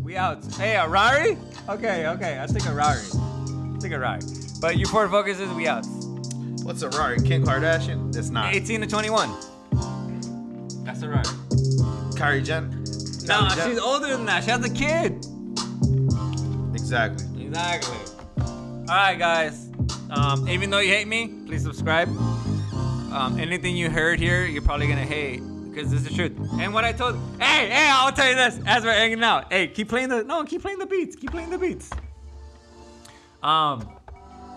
We 0.03 0.16
out. 0.16 0.45
Hey, 0.57 0.76
a 0.76 0.86
Rari? 0.89 1.39
Okay, 1.68 2.07
okay. 2.07 2.41
I 2.41 2.47
think 2.47 2.66
a 2.66 2.74
Rari. 2.74 3.01
I 3.01 3.78
think 3.80 3.95
a 3.95 3.99
Rari. 3.99 4.20
But 4.61 4.76
you 4.76 4.86
Ford 4.86 5.11
Focuses, 5.11 5.51
we 5.55 5.66
out. 5.66 5.86
What's 6.62 6.82
a 6.82 6.89
Rari? 6.91 7.18
Kim 7.22 7.45
Kardashian? 7.45 8.14
It's 8.14 8.30
not. 8.30 8.55
18 8.55 8.82
to 8.82 8.86
21. 8.86 9.30
That's 10.84 11.03
a 11.03 11.09
Rari. 11.09 11.24
Kylie 12.14 12.45
Jen. 12.45 12.70
No, 13.26 13.49
Jen. 13.55 13.70
she's 13.70 13.78
older 13.78 14.09
than 14.09 14.26
that. 14.26 14.45
She 14.45 14.51
has 14.51 14.64
a 14.64 14.70
kid. 14.70 15.24
Exactly. 16.74 17.45
Exactly. 17.45 17.97
All 18.39 18.84
right, 18.89 19.18
guys. 19.18 19.67
Um, 20.11 20.48
even 20.48 20.70
though 20.70 20.78
you 20.78 20.92
hate 20.92 21.09
me, 21.09 21.28
please 21.46 21.62
subscribe. 21.62 22.09
Um, 23.12 23.36
anything 23.38 23.76
you 23.76 23.90
heard 23.90 24.18
here, 24.20 24.46
you're 24.46 24.62
probably 24.62 24.86
gonna 24.86 25.04
hate 25.04 25.42
because 25.70 25.90
this 25.90 26.00
is 26.00 26.09
the 26.09 26.14
truth. 26.14 26.32
And 26.61 26.74
what 26.74 26.84
I 26.84 26.92
told, 26.92 27.16
hey, 27.40 27.68
hey, 27.68 27.88
I'll 27.90 28.12
tell 28.12 28.28
you 28.28 28.34
this 28.34 28.59
as 28.66 28.84
we're 28.84 28.92
hanging 28.92 29.22
out. 29.22 29.52
Hey, 29.52 29.68
keep 29.68 29.88
playing 29.88 30.09
the 30.09 30.24
no, 30.24 30.44
keep 30.44 30.62
playing 30.62 30.78
the 30.78 30.86
beats. 30.86 31.16
Keep 31.16 31.30
playing 31.30 31.50
the 31.50 31.59
beats. 31.59 31.90
Um, 33.42 33.88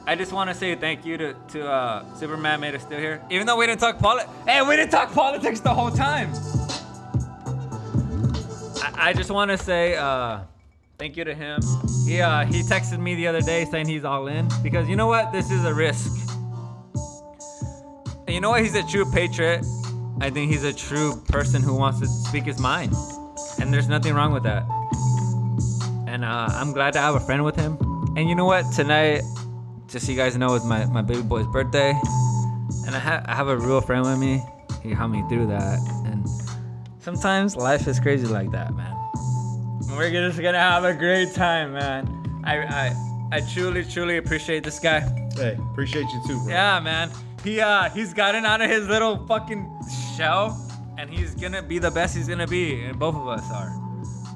I 0.07 0.15
just 0.15 0.31
want 0.31 0.49
to 0.49 0.55
say 0.55 0.75
thank 0.75 1.05
you 1.05 1.17
to 1.17 1.35
to 1.49 1.67
uh, 1.67 2.15
Superman 2.15 2.59
made 2.59 2.75
us 2.75 2.81
still 2.81 2.99
here, 2.99 3.21
even 3.29 3.45
though 3.45 3.57
we 3.57 3.67
didn't 3.67 3.81
talk 3.81 3.99
politics. 3.99 4.29
Hey, 4.47 4.61
we 4.61 4.75
didn't 4.75 4.91
talk 4.91 5.13
politics 5.13 5.59
the 5.59 5.73
whole 5.73 5.91
time. 5.91 6.31
I, 8.83 9.09
I 9.09 9.13
just 9.13 9.29
want 9.29 9.51
to 9.51 9.57
say 9.57 9.95
uh, 9.95 10.39
thank 11.01 11.17
you 11.17 11.23
to 11.23 11.33
him. 11.33 11.59
He 12.05 12.21
uh, 12.21 12.45
he 12.45 12.61
texted 12.61 12.99
me 12.99 13.15
the 13.15 13.25
other 13.25 13.41
day 13.41 13.65
saying 13.65 13.87
he's 13.87 14.05
all 14.05 14.27
in 14.27 14.47
because 14.61 14.87
you 14.87 14.95
know 14.95 15.07
what? 15.07 15.31
This 15.31 15.49
is 15.49 15.65
a 15.65 15.73
risk. 15.73 16.11
And 18.27 18.35
you 18.35 18.39
know 18.39 18.51
what? 18.51 18.61
He's 18.61 18.75
a 18.75 18.83
true 18.83 19.11
patriot. 19.11 19.65
I 20.19 20.29
think 20.29 20.51
he's 20.51 20.63
a 20.63 20.71
true 20.71 21.19
person 21.27 21.63
who 21.63 21.73
wants 21.73 21.99
to 22.01 22.05
speak 22.05 22.43
his 22.43 22.59
mind, 22.59 22.93
and 23.59 23.73
there's 23.73 23.89
nothing 23.89 24.13
wrong 24.13 24.31
with 24.31 24.43
that. 24.43 24.63
And 26.07 26.23
uh, 26.23 26.49
I'm 26.51 26.71
glad 26.71 26.93
to 26.93 26.99
have 26.99 27.15
a 27.15 27.19
friend 27.19 27.43
with 27.43 27.55
him. 27.55 27.79
And 28.15 28.29
you 28.29 28.35
know 28.35 28.45
what? 28.45 28.71
Tonight, 28.71 29.23
just 29.87 30.05
so 30.05 30.11
you 30.11 30.17
guys 30.19 30.37
know, 30.37 30.53
is 30.53 30.63
my, 30.63 30.85
my 30.85 31.01
baby 31.01 31.23
boy's 31.23 31.47
birthday, 31.47 31.99
and 32.85 32.95
I, 32.95 32.99
ha- 32.99 33.23
I 33.25 33.33
have 33.33 33.47
a 33.47 33.57
real 33.57 33.81
friend 33.81 34.05
with 34.05 34.19
me. 34.19 34.43
He 34.83 34.91
helped 34.91 35.13
me 35.13 35.23
through 35.29 35.47
that, 35.47 35.79
and 36.05 36.29
sometimes 36.99 37.55
life 37.55 37.87
is 37.87 37.99
crazy 37.99 38.27
like 38.27 38.51
that, 38.51 38.75
man. 38.75 39.00
We're 39.91 40.09
just 40.09 40.41
gonna 40.41 40.59
have 40.59 40.83
a 40.83 40.93
great 40.93 41.33
time, 41.33 41.73
man. 41.73 42.41
I 42.43 42.57
I, 42.59 42.95
I 43.31 43.41
truly, 43.53 43.83
truly 43.83 44.17
appreciate 44.17 44.63
this 44.63 44.79
guy. 44.79 45.01
Hey, 45.35 45.57
appreciate 45.71 46.05
you 46.11 46.21
too, 46.27 46.39
bro. 46.43 46.53
Yeah, 46.53 46.79
man. 46.79 47.11
He 47.43 47.59
uh 47.59 47.89
he's 47.89 48.13
gotten 48.13 48.45
out 48.45 48.61
of 48.61 48.69
his 48.69 48.87
little 48.87 49.25
fucking 49.27 49.67
shell, 50.15 50.57
and 50.97 51.09
he's 51.09 51.35
gonna 51.35 51.61
be 51.61 51.77
the 51.79 51.91
best 51.91 52.15
he's 52.15 52.27
gonna 52.27 52.47
be, 52.47 52.81
and 52.83 52.97
both 52.97 53.15
of 53.15 53.27
us 53.27 53.43
are. 53.51 53.73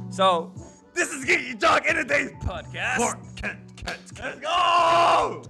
So 0.10 0.52
this 0.94 1.12
is 1.12 1.26
Geeky 1.26 1.60
Talk 1.60 1.86
in 1.88 1.96
today's 1.96 2.32
podcast. 2.44 2.96
Clark 2.98 3.20
Kent, 3.36 3.60
Kent, 3.78 3.86
Let's 3.86 4.12
Kent. 4.12 4.42
go! 4.42 5.44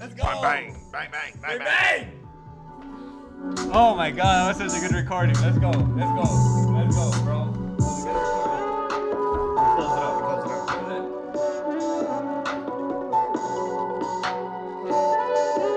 Let's 0.00 0.14
go! 0.14 0.22
Bang, 0.24 0.42
bang, 0.42 0.76
bang, 0.92 0.92
bang, 0.92 1.10
bang, 1.12 1.32
Bang, 1.42 1.58
bang. 1.58 1.66
bang! 1.66 2.12
Oh 3.72 3.94
my 3.94 4.10
god, 4.10 4.56
that 4.56 4.62
was 4.62 4.72
such 4.72 4.82
a 4.82 4.86
good 4.86 4.96
recording. 4.96 5.36
Let's 5.42 5.58
go. 5.58 5.70
Let's 5.70 6.12
go. 6.12 6.72
Let's 6.72 6.96
go, 6.96 7.10
bro. 7.24 7.45
Thank 8.16 8.28
you. 15.70 15.75